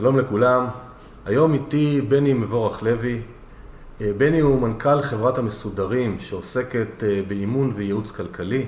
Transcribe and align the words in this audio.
שלום 0.00 0.18
לכולם, 0.18 0.66
היום 1.26 1.54
איתי 1.54 2.00
בני 2.00 2.32
מבורך 2.32 2.82
לוי. 2.82 3.20
אה, 4.00 4.10
בני 4.16 4.40
הוא 4.40 4.62
מנכ"ל 4.62 5.02
חברת 5.02 5.38
המסודרים 5.38 6.16
שעוסקת 6.20 7.04
אה, 7.04 7.20
באימון 7.28 7.72
וייעוץ 7.74 8.10
כלכלי, 8.10 8.66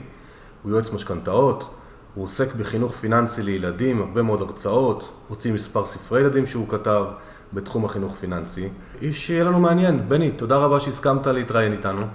הוא 0.63 0.73
יועץ 0.73 0.93
משכנתאות, 0.93 1.75
הוא 2.15 2.25
עוסק 2.25 2.55
בחינוך 2.55 2.93
פיננסי 2.93 3.43
לילדים, 3.43 4.01
הרבה 4.01 4.23
מאוד 4.23 4.43
הרצאות, 4.43 5.11
הוציא 5.29 5.53
מספר 5.53 5.85
ספרי 5.85 6.21
ילדים 6.21 6.47
שהוא 6.47 6.69
כתב 6.69 7.05
בתחום 7.53 7.85
החינוך 7.85 8.17
פיננסי. 8.21 8.69
איש 9.03 9.27
שיהיה 9.27 9.45
לנו 9.45 9.61
מעניין. 9.61 10.09
בני, 10.09 10.31
תודה 10.31 10.57
רבה 10.57 10.81
שהסכמת 10.81 11.27
להתראיין 11.27 11.73
איתנו. 11.73 12.07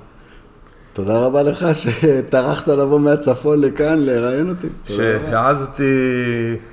תודה 0.94 1.26
רבה 1.26 1.44
לך 1.44 1.66
שטרחת 1.73 2.68
לבוא 2.68 3.00
מהצפון 3.00 3.62
לכאן 3.62 3.98
לראיין 3.98 4.50
אותי. 4.50 4.68
שהעזתי 4.86 5.94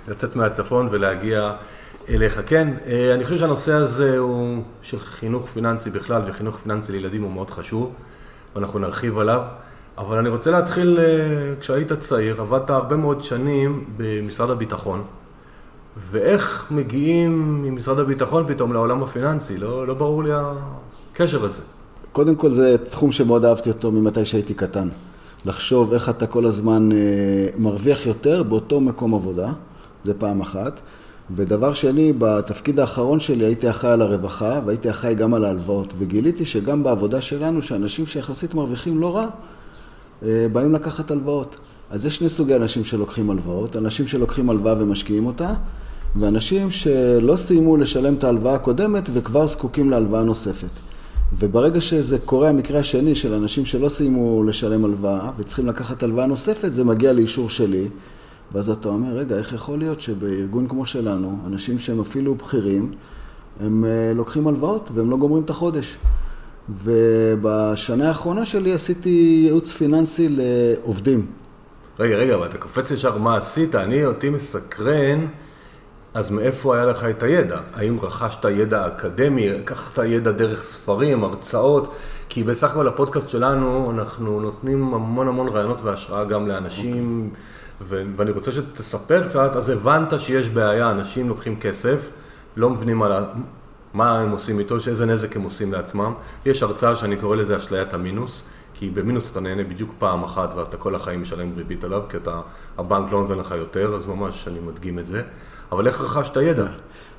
לצאת 0.09 0.36
מהצפון 0.36 0.88
ולהגיע 0.91 1.52
אליך. 2.09 2.41
כן, 2.47 2.69
אה, 2.87 3.15
אני 3.15 3.24
חושב 3.24 3.39
שהנושא 3.39 3.72
הזה 3.72 4.19
הוא 4.19 4.62
של 4.83 4.98
חינוך 5.00 5.47
פיננסי 5.48 5.91
בכלל 5.91 6.22
וחינוך 6.28 6.56
פיננסי 6.56 6.92
לילדים 6.92 7.22
הוא 7.22 7.31
מאוד 7.31 7.50
חשוב 7.50 7.92
ואנחנו 8.56 8.78
נרחיב 8.78 9.19
עליו. 9.19 9.42
אבל 9.98 10.19
אני 10.19 10.28
רוצה 10.28 10.50
להתחיל, 10.50 10.98
אה, 10.98 11.55
כשהיית 11.61 11.92
צעיר, 11.92 12.41
עבדת 12.41 12.70
הרבה 12.70 12.97
מאוד 12.97 13.22
שנים 13.22 13.84
במשרד 13.97 14.50
הביטחון, 14.50 15.03
ואיך 16.11 16.67
מגיעים 16.70 17.62
ממשרד 17.62 17.98
הביטחון 17.98 18.44
פתאום 18.48 18.72
לעולם 18.72 19.03
הפיננסי? 19.03 19.59
לא, 19.59 19.87
לא 19.87 19.94
ברור 19.94 20.25
לי 20.25 20.31
הקשר 21.12 21.44
הזה. 21.44 21.62
קודם 22.12 22.37
כל 22.37 22.50
זה 22.50 22.77
תחום 22.91 23.12
שמאוד 23.12 23.44
אהבתי 23.44 23.70
אותו 23.70 23.92
ממתי 23.92 24.25
שהייתי 24.25 24.55
קטן. 24.55 24.89
לחשוב 25.47 25.92
איך 25.92 26.09
אתה 26.09 26.27
כל 26.27 26.47
הזמן 26.47 26.92
אה, 26.92 26.98
מרוויח 27.59 28.06
יותר 28.06 28.42
באותו 28.42 28.81
מקום 28.81 29.14
עבודה, 29.14 29.53
זה 30.05 30.14
פעם 30.14 30.41
אחת. 30.41 30.81
ודבר 31.31 31.75
שני, 31.75 32.12
בתפקיד 32.19 32.81
האחרון 32.81 33.20
שלי 33.20 33.45
הייתי 33.45 33.70
אחראי 33.70 33.92
על 33.92 34.03
הרווחה 34.03 34.61
והייתי 34.67 34.91
אחראי 34.91 35.15
גם 35.15 35.34
על 35.34 35.45
ההלוואות. 35.45 35.95
וגיליתי 35.98 36.45
שגם 36.45 36.83
בעבודה 36.83 37.20
שלנו, 37.20 37.62
שאנשים 37.62 38.06
שיחסית 38.06 38.55
מרוויחים 38.55 39.01
לא 39.01 39.17
רע, 39.17 39.27
אה, 40.23 40.47
באים 40.53 40.73
לקחת 40.73 41.11
הלוואות. 41.11 41.56
אז 41.91 42.06
יש 42.06 42.17
שני 42.17 42.28
סוגי 42.28 42.56
אנשים 42.56 42.84
שלוקחים 42.84 43.31
הלוואות, 43.31 43.77
אנשים 43.77 44.06
שלוקחים 44.06 44.50
הלוואה 44.50 44.75
ומשקיעים 44.78 45.27
אותה, 45.27 45.55
ואנשים 46.17 46.70
שלא 46.70 47.37
סיימו 47.37 47.77
לשלם 47.77 48.15
את 48.15 48.25
ההלוואה 48.25 48.55
הקודמת 48.55 49.11
וכבר 49.12 49.47
זקוקים 49.47 49.91
להלוואה 49.91 50.23
נוספת. 50.23 50.70
וברגע 51.39 51.81
שזה 51.81 52.19
קורה 52.19 52.48
המקרה 52.48 52.81
השני 52.81 53.15
של 53.15 53.34
אנשים 53.34 53.67
שלא 53.67 53.89
סיימו 53.89 54.45
לשלם 54.45 54.84
הלוואה 54.84 55.31
וצריכים 55.39 55.67
לקחת 55.67 56.03
הלוואה 56.03 56.27
נוספת, 56.27 56.73
זה 56.73 56.84
מגיע 56.84 57.12
לאישור 57.12 57.50
שלי. 57.50 57.89
ואז 58.53 58.70
אתה 58.70 58.89
אומר, 58.89 59.17
רגע, 59.17 59.36
איך 59.36 59.53
יכול 59.53 59.78
להיות 59.78 60.00
שבארגון 60.00 60.69
כמו 60.69 60.84
שלנו, 60.84 61.39
אנשים 61.47 61.78
שהם 61.78 62.00
אפילו 62.00 62.34
בכירים, 62.34 62.92
הם 63.61 63.84
אה, 63.84 64.12
לוקחים 64.14 64.48
הלוואות 64.48 64.91
והם 64.94 65.11
לא 65.11 65.17
גומרים 65.17 65.42
את 65.42 65.50
החודש. 65.50 65.98
ובשנה 66.69 68.09
האחרונה 68.09 68.44
שלי 68.44 68.72
עשיתי 68.72 69.43
ייעוץ 69.44 69.72
פיננסי 69.72 70.28
לעובדים. 70.31 71.26
רגע, 71.99 72.16
רגע, 72.16 72.34
אבל 72.34 72.47
אתה 72.47 72.59
קופץ 72.59 72.91
ישר 72.91 73.19
מה 73.19 73.37
עשית, 73.37 73.75
אני, 73.75 74.06
אותי 74.06 74.31
מסקרן, 74.31 75.26
אז 76.15 76.31
מאיפה 76.31 76.75
היה 76.76 76.87
לך 76.87 77.05
את 77.05 77.22
הידע? 77.22 77.60
האם 77.75 78.00
רכשת 78.00 78.44
ידע 78.44 78.87
אקדמי, 78.87 79.49
לקחת 79.49 80.05
ידע 80.05 80.32
דרך 80.32 80.62
ספרים, 80.62 81.25
הרצאות? 81.25 81.94
כי 82.28 82.43
בסך 82.43 82.71
הכל 82.71 82.88
הפודקאסט 82.88 83.28
שלנו, 83.28 83.91
אנחנו 83.91 84.41
נותנים 84.41 84.94
המון 84.94 85.28
המון 85.28 85.49
רעיונות 85.49 85.81
והשראה 85.81 86.25
גם 86.25 86.49
לאנשים. 86.49 87.31
Okay. 87.34 87.62
ואני 87.88 88.31
רוצה 88.31 88.53
שתספר 88.53 89.28
קצת, 89.28 89.56
אז 89.56 89.69
הבנת 89.69 90.21
שיש 90.21 90.49
בעיה, 90.49 90.91
אנשים 90.91 91.28
לוקחים 91.28 91.60
כסף, 91.60 92.10
לא 92.56 92.71
מבינים 92.71 93.03
על 93.03 93.12
ה... 93.12 93.25
מה 93.94 94.19
הם 94.19 94.31
עושים 94.31 94.59
איתו, 94.59 94.81
שאיזה 94.81 95.06
נזק 95.06 95.37
הם 95.37 95.43
עושים 95.43 95.72
לעצמם. 95.72 96.12
יש 96.47 96.62
הרצאה 96.62 96.97
שאני 96.97 97.16
קורא 97.16 97.37
לזה 97.37 97.56
אשליית 97.56 97.94
המינוס, 97.94 98.44
כי 98.75 98.91
במינוס 98.91 99.32
אתה 99.32 99.41
נהנה 99.41 99.65
בדיוק 99.65 99.91
פעם 99.99 100.25
אחת, 100.25 100.55
ואז 100.56 100.66
אתה 100.66 100.77
כל 100.77 100.94
החיים 100.94 101.22
משלם 101.22 101.53
ריבית 101.56 101.84
עליו, 101.84 102.03
כי 102.09 102.16
אתה, 102.16 102.41
הבנק 102.78 103.12
לא 103.12 103.21
נותן 103.21 103.38
לך 103.38 103.55
יותר, 103.59 103.94
אז 103.94 104.06
ממש 104.06 104.49
אני 104.49 104.61
מדגים 104.61 104.99
את 104.99 105.06
זה. 105.06 105.22
אבל 105.72 105.87
איך 105.87 106.00
רכשת 106.00 106.37
ידע? 106.37 106.66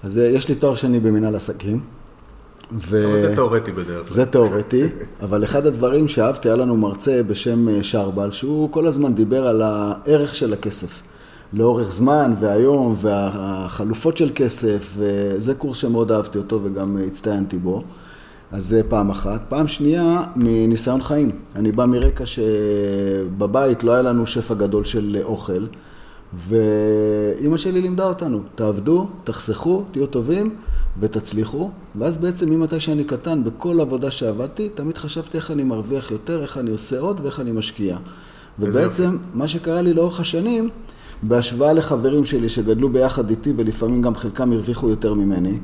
אז 0.04 0.18
אה, 0.18 0.24
יש 0.24 0.50
לי 0.50 0.56
תואר 0.56 0.76
שני 0.76 1.00
במנהל 1.00 1.36
עסקים. 1.36 1.80
ו... 2.80 3.06
אבל 3.12 3.22
זה 3.22 3.36
תיאורטי 3.36 3.72
בדרך 3.72 4.08
כלל. 4.08 4.14
זה 4.14 4.26
תיאורטי, 4.26 4.84
אבל 5.22 5.44
אחד 5.44 5.66
הדברים 5.66 6.08
שאהבתי, 6.08 6.50
היה 6.50 6.56
לנו 6.56 6.78
מרצה 6.78 7.24
בשם 7.24 7.70
אה, 7.70 7.84
שרבל, 7.84 8.32
שהוא 8.32 8.72
כל 8.72 8.88
הזמן 8.88 9.14
דיבר 9.14 9.48
על 9.48 9.62
הערך 9.62 10.36
של 10.36 10.54
הכסף. 10.54 11.02
לאורך 11.54 11.92
זמן 11.92 12.34
והיום 12.40 12.96
והחלופות 12.98 14.18
של 14.18 14.30
כסף, 14.36 14.94
וזה 14.98 15.56
קורס 15.56 15.78
שמאוד 15.78 16.12
אהבתי 16.12 16.38
אותו 16.38 16.60
וגם 16.64 16.98
הצטיינתי 17.08 17.58
בו. 17.58 17.84
אז 18.52 18.66
זה 18.66 18.82
פעם 18.90 19.10
אחת. 19.10 19.42
פעם 19.50 19.68
שנייה, 19.68 20.24
מניסיון 20.36 21.04
חיים. 21.04 21.32
אני 21.56 21.72
בא 21.72 21.86
מרקע 21.86 22.26
שבבית 22.26 23.84
לא 23.84 23.92
היה 23.92 24.02
לנו 24.02 24.28
שפע 24.28 24.54
גדול 24.54 24.84
של 24.84 25.18
אוכל, 25.24 25.66
ואימא 26.34 27.58
שלי 27.58 27.82
לימדה 27.82 28.06
אותנו, 28.06 28.42
תעבדו, 28.56 29.08
תחסכו, 29.24 29.84
תהיו 29.92 30.08
טובים 30.08 30.56
ותצליחו. 31.00 31.70
ואז 31.96 32.18
בעצם 32.18 32.50
ממתי 32.50 32.80
שאני 32.80 33.04
קטן, 33.04 33.44
בכל 33.44 33.82
עבודה 33.82 34.12
שעבדתי, 34.12 34.70
תמיד 34.70 34.98
חשבתי 34.98 35.38
איך 35.38 35.52
אני 35.52 35.64
מרוויח 35.64 36.12
יותר, 36.12 36.42
איך 36.42 36.58
אני 36.58 36.72
עושה 36.72 37.00
עוד 37.00 37.20
ואיך 37.24 37.40
אני 37.40 37.52
משקיע. 37.52 37.98
ובעצם, 38.60 39.18
מה 39.34 39.48
שקרה 39.48 39.82
לי 39.82 39.94
לאורך 39.94 40.20
השנים, 40.20 40.70
בהשוואה 41.28 41.74
לחברים 41.74 42.26
שלי 42.26 42.50
שגדלו 42.50 42.90
ביחד 42.90 43.30
איתי 43.30 43.54
ולפעמים 43.56 44.02
גם 44.02 44.16
חלקם 44.16 44.52
הרוויחו 44.52 44.90
יותר 44.90 45.14
ממני, 45.14 45.58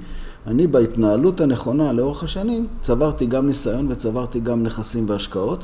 אני 0.47 0.67
בהתנהלות 0.67 1.41
הנכונה 1.41 1.93
לאורך 1.93 2.23
השנים 2.23 2.67
צברתי 2.81 3.25
גם 3.25 3.47
ניסיון 3.47 3.91
וצברתי 3.91 4.39
גם 4.39 4.63
נכסים 4.63 5.05
והשקעות 5.07 5.63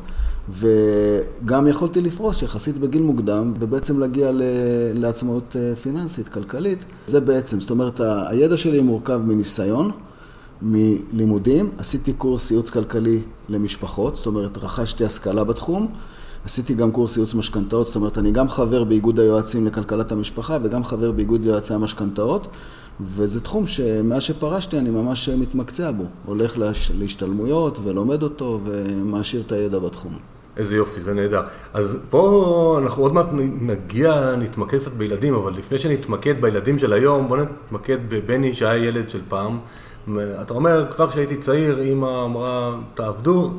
וגם 0.49 1.67
יכולתי 1.67 2.01
לפרוס 2.01 2.41
יחסית 2.41 2.77
בגיל 2.77 3.01
מוקדם 3.01 3.53
ובעצם 3.59 3.99
להגיע 3.99 4.31
לעצמאות 4.93 5.55
אה, 5.55 5.75
פיננסית, 5.75 6.27
כלכלית. 6.27 6.85
זה 7.07 7.19
בעצם, 7.19 7.61
זאת 7.61 7.69
אומרת 7.69 8.01
הידע 8.27 8.57
שלי 8.57 8.81
מורכב 8.81 9.21
מניסיון, 9.25 9.91
מלימודים, 10.61 11.69
עשיתי 11.77 12.13
קורס 12.13 12.51
ייעוץ 12.51 12.69
כלכלי 12.69 13.21
למשפחות, 13.49 14.15
זאת 14.15 14.25
אומרת 14.25 14.57
רכשתי 14.57 15.05
השכלה 15.05 15.43
בתחום 15.43 15.87
עשיתי 16.45 16.73
גם 16.73 16.91
קורס 16.91 17.17
ייעוץ 17.17 17.33
משכנתאות, 17.33 17.87
זאת 17.87 17.95
אומרת, 17.95 18.17
אני 18.17 18.31
גם 18.31 18.49
חבר 18.49 18.83
באיגוד 18.83 19.19
היועצים 19.19 19.65
לכלכלת 19.65 20.11
המשפחה 20.11 20.57
וגם 20.63 20.83
חבר 20.83 21.11
באיגוד 21.11 21.45
יועצי 21.45 21.73
המשכנתאות, 21.73 22.47
וזה 23.01 23.41
תחום 23.41 23.67
שמאז 23.67 24.21
שפרשתי 24.23 24.79
אני 24.79 24.89
ממש 24.89 25.29
מתמקצע 25.29 25.91
בו. 25.91 26.03
הולך 26.25 26.57
להש... 26.57 26.91
להשתלמויות 26.99 27.79
ולומד 27.83 28.23
אותו 28.23 28.59
ומעשיר 28.65 29.43
את 29.45 29.51
הידע 29.51 29.79
בתחום. 29.79 30.17
איזה 30.57 30.75
יופי, 30.75 31.01
זה 31.01 31.13
נהדר. 31.13 31.41
אז 31.73 31.97
פה 32.09 32.79
אנחנו 32.83 33.03
עוד 33.03 33.13
מעט 33.13 33.27
נגיע, 33.61 34.35
נתמקד 34.35 34.77
קצת 34.77 34.91
בילדים, 34.93 35.33
אבל 35.33 35.53
לפני 35.53 35.79
שנתמקד 35.79 36.41
בילדים 36.41 36.79
של 36.79 36.93
היום, 36.93 37.27
בוא 37.27 37.37
נתמקד 37.37 37.97
בבני 38.09 38.53
שהיה 38.53 38.85
ילד 38.85 39.09
של 39.09 39.21
פעם. 39.29 39.59
אתה 40.41 40.53
אומר, 40.53 40.85
כבר 40.91 41.09
כשהייתי 41.09 41.37
צעיר, 41.37 41.79
אימא 41.79 42.25
אמרה, 42.25 42.75
תעבדו, 42.93 43.51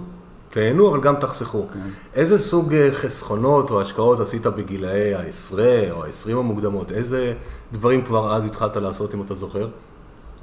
תהנו, 0.56 0.88
אבל 0.88 1.00
גם 1.00 1.14
תחסכו. 1.20 1.66
כן. 1.74 1.80
איזה 2.14 2.38
סוג 2.38 2.74
אה, 2.74 2.88
חסכונות 2.92 3.70
או 3.70 3.80
השקעות 3.80 4.20
עשית 4.20 4.46
בגילאי 4.46 5.14
העשרה 5.14 5.90
או 5.90 6.04
העשרים 6.04 6.38
המוקדמות? 6.38 6.92
איזה 6.92 7.34
דברים 7.72 8.02
כבר 8.02 8.36
אז 8.36 8.44
התחלת 8.44 8.76
לעשות, 8.76 9.14
אם 9.14 9.22
אתה 9.22 9.34
זוכר? 9.34 9.68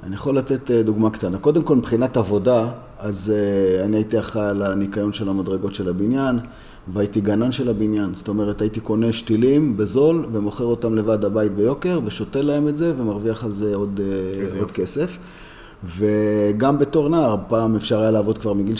אני 0.02 0.14
יכול 0.14 0.38
לתת 0.38 0.70
אה, 0.70 0.82
דוגמה 0.82 1.10
קטנה. 1.10 1.38
קודם 1.38 1.62
כל, 1.62 1.76
מבחינת 1.76 2.16
עבודה, 2.16 2.68
אז 2.98 3.32
uh, 3.32 3.84
אני 3.84 3.96
הייתי 3.96 4.20
אחראי 4.20 4.48
על 4.48 4.62
הניקיון 4.62 5.12
של 5.12 5.28
המדרגות 5.28 5.74
של 5.74 5.88
הבניין, 5.88 6.38
והייתי 6.92 7.20
גנן 7.20 7.52
של 7.52 7.68
הבניין. 7.68 8.14
זאת 8.14 8.28
אומרת, 8.28 8.60
הייתי 8.60 8.80
קונה 8.80 9.12
שתילים 9.12 9.76
בזול 9.76 10.26
ומוכר 10.32 10.64
אותם 10.64 10.94
לוועד 10.94 11.24
הבית 11.24 11.54
ביוקר, 11.54 12.00
ושותה 12.04 12.42
להם 12.42 12.68
את 12.68 12.76
זה 12.76 12.94
ומרוויח 12.98 13.44
על 13.44 13.52
זה 13.52 13.74
עוד, 13.74 14.00
uh, 14.54 14.58
עוד 14.58 14.70
כסף. 14.70 15.18
וגם 15.86 16.78
בתור 16.78 17.08
נער, 17.08 17.36
פעם 17.48 17.76
אפשר 17.76 18.00
היה 18.00 18.10
לעבוד 18.10 18.38
כבר 18.38 18.52
מגיל 18.52 18.76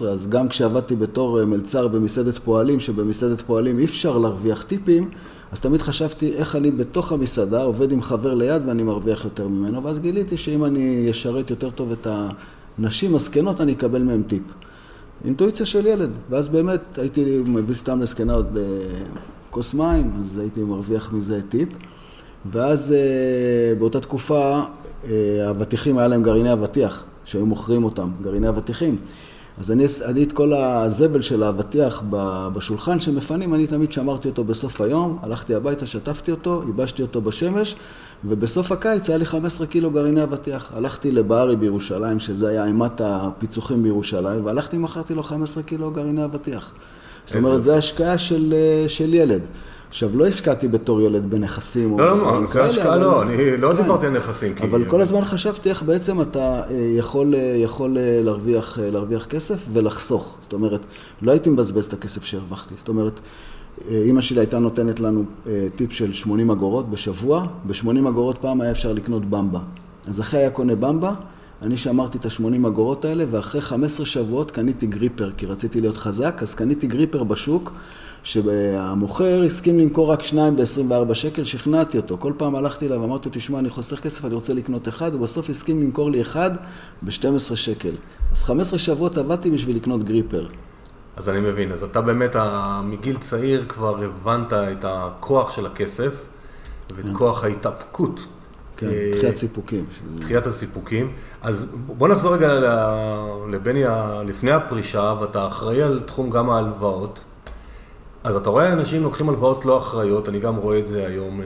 12-13, 0.00 0.04
אז 0.04 0.28
גם 0.28 0.48
כשעבדתי 0.48 0.96
בתור 0.96 1.40
אה, 1.40 1.44
מלצר 1.44 1.88
במסעדת 1.88 2.38
פועלים, 2.38 2.80
שבמסעדת 2.80 3.40
פועלים 3.40 3.78
אי 3.78 3.84
אפשר 3.84 4.18
להרוויח 4.18 4.62
טיפים, 4.62 5.10
אז 5.52 5.60
תמיד 5.60 5.82
חשבתי 5.82 6.32
איך 6.32 6.56
אני 6.56 6.70
בתוך 6.70 7.12
המסעדה 7.12 7.62
עובד 7.62 7.92
עם 7.92 8.02
חבר 8.02 8.34
ליד 8.34 8.62
ואני 8.66 8.82
מרוויח 8.82 9.24
יותר 9.24 9.48
ממנו, 9.48 9.84
ואז 9.84 9.98
גיליתי 9.98 10.36
שאם 10.36 10.64
אני 10.64 11.10
אשרת 11.10 11.50
יותר 11.50 11.70
טוב 11.70 11.92
את 11.92 12.06
הנשים 12.78 13.14
הזקנות, 13.14 13.60
אני 13.60 13.72
אקבל 13.72 14.02
מהם 14.02 14.22
טיפ. 14.22 14.42
אינטואיציה 15.24 15.66
של 15.66 15.86
ילד, 15.86 16.10
ואז 16.30 16.48
באמת 16.48 16.98
הייתי 16.98 17.42
מביא 17.46 17.74
סתם 17.74 18.00
לזקנה 18.00 18.34
עוד 18.34 18.58
כוס 19.50 19.74
מים, 19.74 20.10
אז 20.20 20.38
הייתי 20.38 20.60
מרוויח 20.60 21.12
מזה 21.12 21.40
טיפ. 21.48 21.68
ואז 22.50 22.92
אה, 22.92 23.74
באותה 23.74 24.00
תקופה 24.00 24.60
האבטיחים 25.46 25.98
היה 25.98 26.08
להם 26.08 26.22
גרעיני 26.22 26.52
אבטיח, 26.52 27.04
שהיו 27.24 27.46
מוכרים 27.46 27.84
אותם, 27.84 28.10
גרעיני 28.22 28.48
אבטיחים. 28.48 28.96
אז 29.58 29.70
אני, 29.70 29.84
אני 30.04 30.22
את 30.22 30.32
כל 30.32 30.52
הזבל 30.52 31.22
של 31.22 31.42
האבטיח 31.42 32.02
בשולחן 32.54 33.00
שמפנים, 33.00 33.54
אני 33.54 33.66
תמיד 33.66 33.92
שמרתי 33.92 34.28
אותו 34.28 34.44
בסוף 34.44 34.80
היום, 34.80 35.18
הלכתי 35.22 35.54
הביתה, 35.54 35.86
שטפתי 35.86 36.30
אותו, 36.30 36.62
ייבשתי 36.66 37.02
אותו 37.02 37.20
בשמש, 37.20 37.76
ובסוף 38.24 38.72
הקיץ 38.72 39.08
היה 39.08 39.18
לי 39.18 39.26
15 39.26 39.66
קילו 39.66 39.90
גרעיני 39.90 40.22
אבטיח. 40.22 40.70
הלכתי 40.74 41.12
לבארי 41.12 41.56
בירושלים, 41.56 42.20
שזה 42.20 42.48
היה 42.48 42.64
אימת 42.64 43.00
הפיצוחים 43.04 43.82
בירושלים, 43.82 44.44
והלכתי, 44.44 44.78
מכרתי 44.78 45.14
לו 45.14 45.22
15 45.22 45.62
קילו 45.62 45.90
גרעיני 45.90 46.24
אבטיח. 46.24 46.70
זאת 47.26 47.36
אומרת, 47.36 47.62
זו 47.62 47.76
השקעה 47.76 48.18
של, 48.18 48.54
של 48.88 49.14
ילד. 49.14 49.40
עכשיו, 49.92 50.16
לא 50.16 50.26
השקעתי 50.26 50.68
בתור 50.68 51.00
ילד 51.00 51.30
בנכסים. 51.30 51.98
לא, 51.98 52.18
לא, 52.18 52.42
לא, 52.54 52.64
השקעה 52.64 52.96
לא, 52.96 53.22
אני 53.22 53.56
לא 53.56 53.72
כן. 53.72 53.82
דיברתי 53.82 54.06
על 54.06 54.12
נכסים. 54.18 54.54
אבל 54.62 54.84
כל 54.84 55.00
הזמן 55.00 55.24
חשבתי 55.24 55.70
איך 55.70 55.82
בעצם 55.82 56.20
אתה 56.20 56.62
אה, 56.70 56.74
יכול, 56.96 57.34
אה, 57.34 57.64
אה, 57.96 58.90
להרוויח, 58.90 59.26
כסף 59.28 59.64
ולחסוך. 59.72 60.36
זאת 60.42 60.52
אומרת, 60.52 60.80
לא 61.22 61.30
הייתי 61.32 61.50
מבזבז 61.50 61.86
את 61.86 61.92
הכסף 61.92 62.24
שהרווחתי. 62.24 62.74
זאת 62.78 62.88
אומרת, 62.88 63.20
אימא 63.90 64.20
שלי 64.20 64.40
הייתה 64.40 64.58
נותנת 64.58 65.00
לנו 65.00 65.24
טיפ 65.76 65.92
של 65.92 66.12
80 66.12 66.50
אגורות 66.50 66.90
בשבוע, 66.90 67.46
ב-80 67.66 68.08
אגורות 68.08 68.38
פעם 68.38 68.60
היה 68.60 68.70
אפשר 68.70 68.92
לקנות 68.92 69.24
במבה. 69.24 69.60
אז 70.08 70.20
אחרי 70.20 70.40
היה 70.40 70.50
קונה 70.50 70.74
במבה, 70.74 71.12
אני 71.62 71.76
שמרתי 71.76 72.18
את 72.18 72.24
ה-80 72.24 72.66
אגורות 72.66 73.04
האלה, 73.04 73.24
ואחרי 73.30 73.60
15 73.60 74.06
שבועות 74.06 74.50
קניתי 74.50 74.86
גריפר, 74.86 75.30
כי 75.36 75.46
רציתי 75.46 75.80
להיות 75.80 75.96
חזק, 75.96 76.38
אז 76.42 76.54
קניתי 76.54 76.86
גריפר 76.86 77.24
בשוק. 77.24 77.72
שהמוכר 78.22 79.42
הסכים 79.42 79.78
למכור 79.78 80.12
רק 80.12 80.22
שניים 80.22 80.56
ב-24 80.56 81.14
שקל, 81.14 81.44
שכנעתי 81.44 81.96
אותו. 81.96 82.16
כל 82.18 82.32
פעם 82.36 82.54
הלכתי 82.54 82.86
אליו, 82.86 83.04
אמרתי 83.04 83.28
לו, 83.28 83.34
תשמע, 83.34 83.58
אני 83.58 83.70
חוסך 83.70 84.00
כסף, 84.00 84.24
אני 84.24 84.34
רוצה 84.34 84.54
לקנות 84.54 84.88
אחד, 84.88 85.14
ובסוף 85.14 85.50
הסכים 85.50 85.82
למכור 85.82 86.10
לי 86.10 86.20
אחד 86.20 86.50
ב-12 87.02 87.56
שקל. 87.56 87.92
אז 88.32 88.42
15 88.42 88.78
שבועות 88.78 89.16
עבדתי 89.16 89.50
בשביל 89.50 89.76
לקנות 89.76 90.02
גריפר. 90.02 90.46
אז 91.16 91.28
אני 91.28 91.40
מבין, 91.40 91.72
אז 91.72 91.82
אתה 91.82 92.00
באמת, 92.00 92.36
מגיל 92.84 93.16
צעיר 93.16 93.64
כבר 93.68 94.04
הבנת 94.04 94.52
את 94.52 94.84
הכוח 94.88 95.56
של 95.56 95.66
הכסף 95.66 96.12
ואת 96.96 97.04
כן. 97.04 97.14
כוח 97.14 97.44
ההתאפקות. 97.44 98.26
כן, 98.76 98.86
דחיית 99.12 99.36
סיפוקים. 99.36 99.84
דחיית 100.18 100.46
הסיפוקים. 100.46 101.12
אז 101.42 101.66
בוא 101.86 102.08
נחזור 102.08 102.34
רגע 102.34 102.52
לבני 103.50 103.82
לפני 104.26 104.52
הפרישה, 104.52 105.14
ואתה 105.20 105.46
אחראי 105.46 105.82
על 105.82 106.00
תחום 106.00 106.30
גם 106.30 106.50
ההלוואות. 106.50 107.24
אז 108.24 108.36
אתה 108.36 108.50
רואה 108.50 108.72
אנשים 108.72 109.02
לוקחים 109.02 109.28
הלוואות 109.28 109.64
לא 109.64 109.78
אחראיות, 109.78 110.28
אני 110.28 110.40
גם 110.40 110.56
רואה 110.56 110.78
את 110.78 110.88
זה 110.88 111.06
היום. 111.06 111.40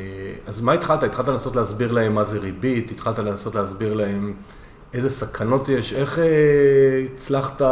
אז 0.46 0.60
מה 0.60 0.72
התחלת? 0.72 1.02
התחלת 1.02 1.28
לנסות 1.28 1.56
להסביר 1.56 1.92
להם 1.92 2.14
מה 2.14 2.24
זה 2.24 2.38
ריבית? 2.38 2.90
התחלת 2.90 3.18
לנסות 3.18 3.54
להסביר 3.54 3.94
להם 3.94 4.34
איזה 4.94 5.10
סכנות 5.10 5.68
יש? 5.68 5.92
איך 5.92 6.18
אה, 6.18 6.24
הצלחת 7.14 7.62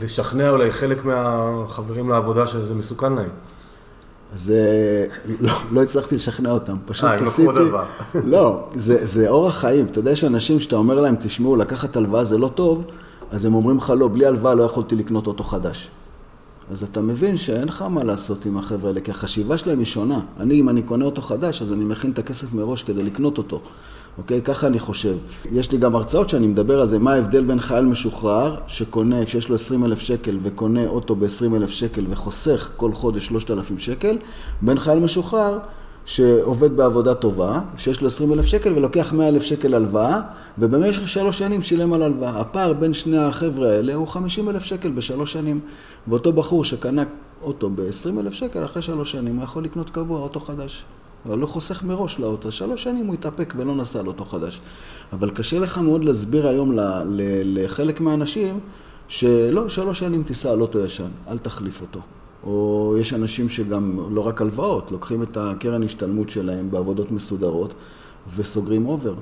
לשכנע 0.00 0.50
אולי 0.50 0.72
חלק 0.72 1.04
מהחברים 1.04 2.10
לעבודה 2.10 2.46
שזה 2.46 2.74
מסוכן 2.74 3.12
להם? 3.12 3.28
אז 4.32 4.50
אה, 4.56 5.04
לא, 5.40 5.52
לא 5.70 5.82
הצלחתי 5.82 6.14
לשכנע 6.14 6.50
אותם, 6.50 6.76
פשוט 6.86 7.10
עשיתי... 7.10 7.48
אה, 7.48 7.54
דבר. 7.54 7.84
לא, 8.34 8.68
זה, 8.74 9.06
זה 9.06 9.28
אורח 9.28 9.56
חיים. 9.60 9.86
אתה 9.86 9.98
יודע 9.98 10.16
שאנשים 10.16 10.60
שאתה 10.60 10.76
אומר 10.76 11.00
להם, 11.00 11.16
תשמעו, 11.20 11.56
לקחת 11.56 11.96
הלוואה 11.96 12.24
זה 12.24 12.38
לא 12.38 12.48
טוב, 12.48 12.84
אז 13.30 13.44
הם 13.44 13.54
אומרים 13.54 13.76
לך, 13.76 13.92
לא, 13.98 14.08
בלי 14.08 14.26
הלוואה 14.26 14.54
לא 14.54 14.62
יכולתי 14.62 14.96
לקנות 14.96 15.26
אוטו 15.26 15.44
חדש. 15.44 15.90
אז 16.70 16.82
אתה 16.82 17.00
מבין 17.00 17.36
שאין 17.36 17.68
לך 17.68 17.82
מה 17.82 18.04
לעשות 18.04 18.46
עם 18.46 18.56
החבר'ה 18.56 18.88
האלה, 18.90 19.00
כי 19.00 19.10
החשיבה 19.10 19.58
שלהם 19.58 19.78
היא 19.78 19.86
שונה. 19.86 20.20
אני, 20.40 20.60
אם 20.60 20.68
אני 20.68 20.82
קונה 20.82 21.04
אותו 21.04 21.22
חדש, 21.22 21.62
אז 21.62 21.72
אני 21.72 21.84
מכין 21.84 22.10
את 22.10 22.18
הכסף 22.18 22.52
מראש 22.52 22.82
כדי 22.82 23.02
לקנות 23.02 23.38
אותו. 23.38 23.60
אוקיי? 24.18 24.42
ככה 24.42 24.66
אני 24.66 24.78
חושב. 24.78 25.16
יש 25.52 25.72
לי 25.72 25.78
גם 25.78 25.94
הרצאות 25.94 26.28
שאני 26.28 26.46
מדבר 26.46 26.80
על 26.80 26.88
זה, 26.88 26.98
מה 26.98 27.12
ההבדל 27.12 27.44
בין 27.44 27.60
חייל 27.60 27.84
משוחרר 27.84 28.56
שקונה, 28.66 29.24
כשיש 29.24 29.48
לו 29.48 29.54
20 29.54 29.84
אלף 29.84 29.98
שקל 29.98 30.38
וקונה 30.42 30.86
אוטו 30.86 31.16
ב-20 31.16 31.56
אלף 31.56 31.70
שקל 31.70 32.04
וחוסך 32.08 32.70
כל 32.76 32.92
חודש 32.92 33.26
3,000 33.26 33.78
שקל, 33.78 34.18
בין 34.62 34.78
חייל 34.78 34.98
משוחרר 34.98 35.58
שעובד 36.10 36.76
בעבודה 36.76 37.14
טובה, 37.14 37.60
שיש 37.76 38.00
לו 38.00 38.06
20 38.06 38.32
אלף 38.32 38.46
שקל 38.46 38.72
ולוקח 38.72 39.12
100 39.12 39.28
אלף 39.28 39.42
שקל 39.42 39.74
הלוואה, 39.74 40.20
ובמשך 40.58 41.08
שלוש 41.08 41.38
שנים 41.38 41.62
שילם 41.62 41.92
על 41.92 42.02
הלוואה. 42.02 42.40
הפער 42.40 42.72
בין 42.72 42.94
שני 42.94 43.18
החבר'ה 43.18 43.68
האלה 43.72 43.94
הוא 43.94 44.08
50 44.08 44.48
אלף 44.48 44.64
שקל 44.64 44.88
בשלוש 44.90 45.32
שנים. 45.32 45.60
ואותו 46.08 46.32
בחור 46.32 46.64
שקנה 46.64 47.04
אוטו 47.42 47.70
ב-20 47.70 48.20
אלף 48.20 48.32
שקל, 48.32 48.64
אחרי 48.64 48.82
שלוש 48.82 49.12
שנים 49.12 49.36
הוא 49.36 49.44
יכול 49.44 49.64
לקנות 49.64 49.90
קבוע 49.90 50.20
אוטו 50.20 50.40
חדש. 50.40 50.84
אבל 51.26 51.38
לא 51.38 51.46
חוסך 51.46 51.84
מראש 51.84 52.18
לאוטו, 52.18 52.50
שלוש 52.50 52.82
שנים 52.82 53.06
הוא 53.06 53.14
יתאפק 53.14 53.54
ולא 53.56 53.74
נסע 53.74 54.00
על 54.00 54.06
אוטו 54.06 54.24
חדש. 54.24 54.60
אבל 55.12 55.30
קשה 55.30 55.58
לך 55.58 55.78
מאוד 55.78 56.04
להסביר 56.04 56.48
היום 56.48 56.72
לחלק 57.44 58.00
מהאנשים 58.00 58.60
שלא, 59.08 59.68
שלוש 59.68 59.98
שנים 59.98 60.22
תיסע 60.22 60.50
על 60.50 60.60
אוטו 60.60 60.78
ישן, 60.78 61.08
אל 61.28 61.38
תחליף 61.38 61.80
אותו. 61.80 62.00
או 62.44 62.94
יש 62.98 63.14
אנשים 63.14 63.48
שגם, 63.48 63.98
לא 64.10 64.20
רק 64.20 64.40
הלוואות, 64.40 64.90
לוקחים 64.90 65.22
את 65.22 65.36
הקרן 65.36 65.82
השתלמות 65.82 66.30
שלהם 66.30 66.70
בעבודות 66.70 67.12
מסודרות 67.12 67.74
וסוגרים 68.36 68.86
אובר. 68.86 69.14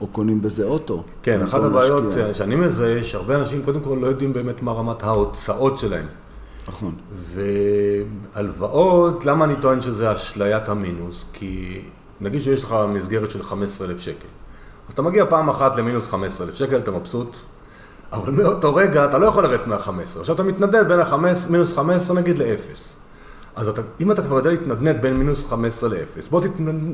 או 0.00 0.06
קונים 0.06 0.42
בזה 0.42 0.64
אוטו. 0.64 1.02
כן, 1.22 1.42
אחת 1.42 1.62
הבעיות 1.62 2.04
משקיע. 2.04 2.34
שאני 2.34 2.56
מזהה, 2.56 3.02
שהרבה 3.02 3.34
אנשים 3.34 3.62
קודם 3.62 3.80
כל 3.80 3.98
לא 4.00 4.06
יודעים 4.06 4.32
באמת 4.32 4.62
מה 4.62 4.72
רמת 4.72 5.02
ההוצאות 5.02 5.78
שלהם. 5.78 6.06
נכון. 6.68 6.94
והלוואות, 8.34 9.26
למה 9.26 9.44
אני 9.44 9.56
טוען 9.56 9.82
שזה 9.82 10.12
אשליית 10.12 10.68
המינוס? 10.68 11.24
כי 11.32 11.80
נגיד 12.20 12.40
שיש 12.40 12.64
לך 12.64 12.76
מסגרת 12.88 13.30
של 13.30 13.42
15,000 13.42 14.00
שקל. 14.00 14.28
אז 14.88 14.92
אתה 14.92 15.02
מגיע 15.02 15.24
פעם 15.28 15.48
אחת 15.48 15.76
למינוס 15.76 16.08
15,000 16.08 16.54
שקל, 16.54 16.76
אתה 16.76 16.90
מבסוט, 16.90 17.36
אבל 18.12 18.32
מאותו 18.32 18.74
רגע 18.74 19.04
אתה 19.04 19.18
לא 19.18 19.26
יכול 19.26 19.42
לרדת 19.42 19.66
מה-15. 19.66 20.20
עכשיו 20.20 20.34
אתה 20.34 20.42
מתנדב 20.42 20.82
בין 20.88 21.00
המינוס 21.00 21.72
15 21.72 22.16
נגיד 22.16 22.38
ל-0. 22.38 22.96
אז 23.56 23.68
אתה, 23.68 23.82
אם 24.00 24.12
אתה 24.12 24.22
כבר 24.22 24.36
יודע 24.36 24.50
להתנדנד 24.50 25.02
בין 25.02 25.16
מינוס 25.16 25.46
15 25.46 25.88
ל-0, 25.88 26.30
בוא 26.30 26.40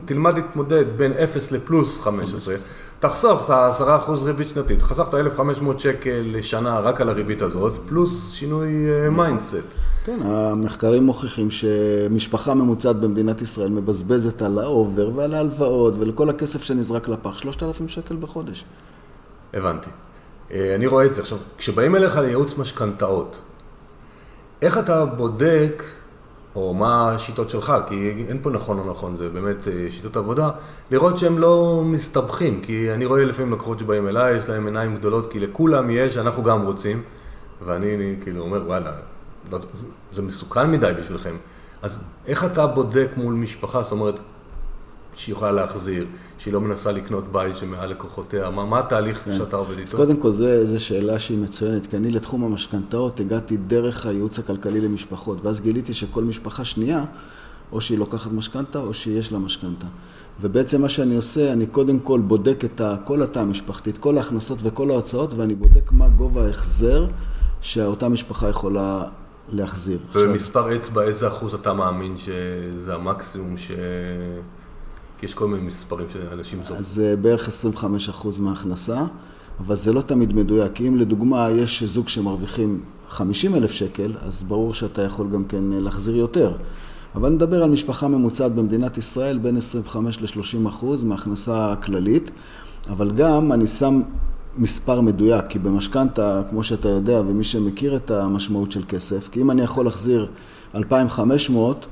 תלמד 0.05 0.35
להתמודד 0.35 0.85
בין 0.97 1.13
0 1.13 1.53
לפלוס 1.53 2.01
15, 2.01 2.55
תחסוך 3.01 3.45
את 3.45 3.51
ה-10% 3.51 4.11
ריבית 4.25 4.49
שנתית, 4.49 4.83
חסכת 4.83 5.15
1,500 5.15 5.81
שקל 5.81 6.23
לשנה 6.25 6.81
רק 6.81 7.01
על 7.01 7.09
הריבית 7.09 7.43
הזאת, 7.43 7.73
פלוס 7.89 8.33
שינוי 8.33 8.71
mindset. 9.11 9.55
אה, 9.55 9.61
כן, 10.05 10.19
המחקרים 10.25 11.03
מוכיחים 11.03 11.51
שמשפחה 11.51 12.55
ממוצעת 12.55 12.97
במדינת 12.97 13.43
ישראל 13.43 13.71
מבזבזת 13.71 14.43
על 14.43 14.59
האובר 14.59 15.11
ועל 15.15 15.35
ההלוואות 15.35 15.95
ולכל 15.99 16.31
הכסף 16.31 16.63
שנזרק 16.63 17.09
לפח, 17.09 17.39
3,000 17.39 17.89
שקל 17.89 18.17
בחודש. 18.17 18.65
הבנתי. 19.55 19.91
אה, 20.53 20.75
אני 20.75 20.87
רואה 20.87 21.07
את 21.07 21.15
זה. 21.15 21.23
עכשיו, 21.23 21.39
כשבאים 21.59 21.97
אליך 21.97 22.17
לייעוץ 22.17 22.59
משכנתאות, 22.59 23.41
איך 24.63 24.79
אתה 24.79 25.05
בודק 25.05 25.83
או 26.57 26.75
מה 26.75 27.11
השיטות 27.11 27.51
שלך, 27.51 27.75
כי 27.89 28.25
אין 28.29 28.39
פה 28.43 28.51
נכון 28.51 28.79
או 28.79 28.91
נכון, 28.91 29.17
זה 29.17 29.29
באמת 29.29 29.69
אה, 29.69 29.87
שיטות 29.91 30.17
עבודה, 30.17 30.51
לראות 30.91 31.19
שהם 31.19 31.39
לא 31.39 31.83
מסתבכים, 31.85 32.61
כי 32.63 32.93
אני 32.93 33.05
רואה 33.05 33.25
לפעמים 33.25 33.53
לקוחות 33.53 33.79
שבאים 33.79 34.09
אליי, 34.09 34.37
יש 34.37 34.49
להם 34.49 34.67
עיניים 34.67 34.97
גדולות, 34.97 35.33
כי 35.33 35.41
לכולם 35.41 35.91
יש, 35.91 36.17
אנחנו 36.17 36.43
גם 36.43 36.67
רוצים, 36.67 37.03
ואני 37.65 37.95
אני, 37.95 38.15
כאילו 38.23 38.43
אומר, 38.43 38.63
וואלה, 38.67 38.93
לא, 39.51 39.59
זה 40.13 40.23
מסוכן 40.23 40.71
מדי 40.71 40.93
בשבילכם. 40.99 41.37
אז 41.83 41.99
איך 42.27 42.45
אתה 42.45 42.67
בודק 42.67 43.09
מול 43.17 43.35
משפחה, 43.35 43.83
זאת 43.83 43.93
אומרת, 43.93 44.15
שהיא 45.15 45.33
יכולה 45.33 45.53
להחזיר, 45.53 46.07
שהיא 46.39 46.55
לא 46.55 46.61
מנסה 46.61 46.93
לקנות 46.93 47.33
בית 47.33 47.57
שמעל 47.57 47.91
לקוחותיה, 47.91 48.51
מה, 48.51 48.65
מה 48.65 48.79
התהליך 48.79 49.25
כן. 49.25 49.33
שאתה 49.33 49.57
עובד 49.57 49.79
איתו? 49.79 49.83
אז 49.83 49.95
קודם 49.95 50.17
כל, 50.17 50.31
זו 50.31 50.85
שאלה 50.85 51.19
שהיא 51.19 51.39
מצוינת, 51.39 51.87
כי 51.87 51.97
אני 51.97 52.11
לתחום 52.11 52.45
המשכנתאות 52.45 53.21
הגעתי 53.21 53.57
דרך 53.57 54.07
הייעוץ 54.07 54.39
הכלכלי 54.39 54.81
למשפחות, 54.81 55.47
ואז 55.47 55.61
גיליתי 55.61 55.95
שכל 55.95 56.25
משפחה 56.25 56.65
שנייה, 56.65 57.05
או 57.73 57.81
שהיא 57.81 57.99
לוקחת 57.99 58.33
משכנתה, 58.33 58.79
או 58.79 58.95
שיש 58.95 59.33
לה 59.33 59.39
משכנתה. 59.39 59.87
ובעצם 60.41 60.83
מה 60.83 60.89
שאני 60.89 61.17
עושה, 61.17 61.53
אני 61.53 61.67
קודם 61.67 62.01
כל 62.01 62.21
בודק 62.21 62.65
את 62.65 62.81
כל 63.05 63.23
התא 63.23 63.39
המשפחתי, 63.39 63.91
את 63.91 63.99
כל 63.99 64.19
ההכנסות 64.19 64.59
וכל 64.63 64.91
ההוצאות, 64.91 65.35
ואני 65.35 65.55
בודק 65.55 65.93
מה 65.93 66.09
גובה 66.09 66.47
ההחזר 66.47 67.07
שאותה 67.61 68.09
משפחה 68.09 68.49
יכולה 68.49 69.05
להחזיר. 69.49 69.99
ובמספר 70.13 70.77
אצבע, 70.77 71.03
איזה 71.03 71.29
אחוז 71.29 71.55
אתה 71.55 71.73
מאמין 71.73 72.19
שזה 72.19 72.95
המקסימום 72.95 73.57
ש... 73.57 73.71
כי 75.23 75.27
יש 75.27 75.35
כל 75.35 75.49
מיני 75.49 75.63
מספרים 75.63 76.07
שאנשים 76.13 76.59
זוכרים. 76.63 76.83
זה 76.83 77.15
בערך 77.17 77.49
25% 77.49 78.41
מההכנסה, 78.41 79.05
אבל 79.61 79.77
זה 79.77 79.93
לא 79.93 80.01
תמיד 80.01 80.33
מדויק. 80.33 80.81
אם 80.81 80.97
לדוגמה 80.97 81.51
יש 81.51 81.83
זוג 81.83 82.09
שמרוויחים 82.09 82.81
50 83.09 83.55
אלף 83.55 83.73
שקל, 83.73 84.13
אז 84.21 84.43
ברור 84.43 84.75
שאתה 84.75 85.03
יכול 85.03 85.31
גם 85.31 85.45
כן 85.45 85.63
להחזיר 85.63 86.17
יותר. 86.17 86.53
אבל 87.15 87.29
נדבר 87.29 87.63
על 87.63 87.71
משפחה 87.71 88.09
ממוצעת 88.09 88.55
במדינת 88.55 88.99
ישראל 88.99 89.39
בין 89.39 89.57
25 89.57 90.23
ל-30 90.23 90.69
אחוז 90.69 91.05
מההכנסה 91.05 91.73
הכללית, 91.73 92.31
אבל 92.91 93.11
גם 93.11 93.53
אני 93.53 93.67
שם 93.67 94.03
מספר 94.57 95.01
מדויק, 95.01 95.45
כי 95.49 95.59
במשכנתה, 95.59 96.43
כמו 96.51 96.63
שאתה 96.63 96.89
יודע, 96.89 97.21
ומי 97.21 97.45
שמכיר 97.45 97.97
את 97.97 98.11
המשמעות 98.11 98.73
של 98.73 98.83
כסף, 98.89 99.29
כי 99.33 99.41
אם 99.41 99.51
אני 99.51 99.63
יכול 99.63 99.85
להחזיר 99.85 100.29
2,500 100.75 101.87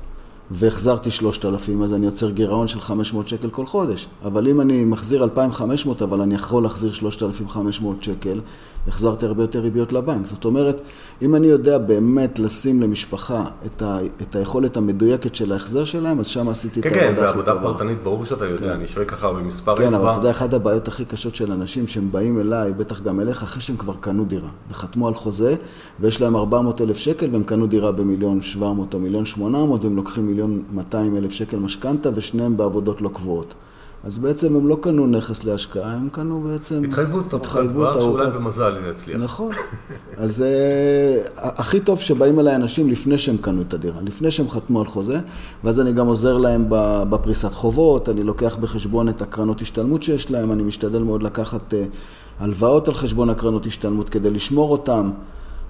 והחזרתי 0.53 1.11
3,000, 1.11 1.83
אז 1.83 1.93
אני 1.93 2.05
יוצר 2.05 2.29
גירעון 2.29 2.67
של 2.67 2.81
500 2.81 3.27
שקל 3.27 3.49
כל 3.49 3.65
חודש. 3.65 4.07
אבל 4.25 4.47
אם 4.47 4.61
אני 4.61 4.85
מחזיר 4.85 5.23
2,500, 5.23 6.01
אבל 6.01 6.21
אני 6.21 6.35
יכול 6.35 6.63
להחזיר 6.63 6.91
3,500 6.91 8.03
שקל, 8.03 8.39
החזרתי 8.87 9.25
הרבה 9.25 9.43
יותר 9.43 9.59
ריביות 9.59 9.93
לבנק. 9.93 10.25
זאת 10.25 10.45
אומרת, 10.45 10.81
אם 11.21 11.35
אני 11.35 11.47
יודע 11.47 11.77
באמת 11.77 12.39
לשים 12.39 12.81
למשפחה 12.81 13.43
את, 13.65 13.81
ה, 13.81 13.97
את 14.21 14.35
היכולת 14.35 14.77
המדויקת 14.77 15.35
של 15.35 15.51
ההחזר 15.51 15.83
שלהם, 15.83 16.19
אז 16.19 16.27
שם 16.27 16.49
עשיתי 16.49 16.81
כן, 16.81 16.89
את 16.89 16.95
העבודה 16.95 17.33
כן, 17.33 17.45
בעבודה. 17.45 17.61
פרטנית 17.61 18.03
ברור 18.03 18.25
שאתה 18.25 18.45
יודע, 18.45 18.67
כן. 18.67 18.73
אני 18.73 18.87
שואל 18.87 19.05
ככה 19.05 19.31
במספר 19.33 19.75
כן, 19.75 19.93
אבל 19.93 20.03
אתה 20.03 20.11
אצבע. 20.11 20.21
יודע, 20.21 20.31
אחת 20.31 20.53
הבעיות 20.53 20.87
הכי 20.87 21.05
קשות 21.05 21.35
של 21.35 21.51
אנשים 21.51 21.87
שהם 21.87 22.11
באים 22.11 22.39
אליי, 22.39 22.73
בטח 22.73 23.01
גם 23.01 23.19
אליך, 23.19 23.43
אחרי 23.43 23.61
שהם 23.61 23.77
כבר 23.77 23.93
קנו 23.99 24.25
דירה, 24.25 24.49
וחתמו 24.71 25.07
על 25.07 25.13
חוזה, 25.13 25.55
ויש 25.99 26.21
להם 26.21 26.35
400 26.35 26.81
אלף 26.81 26.97
שקל, 26.97 27.27
והם 27.31 27.43
קנו 27.43 27.67
דירה 27.67 27.91
במיליון 27.91 28.41
700 28.41 28.93
או 28.93 28.99
מיליון 28.99 29.25
800, 29.25 29.83
והם 29.83 29.95
לוקחים 29.95 30.27
מיליון 30.27 30.40
200 30.47 31.17
אלף 31.17 31.31
שקל 31.31 31.57
משכנתה, 31.57 32.09
ושניהם 32.15 32.57
בעבודות 32.57 33.01
לא 33.01 33.09
קבועות. 33.13 33.53
אז 34.03 34.17
בעצם 34.17 34.55
הם 34.55 34.67
לא 34.67 34.77
קנו 34.81 35.07
נכס 35.07 35.43
להשקעה, 35.43 35.93
הם 35.93 36.09
קנו 36.09 36.41
בעצם... 36.41 36.83
התחייבות 36.83 37.33
ארוכת 37.33 37.59
טווח, 37.69 37.99
שאולי 37.99 38.31
במזל 38.31 38.77
יצליח. 38.91 39.17
נכון. 39.17 39.49
אז 40.17 40.41
אה, 40.41 41.23
הכי 41.35 41.79
טוב 41.79 41.99
שבאים 41.99 42.39
אליי 42.39 42.55
אנשים 42.55 42.89
לפני 42.89 43.17
שהם 43.17 43.37
קנו 43.37 43.61
את 43.61 43.73
הדירה, 43.73 44.01
לפני 44.01 44.31
שהם 44.31 44.49
חתמו 44.49 44.79
על 44.79 44.87
חוזה, 44.87 45.19
ואז 45.63 45.79
אני 45.79 45.93
גם 45.93 46.07
עוזר 46.07 46.37
להם 46.37 46.65
בפריסת 47.09 47.51
חובות, 47.51 48.09
אני 48.09 48.23
לוקח 48.23 48.55
בחשבון 48.55 49.09
את 49.09 49.21
הקרנות 49.21 49.61
השתלמות 49.61 50.03
שיש 50.03 50.31
להם, 50.31 50.51
אני 50.51 50.63
משתדל 50.63 51.03
מאוד 51.03 51.23
לקחת 51.23 51.73
אה, 51.73 51.83
הלוואות 52.39 52.87
על 52.87 52.93
חשבון 52.93 53.29
הקרנות 53.29 53.65
השתלמות 53.65 54.09
כדי 54.09 54.29
לשמור 54.29 54.71
אותם. 54.71 55.11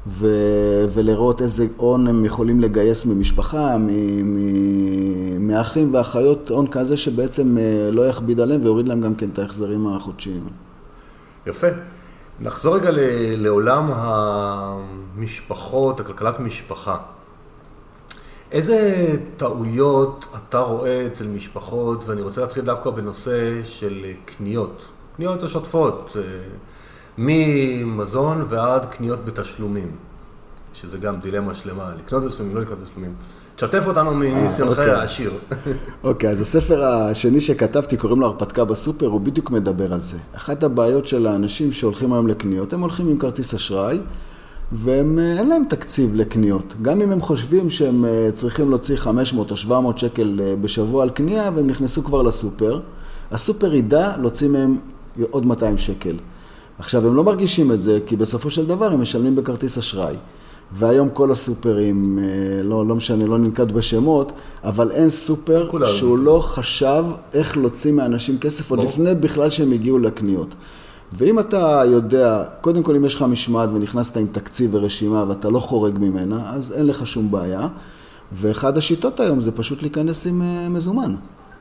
ו- 0.08 0.86
ולראות 0.94 1.42
איזה 1.42 1.68
הון 1.78 2.08
הם 2.08 2.26
יכולים 2.26 2.60
לגייס 2.62 3.06
ממשפחה, 3.06 3.78
מ- 3.78 3.88
מ- 4.36 5.48
מאחים 5.48 5.94
ואחיות, 5.94 6.50
הון 6.50 6.68
כזה 6.68 6.98
שבעצם 6.98 7.58
אה, 7.58 7.90
לא 7.92 8.08
יכביד 8.08 8.40
עליהם 8.40 8.62
ויוריד 8.64 8.88
להם 8.88 9.02
גם 9.02 9.16
כן 9.16 9.30
את 9.34 9.40
ההחזרים 9.40 9.88
החודשיים. 9.88 10.44
יפה. 11.48 11.68
נחזור 12.40 12.76
רגע 12.76 12.92
ל- 12.92 13.00
לעולם 13.44 13.92
המשפחות, 15.16 16.00
הכלכלת 16.00 16.40
משפחה. 16.40 16.98
איזה 18.52 19.08
טעויות 19.38 20.26
אתה 20.38 20.60
רואה 20.60 21.08
אצל 21.08 21.28
משפחות, 21.28 22.06
ואני 22.10 22.22
רוצה 22.22 22.42
להתחיל 22.42 22.66
דווקא 22.66 22.90
בנושא 22.90 23.64
של 23.64 24.06
קניות, 24.26 24.82
קניות 25.18 25.44
השוטפות, 25.44 26.12
אה, 26.16 26.22
ממזון 27.18 28.46
ועד 28.50 28.86
קניות 28.86 29.26
בתשלומים, 29.26 29.92
שזה 30.74 30.98
גם 30.98 31.20
דילמה 31.20 31.54
שלמה, 31.54 31.92
לקנות 31.98 32.24
בתשלומים, 32.24 32.56
לא 32.56 32.62
לקנות 32.62 32.80
בתשלומים. 32.80 33.14
תשתף 33.56 33.88
אותנו 33.88 34.14
מניסיונך 34.14 34.80
אוקיי. 34.80 34.92
העשיר. 34.92 35.32
אוקיי, 36.04 36.30
אז 36.30 36.42
הספר 36.42 36.86
השני 36.86 37.42
שכתבתי, 37.42 37.98
קוראים 37.98 38.20
לו 38.20 38.28
הרפתקה 38.28 38.66
בסופר, 38.66 39.06
הוא 39.06 39.22
בדיוק 39.22 39.52
מדבר 39.52 39.94
על 39.94 40.00
זה. 40.00 40.18
אחת 40.36 40.64
הבעיות 40.64 41.08
של 41.08 41.28
האנשים 41.28 41.72
שהולכים 41.72 42.14
היום 42.14 42.28
לקניות, 42.28 42.74
הם 42.74 42.82
הולכים 42.82 43.10
עם 43.10 43.18
כרטיס 43.18 43.54
אשראי, 43.54 44.00
והם, 44.72 45.20
אה, 45.20 45.40
אין 45.40 45.50
להם 45.50 45.64
תקציב 45.70 46.16
לקניות. 46.16 46.74
גם 46.82 47.02
אם 47.02 47.12
הם 47.12 47.22
חושבים 47.22 47.70
שהם 47.70 48.06
אה, 48.06 48.30
צריכים 48.34 48.70
להוציא 48.70 48.96
500 48.96 49.52
או 49.52 49.58
700 49.58 50.00
שקל 50.00 50.40
אה, 50.44 50.56
בשבוע 50.56 51.04
על 51.04 51.10
קנייה, 51.10 51.52
והם 51.56 51.68
נכנסו 51.68 52.04
כבר 52.04 52.22
לסופר, 52.22 52.80
הסופר 53.32 53.74
ידע 53.74 54.18
להוציא 54.18 54.50
מהם 54.50 54.78
עוד 55.30 55.46
200 55.46 55.78
שקל. 55.78 56.16
עכשיו, 56.82 57.08
הם 57.08 57.16
לא 57.16 57.24
מרגישים 57.24 57.72
את 57.72 57.82
זה, 57.82 58.00
כי 58.06 58.16
בסופו 58.16 58.50
של 58.50 58.66
דבר 58.66 58.86
הם 58.86 59.02
משלמים 59.02 59.36
בכרטיס 59.36 59.78
אשראי. 59.78 60.16
והיום 60.72 61.10
כל 61.14 61.32
הסופרים, 61.32 62.20
אה, 62.20 62.64
לא, 62.64 62.88
לא 62.88 62.96
משנה, 62.96 63.26
לא 63.26 63.38
ננקט 63.38 63.68
בשמות, 63.68 64.32
אבל 64.64 64.92
אין 64.92 65.10
סופר. 65.10 65.70
שהוא 65.86 66.18
לא 66.18 66.40
חשב 66.40 67.06
איך 67.34 67.58
להוציא 67.58 67.92
מאנשים 67.92 68.40
כסף 68.40 68.72
עוד. 68.72 68.80
לפני 68.80 69.16
בכלל 69.16 69.50
שהם 69.50 69.72
הגיעו 69.72 70.00
לקניות. 70.00 70.48
ואם 71.14 71.40
אתה 71.40 71.84
יודע, 71.86 72.44
קודם 72.62 72.84
כל 72.84 72.96
אם 72.96 73.06
יש 73.06 73.16
לך 73.16 73.22
משמעת 73.22 73.70
ונכנסת 73.74 74.18
עם 74.18 74.28
תקציב 74.32 74.70
ורשימה 74.74 75.26
ואתה 75.28 75.50
לא 75.50 75.60
חורג 75.60 75.98
ממנה, 76.00 76.54
אז 76.54 76.72
אין 76.72 76.88
לך 76.88 77.08
שום 77.08 77.32
בעיה. 77.32 77.68
ואחד 78.34 78.78
השיטות 78.78 79.20
היום 79.20 79.42
זה 79.42 79.52
פשוט 79.52 79.82
להיכנס 79.82 80.28
עם 80.28 80.42
אה, 80.42 80.70
מזומן. 80.70 81.16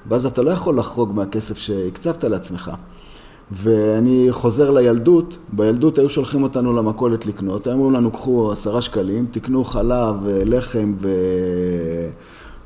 ואז 0.09 0.27
אתה 0.27 0.43
לא 0.43 0.51
יכול 0.51 0.79
לחרוג 0.79 1.13
מהכסף 1.15 1.59
שהקצבת 1.59 2.25
לעצמך. 2.25 2.71
ואני 3.53 4.27
חוזר 4.31 4.71
לילדות, 4.71 5.39
בילדות 5.53 5.99
היו 5.99 6.09
שולחים 6.09 6.43
אותנו 6.43 6.73
למכולת 6.73 7.27
לקנות, 7.27 7.67
היו 7.67 7.75
אומרים 7.75 7.93
לנו 7.93 8.11
קחו 8.11 8.53
עשרה 8.53 8.83
שקלים, 8.83 9.27
תקנו 9.31 9.65
חלב, 9.65 10.27
אה, 10.29 10.43
לחם 10.45 10.95
ו... 10.99 11.09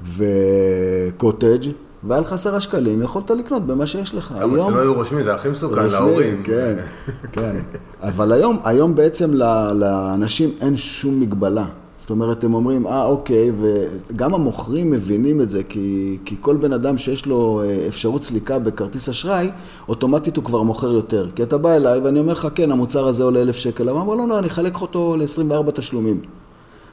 וקוטג' 0.03 1.71
והיה 2.05 2.21
לך 2.21 2.33
עשרה 2.33 2.61
שקלים, 2.61 3.03
יכולת 3.03 3.31
לקנות 3.31 3.67
במה 3.67 3.87
שיש 3.87 4.15
לך. 4.15 4.35
אבל 4.43 4.61
זה 4.61 4.71
לא 4.71 4.81
היו 4.81 4.95
רושמים, 4.95 5.23
זה 5.23 5.35
הכי 5.35 5.49
מסוכן 5.49 5.87
להורים. 5.87 6.43
כן, 6.43 6.77
כן. 7.33 7.57
אבל 8.03 8.33
היום, 8.33 8.59
היום 8.65 8.95
בעצם 8.95 9.35
לאנשים 9.75 10.51
אין 10.61 10.77
שום 10.77 11.21
מגבלה. 11.21 11.65
זאת 12.05 12.11
אומרת, 12.11 12.45
הם 12.45 12.55
אומרים, 12.55 12.87
אה, 12.87 13.05
אוקיי, 13.05 13.53
וגם 13.61 14.35
המוכרים 14.35 14.91
מבינים 14.91 15.41
את 15.41 15.51
זה, 15.51 15.63
כי, 15.69 16.19
כי 16.25 16.37
כל 16.41 16.57
בן 16.57 16.73
אדם 16.73 16.99
שיש 16.99 17.27
לו 17.27 17.63
אה, 17.65 17.87
אפשרות 17.89 18.23
סליקה 18.23 18.59
בכרטיס 18.59 19.09
אשראי, 19.09 19.51
אוטומטית 19.89 20.37
הוא 20.37 20.45
כבר 20.45 20.63
מוכר 20.63 20.93
יותר. 20.93 21.27
כי 21.37 21.43
אתה 21.43 21.59
בא 21.59 21.77
אליי 21.77 21.99
ואני 21.99 22.21
אומר 22.21 22.33
לך, 22.33 22.49
כן, 22.55 22.71
המוצר 22.73 23.07
הזה 23.07 23.25
עולה 23.25 23.41
אלף 23.41 23.57
שקל, 23.57 23.89
אבל 23.89 24.01
אמר, 24.01 24.15
לא, 24.15 24.29
לא, 24.29 24.39
אני 24.39 24.47
אחלק 24.47 24.81
אותו 24.81 25.17
ל-24 25.17 25.71
תשלומים. 25.71 26.21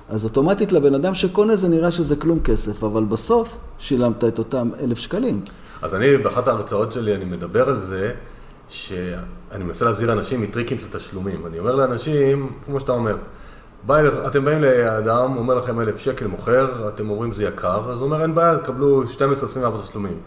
אז 0.09 0.25
אוטומטית 0.25 0.71
לבן 0.71 0.95
אדם 0.95 1.13
שקונה 1.13 1.55
זה 1.55 1.69
נראה 1.69 1.91
שזה 1.91 2.15
כלום 2.15 2.39
כסף, 2.39 2.83
אבל 2.83 3.03
בסוף 3.03 3.57
שילמת 3.79 4.23
את 4.23 4.39
אותם 4.39 4.69
אלף 4.81 4.99
שקלים. 4.99 5.41
אז 5.81 5.95
אני, 5.95 6.17
באחת 6.17 6.47
ההרצאות 6.47 6.93
שלי, 6.93 7.15
אני 7.15 7.25
מדבר 7.25 7.69
על 7.69 7.77
זה, 7.77 8.11
שאני 8.69 9.63
מנסה 9.63 9.85
להזהיר 9.85 10.11
אנשים 10.11 10.41
מטריקים 10.41 10.79
של 10.79 10.87
תשלומים. 10.91 11.45
אני 11.45 11.59
אומר 11.59 11.75
לאנשים, 11.75 12.49
כמו 12.65 12.79
שאתה 12.79 12.91
אומר, 12.91 13.15
בא, 13.85 14.27
אתם 14.27 14.45
באים 14.45 14.61
לאדם, 14.61 15.37
אומר 15.37 15.55
לכם 15.55 15.79
אלף 15.79 15.97
שקל 15.97 16.27
מוכר, 16.27 16.87
אתם 16.87 17.09
אומרים 17.09 17.33
זה 17.33 17.43
יקר, 17.43 17.91
אז 17.91 17.99
הוא 17.99 18.05
אומר 18.05 18.21
אין 18.21 18.35
בעיה, 18.35 18.57
תקבלו 18.57 19.03
12-24 19.03 19.81
תשלומים. 19.83 20.17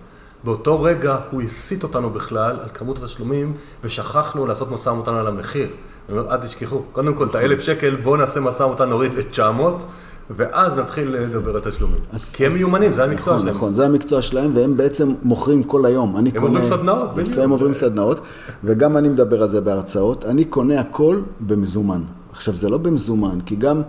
באותו 0.45 0.83
רגע 0.83 1.17
הוא 1.31 1.43
הסיט 1.43 1.83
אותנו 1.83 2.11
בכלל 2.11 2.57
על 2.63 2.69
כמות 2.75 3.03
התשלומים, 3.03 3.53
ושכחנו 3.85 4.47
לעשות 4.47 4.71
משא 4.71 4.89
ומתן 4.91 5.15
על 5.15 5.27
המחיר. 5.27 5.69
אני 6.09 6.19
אומר, 6.19 6.35
אל 6.35 6.37
תשכחו, 6.37 6.83
קודם 6.93 7.15
כל 7.15 7.27
את 7.27 7.35
האלף 7.35 7.61
שקל, 7.61 7.97
בואו 7.97 8.17
נעשה 8.17 8.41
משא 8.41 8.63
ומתן, 8.63 8.89
נוריד 8.89 9.13
ל-900, 9.15 9.63
ואז 10.31 10.79
נתחיל 10.79 11.17
לדבר 11.17 11.55
על 11.55 11.61
תשלומים. 11.61 12.01
כי 12.33 12.47
הם 12.47 12.53
מיומנים, 12.53 12.93
זה 12.93 13.05
המקצוע 13.05 13.33
נכון, 13.33 13.41
שלהם. 13.43 13.55
נכון, 13.55 13.75
זה 13.75 13.85
המקצוע 13.85 14.23
שלהם, 14.23 14.51
והם 14.57 14.77
בעצם 14.77 15.15
מוכרים 15.23 15.63
כל 15.63 15.87
היום. 15.87 16.17
אני 16.17 16.31
הם 16.35 16.41
קונה... 16.41 16.61
עוברים 16.61 16.79
סדנאות, 16.79 17.15
בדיוק. 17.15 17.39
הם 17.39 17.51
עוברים 17.51 17.75
סדנאות, 17.75 18.21
וגם 18.65 18.97
אני 18.97 19.09
מדבר 19.09 19.43
על 19.43 19.49
זה 19.49 19.61
בהרצאות. 19.61 20.25
אני 20.25 20.45
קונה 20.45 20.81
הכל 20.81 21.21
במזומן. 21.41 22.03
עכשיו, 22.35 22.55
זה 22.57 22.69
לא 22.71 22.79
במזומן, 22.79 23.41
כי 23.47 23.57
גם... 23.57 23.83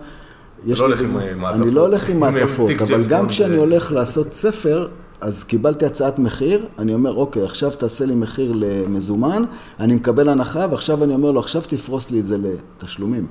יש 0.66 0.80
לא 0.80 0.86
לי 0.88 0.92
הולך 0.92 1.00
עם, 1.04 1.06
דוגמה- 1.12 1.26
אה, 1.26 1.34
מעטפות. 1.34 1.62
אני 1.62 1.70
לא 1.70 1.80
הולך 1.80 2.08
עם 2.08 2.14
עם 2.24 2.34
מעטפות, 2.34 2.70
אבל 2.82 3.04
גם 3.04 3.28
כשאני 3.28 3.54
אה. 3.54 3.58
הולך 3.60 3.92
לעשות 3.92 4.32
ספר, 4.32 4.88
אז 5.20 5.44
קיבלתי 5.44 5.86
הצעת 5.86 6.18
מחיר, 6.18 6.66
אני 6.78 6.94
אומר, 6.94 7.14
אוקיי, 7.14 7.42
עכשיו 7.44 7.70
תעשה 7.70 8.04
לי 8.04 8.14
מחיר 8.14 8.52
למזומן, 8.54 9.44
אני 9.80 9.94
מקבל 9.94 10.28
הנחה, 10.28 10.66
ועכשיו 10.70 11.04
אני 11.04 11.14
אומר 11.14 11.30
לו, 11.32 11.40
עכשיו 11.40 11.62
תפרוס 11.66 12.10
לי 12.10 12.20
את 12.20 12.26
זה 12.26 12.36
לתשלומים. 12.38 13.26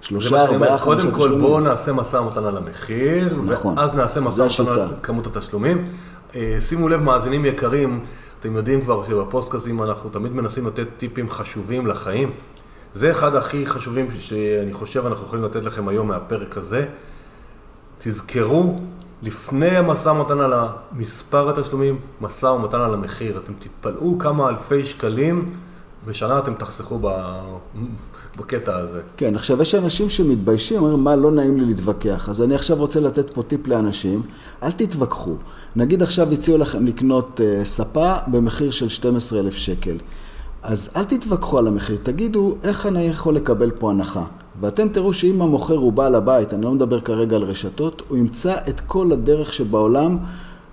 שלושה, 0.00 0.42
ארבעה, 0.42 0.78
חמישה 0.78 0.84
קודם 0.84 1.10
כל 1.10 1.18
תשלומים. 1.18 1.40
בואו 1.40 1.60
נעשה 1.60 1.92
משא 1.92 2.16
ומתן 2.16 2.44
על 2.44 2.56
המחיר, 2.56 3.38
נכון. 3.44 3.78
ואז 3.78 3.94
נעשה 3.94 4.20
משא 4.20 4.48
זה 4.48 4.62
ומתן 4.62 4.72
על. 4.80 4.88
כמות 5.02 5.26
התשלומים. 5.26 5.84
אה, 6.36 6.56
שימו 6.60 6.88
לב, 6.88 7.02
מאזינים 7.02 7.44
יקרים, 7.46 8.00
אתם 8.40 8.56
יודעים 8.56 8.80
כבר 8.80 9.02
שבפוסטקאסים 9.08 9.82
אנחנו 9.82 10.10
תמיד 10.10 10.32
מנסים 10.32 10.66
לתת 10.66 10.86
טיפים 10.98 11.30
חשובים 11.30 11.86
לחיים. 11.86 12.30
זה 12.94 13.10
אחד 13.10 13.34
הכי 13.34 13.66
חשובים 13.66 14.06
שאני 14.18 14.72
חושב 14.72 15.06
אנחנו 15.06 15.26
יכולים 15.26 15.44
לתת 15.44 15.64
לכם 15.64 15.88
היום 15.88 16.08
מהפרק 16.08 16.56
הזה. 16.56 16.86
תזכרו, 17.98 18.80
לפני 19.22 19.76
המשא 19.76 20.08
ומתן 20.08 20.40
על 20.40 20.52
מספר 20.92 21.50
התשלומים, 21.50 21.98
משא 22.20 22.46
ומתן 22.46 22.80
על 22.80 22.94
המחיר. 22.94 23.38
אתם 23.38 23.52
תתפלאו 23.58 24.18
כמה 24.18 24.48
אלפי 24.48 24.84
שקלים 24.84 25.52
בשנה 26.06 26.38
אתם 26.38 26.54
תחסכו 26.54 26.98
ב... 27.02 27.08
בקטע 28.38 28.76
הזה. 28.76 29.00
כן, 29.16 29.34
עכשיו 29.34 29.62
יש 29.62 29.74
אנשים 29.74 30.10
שמתביישים, 30.10 30.82
אומרים, 30.82 31.04
מה, 31.04 31.16
לא 31.16 31.32
נעים 31.32 31.56
לי 31.56 31.64
להתווכח. 31.64 32.28
אז 32.28 32.42
אני 32.42 32.54
עכשיו 32.54 32.76
רוצה 32.76 33.00
לתת 33.00 33.30
פה 33.30 33.42
טיפ 33.42 33.66
לאנשים, 33.66 34.22
אל 34.62 34.70
תתווכחו. 34.70 35.34
נגיד 35.76 36.02
עכשיו 36.02 36.32
הציעו 36.32 36.58
לכם 36.58 36.86
לקנות 36.86 37.40
uh, 37.40 37.64
ספה 37.64 38.14
במחיר 38.26 38.70
של 38.70 38.88
12,000 38.88 39.54
שקל. 39.54 39.96
אז 40.62 40.90
אל 40.96 41.04
תתווכחו 41.04 41.58
על 41.58 41.66
המחיר, 41.66 41.98
תגידו 42.02 42.54
איך 42.64 42.86
אני 42.86 43.02
יכול 43.02 43.34
לקבל 43.34 43.70
פה 43.70 43.90
הנחה. 43.90 44.24
ואתם 44.60 44.88
תראו 44.88 45.12
שאם 45.12 45.42
המוכר 45.42 45.76
הוא 45.76 45.92
בעל 45.92 46.14
הבית, 46.14 46.54
אני 46.54 46.62
לא 46.62 46.72
מדבר 46.72 47.00
כרגע 47.00 47.36
על 47.36 47.42
רשתות, 47.42 48.02
הוא 48.08 48.18
ימצא 48.18 48.54
את 48.68 48.80
כל 48.80 49.12
הדרך 49.12 49.52
שבעולם 49.52 50.16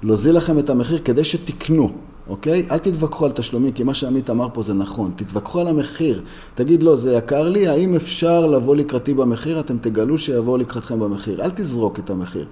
להוזיל 0.04 0.38
לכם 0.38 0.60
את 0.60 0.70
המחיר 0.70 1.00
כדי 1.06 1.24
שתקנו. 1.24 1.92
אוקיי? 2.30 2.68
אל 2.72 2.78
תתווכחו 2.78 3.26
על 3.26 3.32
תשלומים, 3.32 3.72
כי 3.72 3.84
מה 3.84 3.94
שעמית 3.94 4.30
אמר 4.30 4.48
פה 4.54 4.62
זה 4.62 4.74
נכון. 4.74 5.12
תתווכחו 5.16 5.60
על 5.60 5.68
המחיר. 5.68 6.22
תגיד, 6.56 6.84
לא, 6.84 6.96
זה 6.96 7.14
יקר 7.14 7.50
לי, 7.50 7.68
האם 7.68 7.96
אפשר 7.96 8.48
לבוא 8.48 8.76
לקראתי 8.76 9.14
במחיר? 9.14 9.60
אתם 9.60 9.78
תגלו 9.78 10.18
שיבואו 10.18 10.58
לקראתכם 10.58 11.00
במחיר. 11.00 11.42
אל 11.44 11.50
תזרוק 11.50 12.00
את 12.00 12.10
המחיר. 12.10 12.46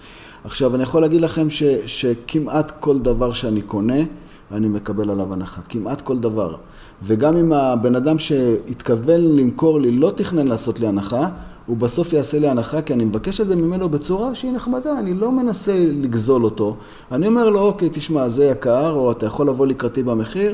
עכשיו, 0.44 0.76
אני 0.76 0.84
יכול 0.84 1.02
להגיד 1.02 1.22
לכם 1.22 1.50
ש, 1.50 1.64
שכמעט 1.86 2.72
כל 2.80 3.00
דבר 3.00 3.34
שאני 3.34 3.62
קונה, 3.62 4.00
אני 4.52 4.68
מקבל 4.68 5.10
עליו 5.10 5.34
הנחה. 5.34 5.62
כמעט 5.70 6.02
כל 6.02 6.18
דבר. 6.20 6.56
וגם 7.04 7.38
אם 7.38 7.54
הבן 7.54 7.96
אדם 7.96 8.20
שהתכוון 8.20 9.38
למכור 9.38 9.80
לי 9.80 9.92
לא 9.92 10.12
תכנן 10.16 10.48
לעשות 10.48 10.80
לי 10.80 10.88
הנחה, 10.88 11.28
הוא 11.66 11.78
בסוף 11.78 12.14
יעשה 12.14 12.40
לי 12.40 12.48
הנחה, 12.48 12.82
כי 12.82 12.94
אני 12.94 13.06
מבקש 13.06 13.42
את 13.42 13.48
זה 13.48 13.56
ממנו 13.56 13.90
בצורה 13.90 14.36
שהיא 14.36 14.52
נחמדה, 14.52 15.00
אני 15.00 15.14
לא 15.14 15.32
מנסה 15.32 15.74
לגזול 16.02 16.44
אותו. 16.44 16.76
אני 17.12 17.28
אומר 17.28 17.50
לו, 17.50 17.60
אוקיי, 17.60 17.90
תשמע, 17.92 18.30
זה 18.30 18.46
יקר, 18.46 18.92
או 18.92 19.12
אתה 19.12 19.26
יכול 19.26 19.48
לבוא 19.48 19.68
לקראתי 19.68 20.04
במחיר, 20.04 20.54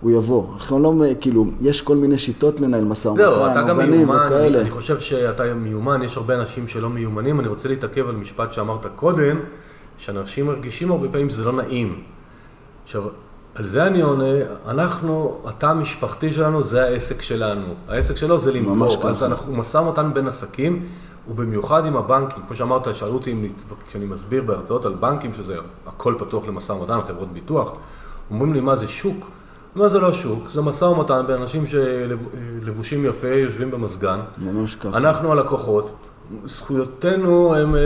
הוא 0.00 0.10
יבוא. 0.10 0.44
אנחנו 0.54 0.78
לא, 0.78 1.04
כאילו, 1.20 1.46
יש 1.60 1.82
כל 1.82 1.96
מיני 1.96 2.18
שיטות 2.18 2.60
לנהל 2.60 2.84
משא 2.84 3.08
ומתן, 3.08 3.22
לא, 3.22 3.52
אתה 3.52 3.62
גם 3.62 3.90
מיומן, 3.90 4.16
אני, 4.16 4.60
אני 4.60 4.70
חושב 4.70 5.00
שאתה 5.00 5.54
מיומן, 5.54 6.02
יש 6.02 6.16
הרבה 6.16 6.34
אנשים 6.34 6.68
שלא 6.68 6.90
מיומנים, 6.90 7.40
אני 7.40 7.48
רוצה 7.48 7.68
להתעכב 7.68 8.08
על 8.08 8.16
משפט 8.16 8.52
שאמרת 8.52 8.86
קודם, 8.96 9.36
שאנשים 9.98 10.46
מרגישים 10.46 10.90
הרבה 10.90 11.08
פעמים 11.08 11.30
שזה 11.30 11.44
לא 11.44 11.52
נעים. 11.52 12.13
עכשיו, 12.84 13.02
על 13.54 13.64
זה 13.64 13.86
אני 13.86 14.00
עונה, 14.00 14.34
אנחנו, 14.68 15.40
התא 15.44 15.66
המשפחתי 15.66 16.32
שלנו 16.32 16.62
זה 16.62 16.84
העסק 16.84 17.22
שלנו. 17.22 17.66
העסק 17.88 18.16
שלו 18.16 18.38
זה 18.38 18.52
למכור. 18.52 19.08
אז 19.08 19.24
אנחנו 19.24 19.52
משא 19.52 19.78
ומתן 19.78 20.10
בין 20.14 20.28
עסקים, 20.28 20.82
ובמיוחד 21.28 21.86
עם 21.86 21.96
הבנקים. 21.96 22.42
כמו 22.46 22.56
שאמרת, 22.56 22.94
שאלו 22.94 23.14
אותי 23.14 23.48
כשאני 23.88 24.04
מסביר 24.04 24.42
בהרצאות 24.42 24.86
על 24.86 24.94
בנקים, 24.94 25.34
שזה 25.34 25.56
הכל 25.86 26.14
פתוח 26.18 26.46
למשא 26.46 26.72
ומתן, 26.72 26.98
חברות 27.08 27.32
ביטוח, 27.32 27.72
אומרים 28.30 28.54
לי 28.54 28.60
מה 28.60 28.76
זה 28.76 28.88
שוק. 28.88 29.26
מה 29.74 29.88
זה 29.88 29.98
לא 29.98 30.12
שוק? 30.12 30.48
זה 30.52 30.62
משא 30.62 30.84
ומתן 30.84 31.24
בין 31.26 31.36
אנשים 31.36 31.64
שלבושים 31.66 33.04
יפה, 33.04 33.28
יושבים 33.28 33.70
במזגן. 33.70 34.20
ממש 34.38 34.74
ככה. 34.74 34.96
אנחנו 34.96 35.32
הלקוחות. 35.32 35.90
זכויותינו, 36.46 37.54
הם, 37.54 37.74
אה, 37.74 37.80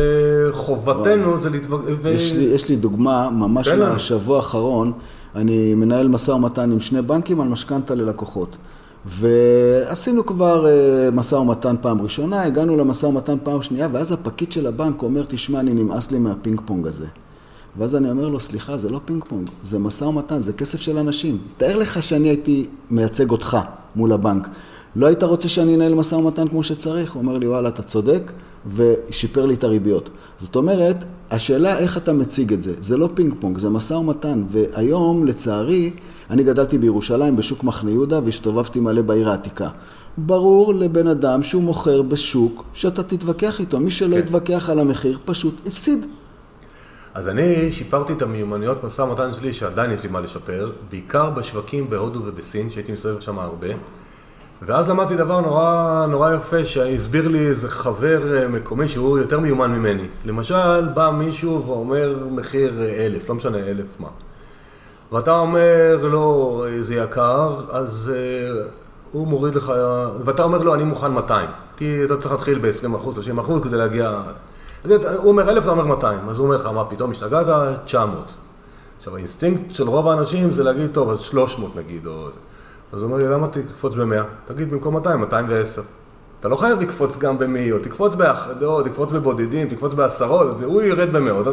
חובתנו 0.52 1.40
זה 1.40 1.50
להתווכח. 1.50 1.84
יש, 2.04 2.32
ו... 2.36 2.40
יש 2.40 2.68
לי 2.68 2.76
דוגמה 2.76 3.30
ממש 3.30 3.68
מהשבוע 3.68 4.36
האחרון. 4.36 4.92
אני 5.34 5.74
מנהל 5.74 6.08
משא 6.08 6.30
ומתן 6.30 6.72
עם 6.72 6.80
שני 6.80 7.02
בנקים 7.02 7.40
על 7.40 7.48
משכנתה 7.48 7.94
ללקוחות. 7.94 8.56
ועשינו 9.06 10.26
כבר 10.26 10.66
אה, 10.66 11.10
משא 11.12 11.34
ומתן 11.34 11.76
פעם 11.80 12.02
ראשונה, 12.02 12.42
הגענו 12.42 12.76
למשא 12.76 13.06
ומתן 13.06 13.36
פעם 13.42 13.62
שנייה, 13.62 13.88
ואז 13.92 14.12
הפקיד 14.12 14.52
של 14.52 14.66
הבנק 14.66 15.02
אומר, 15.02 15.22
תשמע, 15.28 15.60
אני 15.60 15.74
נמאס 15.74 16.10
לי 16.10 16.18
מהפינג 16.18 16.60
פונג 16.66 16.86
הזה. 16.86 17.06
ואז 17.78 17.96
אני 17.96 18.10
אומר 18.10 18.26
לו, 18.26 18.40
סליחה, 18.40 18.76
זה 18.76 18.88
לא 18.88 19.00
פינג 19.04 19.24
פונג, 19.24 19.48
זה 19.62 19.78
משא 19.78 20.04
ומתן, 20.04 20.40
זה 20.40 20.52
כסף 20.52 20.80
של 20.80 20.98
אנשים. 20.98 21.38
תאר 21.56 21.76
לך 21.76 22.02
שאני 22.02 22.28
הייתי 22.28 22.66
מייצג 22.90 23.30
אותך 23.30 23.58
מול 23.96 24.12
הבנק. 24.12 24.48
לא 24.98 25.06
היית 25.06 25.22
רוצה 25.22 25.48
שאני 25.48 25.74
אנהל 25.74 25.94
משא 25.94 26.14
ומתן 26.14 26.48
כמו 26.48 26.62
שצריך? 26.62 27.12
הוא 27.12 27.22
אומר 27.22 27.38
לי, 27.38 27.48
וואלה, 27.48 27.68
אתה 27.68 27.82
צודק, 27.82 28.32
ושיפר 28.74 29.46
לי 29.46 29.54
את 29.54 29.64
הריביות. 29.64 30.10
זאת 30.40 30.56
אומרת, 30.56 30.96
השאלה 31.30 31.78
איך 31.78 31.96
אתה 31.96 32.12
מציג 32.12 32.52
את 32.52 32.62
זה. 32.62 32.74
זה 32.80 32.96
לא 32.96 33.08
פינג 33.14 33.34
פונג, 33.40 33.58
זה 33.58 33.70
משא 33.70 33.94
ומתן. 33.94 34.42
והיום, 34.48 35.24
לצערי, 35.24 35.90
אני 36.30 36.44
גדלתי 36.44 36.78
בירושלים, 36.78 37.36
בשוק 37.36 37.64
מחנה 37.64 37.90
יהודה, 37.90 38.20
והסתובבתי 38.24 38.80
מלא 38.80 39.02
בעיר 39.02 39.30
העתיקה. 39.30 39.68
ברור 40.16 40.74
לבן 40.74 41.06
אדם 41.06 41.42
שהוא 41.42 41.62
מוכר 41.62 42.02
בשוק, 42.02 42.64
שאתה 42.72 43.02
תתווכח 43.02 43.60
איתו. 43.60 43.80
מי 43.80 43.90
שלא 43.90 44.16
כן. 44.16 44.22
יתווכח 44.22 44.70
על 44.70 44.78
המחיר, 44.78 45.18
פשוט 45.24 45.54
הפסיד. 45.66 46.06
אז 47.14 47.28
אני 47.28 47.72
שיפרתי 47.72 48.12
את 48.12 48.22
המיומנויות 48.22 48.84
משא 48.84 49.02
ומתן 49.02 49.32
שלי, 49.32 49.52
שעדיין 49.52 49.90
יש 49.90 50.02
לי 50.02 50.08
מה 50.08 50.20
לשפר, 50.20 50.72
בעיקר 50.90 51.30
בשווקים 51.30 51.90
בהודו 51.90 52.20
ובסין, 52.24 52.70
שהייתי 52.70 52.92
מסתובב 52.92 53.20
שם 53.20 53.38
הרבה. 53.38 53.68
ואז 54.62 54.90
למדתי 54.90 55.16
דבר 55.16 55.40
נורא, 55.40 56.06
נורא 56.10 56.34
יפה 56.34 56.64
שהסביר 56.64 57.28
לי 57.28 57.46
איזה 57.46 57.68
חבר 57.68 58.34
אה, 58.34 58.48
מקומי 58.48 58.88
שהוא 58.88 59.18
יותר 59.18 59.40
מיומן 59.40 59.72
ממני. 59.72 60.08
למשל, 60.24 60.88
בא 60.94 61.10
מישהו 61.10 61.64
ואומר 61.66 62.18
מחיר 62.30 62.82
אה, 62.82 63.06
אלף, 63.06 63.28
לא 63.28 63.34
משנה 63.34 63.58
אלף 63.58 64.00
מה. 64.00 64.08
ואתה 65.12 65.38
אומר 65.38 65.98
לו 66.02 66.64
זה 66.80 66.94
יקר, 66.94 67.56
אז 67.70 68.12
אה, 68.14 68.68
הוא 69.12 69.28
מוריד 69.28 69.54
לך, 69.54 69.72
ואתה 70.24 70.42
אומר 70.42 70.58
לו 70.58 70.74
אני 70.74 70.84
מוכן 70.84 71.10
200, 71.10 71.50
כי 71.76 72.04
אתה 72.04 72.16
צריך 72.16 72.32
להתחיל 72.32 72.58
ב-20%, 72.58 73.40
30% 73.46 73.62
כדי 73.62 73.76
להגיע... 73.76 74.22
הוא 74.84 74.98
אומר 75.24 75.50
אלף, 75.50 75.62
אתה 75.62 75.70
אומר 75.70 75.84
200, 75.84 76.28
אז 76.28 76.38
הוא 76.38 76.46
אומר 76.46 76.56
לך 76.56 76.66
מה 76.66 76.84
פתאום 76.84 77.10
השתגעת? 77.10 77.46
900. 77.84 78.32
עכשיו 78.98 79.14
האינסטינקט 79.14 79.74
של 79.74 79.88
רוב 79.88 80.08
האנשים 80.08 80.52
זה 80.52 80.64
להגיד 80.64 80.90
טוב 80.92 81.10
אז 81.10 81.20
300 81.20 81.76
נגיד, 81.76 82.06
או... 82.06 82.28
אז 82.92 83.02
הוא 83.02 83.10
אומר 83.10 83.22
לי, 83.22 83.28
למה 83.28 83.46
תקפוץ 83.48 83.94
ב-100? 83.94 84.52
תגיד, 84.52 84.70
במקום 84.70 84.94
200, 84.94 85.20
210. 85.20 85.82
אתה 86.40 86.48
לא 86.48 86.56
חייב 86.56 86.80
לקפוץ 86.80 87.16
גם 87.16 87.38
במאיות, 87.38 87.82
תקפוץ 87.82 88.14
באחדות, 88.14 88.84
תקפוץ 88.84 89.12
בבודדים, 89.12 89.68
תקפוץ 89.68 89.94
בעשרות, 89.94 90.56
והוא 90.60 90.82
ירד 90.82 91.12
במאות. 91.12 91.46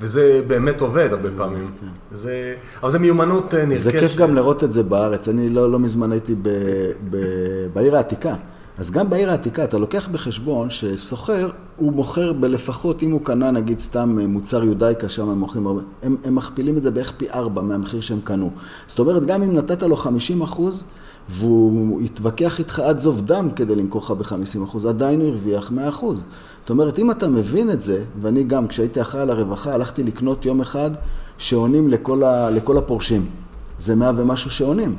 וזה 0.00 0.42
באמת 0.46 0.80
עובד 0.80 1.08
הרבה 1.12 1.28
פעמים. 1.36 1.66
כן. 1.80 1.86
זה, 2.12 2.54
אבל 2.82 2.90
זה 2.90 2.98
מיומנות 2.98 3.54
נרכשת. 3.54 3.82
זה 3.82 3.90
כיף 3.90 4.16
גם 4.16 4.34
לראות 4.34 4.64
את 4.64 4.70
זה 4.70 4.82
בארץ. 4.82 5.28
אני 5.28 5.48
לא, 5.48 5.72
לא 5.72 5.78
מזמן 5.78 6.12
הייתי 6.12 6.34
ב, 6.34 6.48
ב, 7.10 7.16
בעיר 7.72 7.96
העתיקה. 7.96 8.34
אז 8.82 8.90
גם 8.90 9.10
בעיר 9.10 9.30
העתיקה 9.30 9.64
אתה 9.64 9.78
לוקח 9.78 10.08
בחשבון 10.08 10.70
שסוחר, 10.70 11.50
הוא 11.76 11.92
מוכר 11.92 12.32
בלפחות, 12.32 13.02
אם 13.02 13.10
הוא 13.10 13.20
קנה 13.24 13.50
נגיד 13.50 13.78
סתם 13.78 14.18
אה, 14.20 14.26
מוצר 14.26 14.64
יודאיקה, 14.64 15.08
שם 15.08 15.28
הם 15.28 15.38
מוכרים 15.38 15.66
הרבה, 15.66 15.80
הם, 16.02 16.16
הם 16.24 16.34
מכפילים 16.34 16.76
את 16.78 16.82
זה 16.82 16.90
בערך 16.90 17.12
פי 17.16 17.30
ארבע 17.30 17.62
מהמחיר 17.62 18.00
שהם 18.00 18.20
קנו. 18.24 18.50
זאת 18.86 18.98
אומרת, 18.98 19.26
גם 19.26 19.42
אם 19.42 19.56
נתת 19.56 19.82
לו 19.82 19.96
50 19.96 20.42
אחוז, 20.42 20.84
והוא 21.28 22.02
יתווכח 22.02 22.58
איתך 22.58 22.78
עד 22.78 22.98
זוב 22.98 23.20
דם 23.20 23.48
כדי 23.56 23.74
למכור 23.74 24.02
לך 24.02 24.10
ב-50 24.10 24.64
אחוז, 24.64 24.86
עדיין 24.86 25.20
הוא 25.20 25.28
הרוויח 25.28 25.70
100 25.70 25.88
אחוז. 25.88 26.22
זאת 26.60 26.70
אומרת, 26.70 26.98
אם 26.98 27.10
אתה 27.10 27.28
מבין 27.28 27.70
את 27.70 27.80
זה, 27.80 28.04
ואני 28.20 28.44
גם, 28.44 28.66
כשהייתי 28.66 29.00
אחראי 29.00 29.22
על 29.22 29.30
הרווחה, 29.30 29.74
הלכתי 29.74 30.02
לקנות 30.02 30.44
יום 30.44 30.60
אחד 30.60 30.90
שעונים 31.38 31.88
לכל, 31.88 32.22
ה, 32.22 32.50
לכל 32.50 32.76
הפורשים. 32.78 33.26
זה 33.78 33.96
100 33.96 34.12
ומשהו 34.16 34.50
שעונים. 34.50 34.96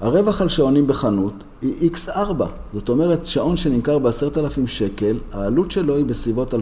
הרווח 0.00 0.40
על 0.40 0.48
שעונים 0.48 0.86
בחנות 0.86 1.32
היא 1.62 1.90
X4. 1.90 2.44
זאת 2.74 2.88
אומרת, 2.88 3.26
שעון 3.26 3.56
שנמכר 3.56 3.98
ב-10,000 3.98 4.66
שקל, 4.66 5.16
העלות 5.32 5.70
שלו 5.70 5.96
היא 5.96 6.04
בסביבות 6.04 6.54
2,000-2,500 6.54 6.56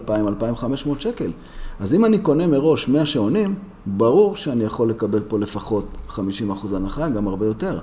שקל. 0.99 1.31
אז 1.81 1.95
אם 1.95 2.05
אני 2.05 2.19
קונה 2.19 2.47
מראש 2.47 2.89
100 2.89 3.07
שעונים, 3.07 3.55
ברור 3.87 4.37
שאני 4.37 4.65
יכול 4.65 4.91
לקבל 4.91 5.21
פה 5.29 5.39
לפחות 5.39 5.87
50% 6.11 6.21
הנחה, 6.77 7.09
גם 7.09 7.29
הרבה 7.29 7.47
יותר. 7.47 7.79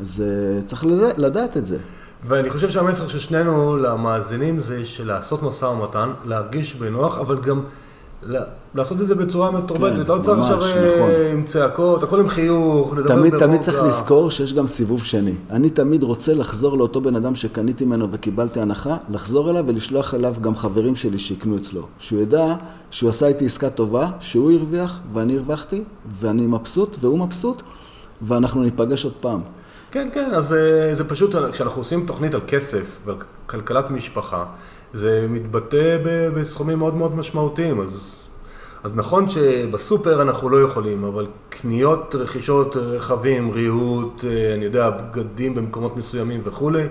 אז 0.00 0.22
uh, 0.62 0.66
צריך 0.66 0.86
לדע, 0.86 1.08
לדעת 1.16 1.56
את 1.56 1.66
זה. 1.66 1.78
ואני 2.26 2.50
חושב 2.50 2.68
שהמסר 2.68 3.08
של 3.08 3.18
שנינו 3.18 3.76
למאזינים 3.76 4.60
זה 4.60 4.86
שלעשות 4.86 5.42
משא 5.42 5.64
ומתן, 5.64 6.10
להרגיש 6.24 6.74
בנוח, 6.74 7.18
אבל 7.18 7.38
גם 7.38 7.60
לעשות 8.74 9.00
את 9.00 9.06
זה 9.06 9.14
בצורה 9.14 9.50
מתורבתת, 9.50 10.06
כן, 10.06 10.12
לא 10.12 10.18
צריך 10.22 10.38
עכשיו 10.38 10.62
אה, 10.62 10.96
נכון. 10.96 11.10
עם 11.32 11.44
צעקות, 11.44 12.02
הכל 12.02 12.20
עם 12.20 12.28
חיוך, 12.28 12.92
לדבר 12.96 13.14
תמיד, 13.14 13.30
ברוגע. 13.32 13.46
תמיד 13.46 13.60
צריך 13.60 13.82
לזכור 13.82 14.30
שיש 14.30 14.54
גם 14.54 14.66
סיבוב 14.66 15.04
שני. 15.04 15.34
אני 15.50 15.70
תמיד 15.70 16.02
רוצה 16.02 16.34
לחזור 16.34 16.78
לאותו 16.78 17.00
בן 17.00 17.16
אדם 17.16 17.34
שקניתי 17.34 17.84
ממנו 17.84 18.08
וקיבלתי 18.10 18.60
הנחה, 18.60 18.96
לחזור 19.08 19.50
אליו 19.50 19.64
ולשלוח 19.66 20.14
אליו 20.14 20.34
גם 20.40 20.56
חברים 20.56 20.96
שלי 20.96 21.18
שיקנו 21.18 21.56
אצלו. 21.56 21.86
שהוא 21.98 22.20
ידע 22.20 22.54
שהוא 22.90 23.10
עשה 23.10 23.26
איתי 23.26 23.46
עסקה 23.46 23.70
טובה, 23.70 24.10
שהוא 24.20 24.52
הרוויח 24.52 24.98
ואני 25.12 25.36
הרווחתי, 25.36 25.84
ואני 26.20 26.46
מבסוט 26.46 26.96
והוא 27.00 27.18
מבסוט, 27.18 27.62
ואנחנו 28.22 28.62
ניפגש 28.62 29.04
עוד 29.04 29.14
פעם. 29.20 29.40
כן, 29.90 30.08
כן, 30.12 30.30
אז 30.34 30.54
אה, 30.54 30.94
זה 30.94 31.04
פשוט, 31.04 31.34
כשאנחנו 31.52 31.80
עושים 31.80 32.06
תוכנית 32.06 32.34
על 32.34 32.40
כסף 32.48 32.98
ועל 33.04 33.16
כלכלת 33.46 33.90
משפחה, 33.90 34.44
זה 34.94 35.26
מתבטא 35.30 35.98
בסכומים 36.34 36.78
מאוד 36.78 36.94
מאוד 36.94 37.16
משמעותיים. 37.16 37.80
אז, 37.80 38.16
אז 38.84 38.92
נכון 38.94 39.28
שבסופר 39.28 40.22
אנחנו 40.22 40.48
לא 40.48 40.62
יכולים, 40.62 41.04
אבל 41.04 41.26
קניות, 41.48 42.14
רכישות 42.14 42.76
רכבים, 42.76 43.50
ריהוט, 43.50 44.24
אה, 44.24 44.54
אני 44.54 44.64
יודע, 44.64 44.90
בגדים 44.90 45.54
במקומות 45.54 45.96
מסוימים 45.96 46.40
וכולי, 46.44 46.84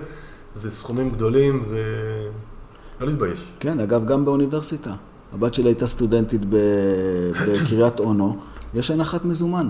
זה 0.54 0.70
סכומים 0.70 1.10
גדולים 1.10 1.64
ולא 1.68 3.08
להתבייש. 3.08 3.44
כן, 3.60 3.80
אגב, 3.80 4.06
גם 4.06 4.24
באוניברסיטה. 4.24 4.94
הבת 5.32 5.54
שלי 5.54 5.68
הייתה 5.68 5.86
סטודנטית 5.86 6.40
בקריית 6.48 8.00
אונו, 8.00 8.36
יש 8.74 8.90
הנחת 8.90 9.24
מזומן. 9.24 9.68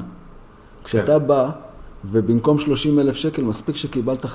כשאתה 0.84 1.20
כן. 1.20 1.26
בא... 1.26 1.50
ובמקום 2.10 2.58
30 2.58 2.98
אלף 2.98 3.16
שקל, 3.16 3.42
מספיק 3.42 3.76
שקיבלת 3.76 4.24
5% 4.24 4.28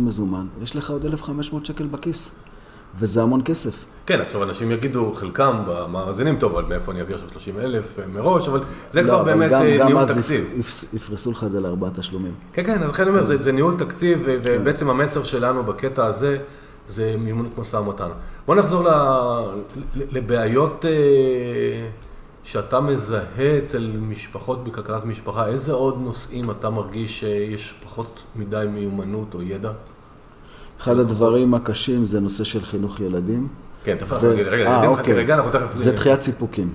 מזומן, 0.00 0.46
יש 0.62 0.76
לך 0.76 0.90
עוד 0.90 1.06
1,500 1.06 1.66
שקל 1.66 1.86
בכיס, 1.86 2.34
וזה 2.98 3.22
המון 3.22 3.40
כסף. 3.44 3.84
כן, 4.06 4.20
עכשיו 4.20 4.42
אנשים 4.42 4.70
יגידו, 4.72 5.12
חלקם 5.14 5.62
במאזינים, 5.66 6.36
טוב, 6.38 6.52
אבל 6.52 6.64
מאיפה 6.68 6.92
אני 6.92 7.00
אביא 7.02 7.14
עכשיו 7.14 7.28
30 7.30 7.58
אלף 7.58 7.98
אה, 7.98 8.04
מראש, 8.06 8.48
אבל 8.48 8.60
זה 8.92 9.02
לא, 9.02 9.06
כבר 9.08 9.20
אבל 9.20 9.32
באמת 9.34 9.50
גם, 9.50 9.62
אה, 9.62 9.76
גם 9.78 9.86
ניהול 9.86 10.02
אז 10.02 10.18
תקציב. 10.18 10.44
יפ- 10.56 10.58
יפ- 10.60 10.94
יפרסו 10.96 11.30
לך 11.30 11.44
את 11.44 11.50
זה 11.50 11.60
לארבעה 11.60 11.90
תשלומים. 11.90 12.32
כן, 12.52 12.64
כן, 12.64 12.82
לכן 12.88 13.02
אני 13.02 13.10
אומר, 13.10 13.24
זה, 13.24 13.36
זה 13.36 13.52
ניהול 13.52 13.74
תקציב, 13.78 14.24
כן. 14.24 14.38
ובעצם 14.42 14.90
המסר 14.90 15.22
שלנו 15.22 15.62
בקטע 15.64 16.06
הזה, 16.06 16.36
זה 16.88 17.14
מימונות 17.18 17.58
משא 17.58 17.76
ומתן. 17.76 18.08
בוא 18.46 18.54
נחזור 18.54 18.82
ל- 18.84 18.88
ל- 19.96 20.02
לבעיות 20.16 20.84
אה, 20.84 20.90
שאתה 22.44 22.80
מזהה 22.80 23.22
אצל 23.64 23.90
משפחות 24.08 24.64
בכלכלת 24.64 25.04
משפחה. 25.04 25.46
איזה 25.46 25.72
עוד 25.72 26.00
נושאים 26.02 26.50
אתה 26.50 26.70
מרגיש 26.70 27.20
שיש 27.20 27.74
פחות 27.84 28.22
מדי 28.36 28.64
מיומנות 28.74 29.34
או 29.34 29.42
ידע? 29.42 29.70
אחד 30.82 30.98
הדברים 30.98 31.54
הקשים 31.54 32.04
זה 32.04 32.20
נושא 32.20 32.44
של 32.44 32.64
חינוך 32.64 33.00
ילדים. 33.00 33.48
כן, 33.84 33.96
תכף, 33.98 34.16
ו- 34.20 34.28
רגע, 34.28 34.50
רגע, 34.50 34.70
אה, 34.70 34.74
ילדים 34.74 34.90
אוקיי. 34.90 35.14
רגע, 35.14 35.34
אנחנו 35.34 35.50
תכף... 35.50 35.76
זה 35.76 35.92
דחיית 35.92 36.20
סיפוקים. 36.20 36.68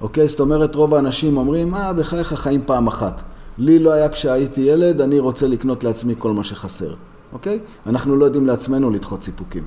אוקיי? 0.00 0.28
זאת 0.28 0.40
אומרת, 0.40 0.74
רוב 0.74 0.94
האנשים 0.94 1.36
אומרים, 1.36 1.74
אה, 1.74 1.92
בחייך 1.92 2.34
חיים 2.34 2.60
פעם 2.66 2.86
אחת. 2.86 3.22
לי 3.58 3.78
לא 3.78 3.92
היה 3.92 4.08
כשהייתי 4.08 4.60
ילד, 4.60 5.00
אני 5.00 5.18
רוצה 5.18 5.46
לקנות 5.46 5.84
לעצמי 5.84 6.14
כל 6.18 6.32
מה 6.32 6.44
שחסר. 6.44 6.94
אוקיי? 7.32 7.58
אנחנו 7.86 8.16
לא 8.16 8.24
יודעים 8.24 8.46
לעצמנו 8.46 8.90
לדחות 8.90 9.22
סיפוקים. 9.22 9.62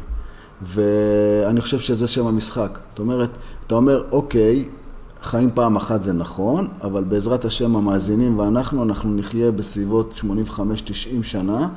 ואני 0.62 1.62
חושב 1.62 1.80
שזה 1.80 2.08
שם 2.08 2.28
המשחק. 2.28 2.80
זאת 2.90 3.00
אומרת, 3.00 3.30
אתה 3.68 3.76
אומר, 3.76 4.04
אוקיי, 4.12 4.70
חיים 5.22 5.50
פעם 5.54 5.76
אחת 5.76 6.02
זה 6.02 6.14
נכון, 6.14 6.68
אבל 6.84 7.04
בעזרת 7.04 7.46
השם 7.46 7.76
המאזינים 7.76 8.40
ואנחנו, 8.40 8.84
אנחנו 8.84 9.16
נחיה 9.16 9.52
בסביבות 9.52 10.22
85-90 10.50 11.24
שנה, 11.24 11.68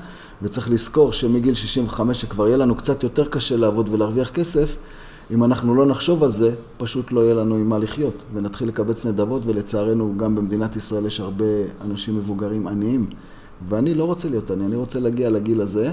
וצריך 0.42 0.70
לזכור 0.70 1.12
שמגיל 1.12 1.54
65, 1.54 2.20
שכבר 2.20 2.46
יהיה 2.46 2.56
לנו 2.56 2.74
קצת 2.74 3.02
יותר 3.02 3.28
קשה 3.28 3.56
לעבוד 3.56 3.88
ולהרוויח 3.88 4.30
כסף, 4.30 4.76
אם 5.30 5.44
אנחנו 5.44 5.74
לא 5.74 5.86
נחשוב 5.86 6.22
על 6.22 6.30
זה, 6.30 6.54
פשוט 6.76 7.12
לא 7.12 7.20
יהיה 7.20 7.34
לנו 7.34 7.54
עם 7.54 7.68
מה 7.68 7.78
לחיות, 7.78 8.14
ונתחיל 8.34 8.68
לקבץ 8.68 9.06
נדבות, 9.06 9.42
ולצערנו 9.46 10.14
גם 10.16 10.34
במדינת 10.34 10.76
ישראל 10.76 11.06
יש 11.06 11.20
הרבה 11.20 11.44
אנשים 11.84 12.16
מבוגרים 12.16 12.66
עניים, 12.66 13.06
ואני 13.68 13.94
לא 13.94 14.04
רוצה 14.04 14.28
להיות 14.28 14.50
עני, 14.50 14.66
אני 14.66 14.76
רוצה 14.76 15.00
להגיע 15.00 15.30
לגיל 15.30 15.60
הזה 15.60 15.92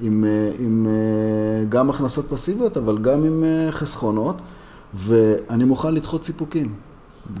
עם, 0.00 0.24
אה, 0.24 0.50
עם 0.58 0.86
אה, 0.86 1.64
גם 1.68 1.90
הכנסות 1.90 2.26
פסיביות, 2.26 2.76
אבל 2.76 2.98
גם 2.98 3.24
עם 3.24 3.44
אה, 3.44 3.72
חסכונות, 3.72 4.36
ואני 4.94 5.64
מוכן 5.64 5.94
לדחות 5.94 6.24
סיפוקים. 6.24 6.74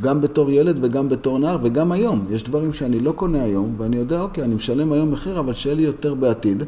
גם 0.00 0.20
בתור 0.20 0.50
ילד 0.50 0.78
וגם 0.82 1.08
בתור 1.08 1.38
נער, 1.38 1.58
וגם 1.62 1.92
היום. 1.92 2.26
יש 2.30 2.44
דברים 2.44 2.72
שאני 2.72 3.00
לא 3.00 3.12
קונה 3.12 3.42
היום, 3.42 3.74
ואני 3.78 3.96
יודע, 3.96 4.20
אוקיי, 4.20 4.44
אני 4.44 4.54
משלם 4.54 4.92
היום 4.92 5.10
מחיר, 5.10 5.40
אבל 5.40 5.52
שיהיה 5.52 5.76
לי 5.76 5.82
יותר 5.82 6.14
בעתיד. 6.14 6.62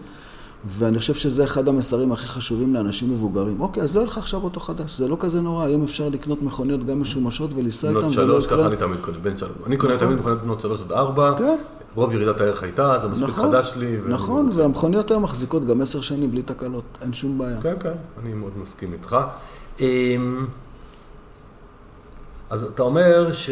ואני 0.68 0.98
חושב 0.98 1.14
שזה 1.14 1.44
אחד 1.44 1.68
המסרים 1.68 2.12
הכי 2.12 2.28
חשובים 2.28 2.74
לאנשים 2.74 3.12
מבוגרים. 3.12 3.60
אוקיי, 3.60 3.82
אז 3.82 3.96
לא 3.96 4.00
יהיה 4.00 4.08
לך 4.08 4.18
עכשיו 4.18 4.42
אוטו 4.42 4.60
חדש, 4.60 4.98
זה 4.98 5.08
לא 5.08 5.16
כזה 5.20 5.40
נורא, 5.40 5.64
היום 5.64 5.82
אפשר 5.82 6.08
לקנות 6.08 6.42
מכוניות 6.42 6.86
גם 6.86 7.00
משומשות 7.00 7.50
ולנסוע 7.56 7.90
איתן, 7.90 8.00
בנות 8.00 8.12
שלוש. 8.12 8.46
ככה 8.46 8.66
אני 8.66 8.76
תמיד 8.76 9.00
קונה, 9.00 9.18
בן 9.18 9.38
שלוש. 9.38 9.52
אני 9.66 9.76
קונה 9.76 9.94
נכון. 9.94 10.06
תמיד 10.06 10.18
מכוניות 10.18 10.42
בנות 10.42 10.60
שלוש 10.60 10.80
עד 10.80 10.92
ארבע, 10.92 11.34
כן. 11.38 11.56
רוב 11.94 12.12
ירידת 12.12 12.40
הערך 12.40 12.62
הייתה, 12.62 12.98
זה 13.02 13.08
מספיק 13.08 13.28
נכון, 13.28 13.50
חדש 13.50 13.74
לי. 13.76 13.96
נכון. 14.08 14.50
והמכוניות 14.54 15.10
היום 15.10 15.22
מחזיקות 15.22 15.64
גם 15.64 15.80
עשר 15.80 16.00
שנים 16.00 16.30
בלי 16.30 16.42
תקלות, 16.42 16.84
אין 17.02 17.12
שום 17.12 17.38
בעיה. 17.38 17.60
כן, 17.62 17.74
כן, 17.80 17.92
אני 18.22 18.34
מאוד 18.34 18.52
מסכים 18.62 18.92
איתך. 18.92 19.16
אז 22.50 22.62
אתה 22.62 22.82
אומר 22.82 23.32
ש... 23.32 23.50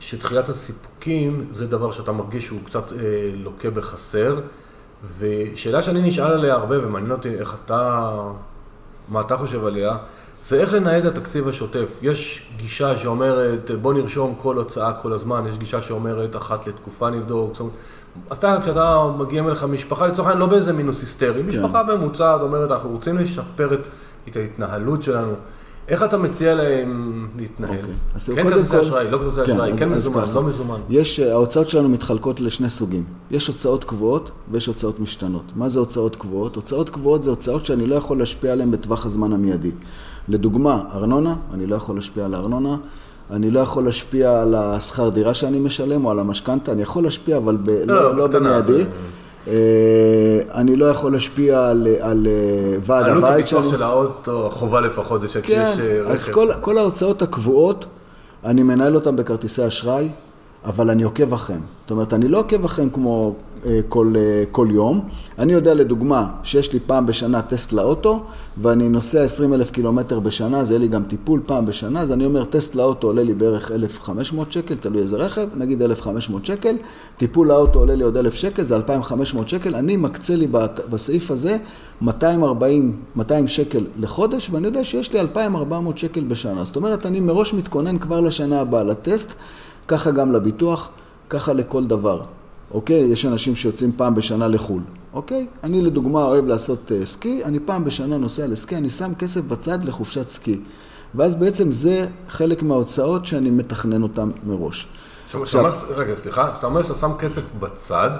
שדחיית 0.00 0.48
הסיפוקים 0.48 1.46
זה 1.50 1.66
דבר 1.66 1.90
שאתה 1.90 2.12
מרגיש 2.12 2.46
שהוא 2.46 2.60
קצת 2.64 2.92
אה, 2.92 2.98
לוקה 3.34 3.70
בחסר, 3.70 4.40
ושאלה 5.18 5.82
שאני 5.82 6.02
נשאל 6.02 6.32
עליה 6.32 6.54
הרבה 6.54 6.86
ומעניין 6.86 7.12
אותי 7.12 7.34
איך 7.34 7.56
אתה, 7.64 8.20
מה 9.08 9.20
אתה 9.20 9.36
חושב 9.36 9.64
עליה, 9.64 9.96
זה 10.44 10.60
איך 10.60 10.74
לנהל 10.74 11.00
את 11.00 11.04
התקציב 11.04 11.48
השוטף. 11.48 11.98
יש 12.02 12.50
גישה 12.56 12.96
שאומרת 12.96 13.70
בוא 13.70 13.94
נרשום 13.94 14.34
כל 14.42 14.56
הוצאה 14.56 14.92
כל 14.92 15.12
הזמן, 15.12 15.46
יש 15.48 15.58
גישה 15.58 15.82
שאומרת 15.82 16.36
אחת 16.36 16.66
לתקופה 16.66 17.10
נבדוק. 17.10 17.52
זאת 17.52 17.60
אומרת, 17.60 17.74
אתה, 18.32 18.56
כשאתה 18.62 19.10
מגיע 19.18 19.44
אליך 19.44 19.64
משפחה, 19.64 20.06
לצורך 20.06 20.28
העניין 20.28 20.40
לא 20.40 20.46
באיזה 20.46 20.72
מינוס 20.72 21.00
היסטרי, 21.00 21.42
משפחה 21.42 21.82
ממוצעת 21.82 22.40
אומרת 22.40 22.70
אנחנו 22.70 22.90
רוצים 22.90 23.18
לשפר 23.18 23.74
את, 23.74 23.80
את 24.28 24.36
ההתנהלות 24.36 25.02
שלנו. 25.02 25.34
איך 25.88 26.02
אתה 26.02 26.18
מציע 26.18 26.54
להם 26.54 27.26
להתנהל? 27.36 27.76
אוקיי. 27.78 27.92
אז 28.14 28.30
כן 28.34 28.48
כרטיסי 28.48 28.68
כל- 28.68 28.80
אשראי, 28.80 29.10
לא 29.10 29.18
כרטיסי 29.18 29.42
אשראי, 29.42 29.72
אז- 29.72 29.78
כן 29.78 29.92
אז 29.92 29.98
מזומן. 30.08 30.24
לא 30.34 30.42
מזומן. 30.42 30.80
יש, 30.90 31.20
אה, 31.20 31.32
ההוצאות 31.32 31.68
שלנו 31.70 31.88
מתחלקות 31.88 32.40
לשני 32.40 32.70
סוגים. 32.70 33.04
יש 33.30 33.46
הוצאות 33.46 33.84
קבועות 33.84 34.30
ויש 34.50 34.66
הוצאות 34.66 35.00
משתנות. 35.00 35.42
מה 35.56 35.68
זה 35.68 35.78
הוצאות 35.78 36.16
קבועות? 36.16 36.56
הוצאות 36.56 36.90
קבועות 36.90 37.22
זה 37.22 37.30
הוצאות 37.30 37.66
שאני 37.66 37.86
לא 37.86 37.94
יכול 37.96 38.18
להשפיע 38.18 38.52
עליהן 38.52 38.70
בטווח 38.70 39.06
הזמן 39.06 39.32
המיידי. 39.32 39.70
לדוגמה, 40.28 40.82
ארנונה, 40.94 41.34
אני 41.52 41.66
לא 41.66 41.76
יכול 41.76 41.96
להשפיע 41.96 42.24
על 42.24 42.34
הארנונה. 42.34 42.76
אני 43.30 43.50
לא 43.50 43.60
יכול 43.60 43.84
להשפיע 43.84 44.42
על 44.42 44.54
השכר 44.54 45.08
דירה 45.08 45.34
שאני 45.34 45.58
משלם 45.58 46.04
או 46.04 46.10
על 46.10 46.18
המשכנתה, 46.18 46.72
אני 46.72 46.82
יכול 46.82 47.02
להשפיע, 47.04 47.36
אבל 47.36 47.56
ב, 47.56 47.70
לא, 47.70 47.86
לא, 47.86 48.16
לא 48.16 48.26
בקטנה, 48.26 48.60
במיידי. 48.62 48.84
אה, 49.48 50.40
אני 50.54 50.76
לא 50.76 50.86
יכול 50.86 51.12
להשפיע 51.12 51.68
על, 51.68 51.86
על 52.00 52.26
אה, 52.26 52.76
ועד 52.82 53.04
עלות 53.04 53.24
הבית 53.24 53.44
הפיתוח 53.44 53.64
שלי. 53.64 53.72
של 53.72 53.82
האוטו, 53.82 54.50
חובה 54.52 54.80
לפחות, 54.80 55.20
זה 55.20 55.28
כן, 55.28 55.32
שכשיש 55.32 55.80
אה, 55.80 56.00
רכב. 56.02 56.10
אז 56.10 56.28
כל, 56.28 56.48
כל 56.60 56.78
ההוצאות 56.78 57.22
הקבועות, 57.22 57.86
אני 58.44 58.62
מנהל 58.62 58.94
אותן 58.94 59.16
בכרטיסי 59.16 59.66
אשראי, 59.66 60.10
אבל 60.68 60.90
אני 60.90 61.02
עוקב 61.02 61.32
אחריהן. 61.32 61.62
זאת 61.80 61.90
אומרת, 61.90 62.14
אני 62.14 62.28
לא 62.28 62.38
עוקב 62.38 62.64
אחריהן 62.64 62.90
כמו 62.90 63.34
אה, 63.66 63.80
כל, 63.88 64.14
אה, 64.16 64.44
כל 64.52 64.68
יום. 64.70 65.00
אני 65.38 65.52
יודע 65.52 65.74
לדוגמה 65.74 66.26
שיש 66.42 66.72
לי 66.72 66.80
פעם 66.80 67.06
בשנה 67.06 67.42
טסט 67.42 67.72
לאוטו, 67.72 68.22
ואני 68.58 68.88
נוסע 68.88 69.22
20 69.22 69.54
אלף 69.54 69.70
קילומטר 69.70 70.20
בשנה, 70.20 70.60
אז 70.60 70.70
יהיה 70.70 70.80
לי 70.80 70.88
גם 70.88 71.02
טיפול 71.02 71.40
פעם 71.46 71.66
בשנה, 71.66 72.00
אז 72.00 72.12
אני 72.12 72.24
אומר, 72.24 72.44
טסט 72.44 72.74
לאוטו 72.74 73.06
עולה 73.06 73.22
לי 73.22 73.34
בערך 73.34 73.72
1,500 73.72 74.52
שקל, 74.52 74.76
תלוי 74.76 75.02
איזה 75.02 75.16
רכב, 75.16 75.48
נגיד 75.56 75.82
1,500 75.82 76.46
שקל, 76.46 76.76
טיפול 77.16 77.48
לאוטו 77.48 77.78
עולה 77.78 77.94
לי 77.94 78.04
עוד 78.04 78.16
1,000 78.16 78.34
שקל, 78.34 78.64
זה 78.64 78.76
2,500 78.76 79.48
שקל, 79.48 79.74
אני 79.74 79.96
מקצה 79.96 80.36
לי 80.36 80.46
בסעיף 80.90 81.30
הזה 81.30 81.56
240, 82.00 82.96
200 83.16 83.46
שקל 83.46 83.84
לחודש, 84.00 84.50
ואני 84.50 84.66
יודע 84.66 84.84
שיש 84.84 85.12
לי 85.12 85.20
2,400 85.20 85.98
שקל 85.98 86.24
בשנה. 86.24 86.64
זאת 86.64 86.76
אומרת, 86.76 87.06
אני 87.06 87.20
מראש 87.20 87.54
מתכונן 87.54 87.98
כבר 87.98 88.20
לשנה 88.20 88.60
הבאה 88.60 88.82
לטסט, 88.82 89.34
ככה 89.88 90.10
גם 90.10 90.32
לביטוח, 90.32 90.88
ככה 91.30 91.52
לכל 91.52 91.84
דבר. 91.84 92.22
אוקיי? 92.70 93.00
יש 93.00 93.26
אנשים 93.26 93.56
שיוצאים 93.56 93.92
פעם 93.96 94.14
בשנה 94.14 94.48
לחו"ל. 94.48 94.82
אוקיי? 95.12 95.46
אני 95.64 95.82
לדוגמה 95.82 96.22
אוהב 96.24 96.46
לעשות 96.46 96.90
uh, 96.90 97.06
סקי, 97.06 97.44
אני 97.44 97.60
פעם 97.60 97.84
בשנה 97.84 98.18
נוסע 98.18 98.46
לסקי, 98.46 98.76
אני 98.76 98.90
שם 98.90 99.14
כסף 99.14 99.44
בצד 99.44 99.84
לחופשת 99.84 100.28
סקי. 100.28 100.60
ואז 101.14 101.34
בעצם 101.34 101.72
זה 101.72 102.06
חלק 102.28 102.62
מההוצאות 102.62 103.26
שאני 103.26 103.50
מתכנן 103.50 104.02
אותן 104.02 104.30
מראש. 104.46 104.88
עכשיו, 105.24 105.60
אומר- 105.60 105.70
רגע, 105.96 106.16
סליחה, 106.16 106.52
כשאתה 106.52 106.66
אומר 106.66 106.82
שאתה 106.82 106.94
שם 106.94 107.12
כסף 107.18 107.42
בצד, 107.60 108.10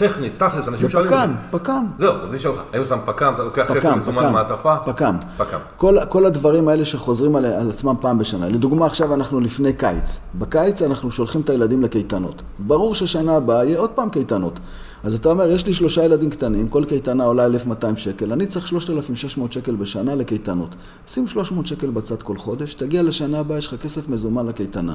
טכנית, 0.00 0.32
תכלס, 0.42 0.68
אנשים 0.68 0.88
שואלים... 0.88 1.10
בפק"ם, 1.10 1.34
פק"ם. 1.50 1.86
זהו, 1.98 2.12
אני 2.30 2.38
שואל 2.38 2.54
אותך, 2.54 2.64
האם 2.72 2.84
שם 2.84 2.98
פק"ם, 3.04 3.34
אתה 3.34 3.42
לוקח 3.42 3.72
כסף 3.72 3.78
פק"ם, 3.78 3.98
מזומן 3.98 4.22
פק"ם, 4.22 4.32
מעטפה? 4.32 4.76
פק"ם. 4.86 5.16
פק"ם. 5.36 5.58
כל, 5.76 5.96
כל 6.08 6.26
הדברים 6.26 6.68
האלה 6.68 6.84
שחוזרים 6.84 7.36
על, 7.36 7.44
על 7.44 7.70
עצמם 7.70 7.94
פעם 8.00 8.18
בשנה. 8.18 8.48
לדוגמה, 8.48 8.86
עכשיו 8.86 9.14
אנחנו 9.14 9.40
לפני 9.40 9.72
קיץ. 9.72 10.20
בקיץ 10.38 10.82
אנחנו 10.82 11.10
שולחים 11.10 11.40
את 11.40 11.50
הילדים 11.50 11.82
לקייטנות. 11.82 12.42
ברור 12.58 12.94
ששנה 12.94 13.36
הבאה 13.36 13.64
יהיה 13.64 13.78
עוד 13.78 13.90
פעם 13.90 14.10
קייטנות. 14.10 14.60
אז 15.04 15.14
אתה 15.14 15.28
אומר, 15.28 15.50
יש 15.50 15.66
לי 15.66 15.74
שלושה 15.74 16.04
ילדים 16.04 16.30
קטנים, 16.30 16.68
כל 16.68 16.84
קייטנה 16.88 17.24
עולה 17.24 17.44
1,200 17.44 17.96
שקל, 17.96 18.32
אני 18.32 18.46
צריך 18.46 18.68
3,600 18.68 19.52
שקל 19.52 19.76
בשנה 19.76 20.14
לקייטנות. 20.14 20.74
שים 21.08 21.26
300 21.26 21.66
שקל 21.66 21.90
בצד 21.90 22.22
כל 22.22 22.36
חודש, 22.36 22.74
תגיע 22.74 23.02
לשנה 23.02 23.38
הבאה, 23.38 23.58
יש 23.58 23.66
לך 23.66 23.82
כסף 23.82 24.08
מזומן 24.08 24.46
לקייטנה. 24.46 24.94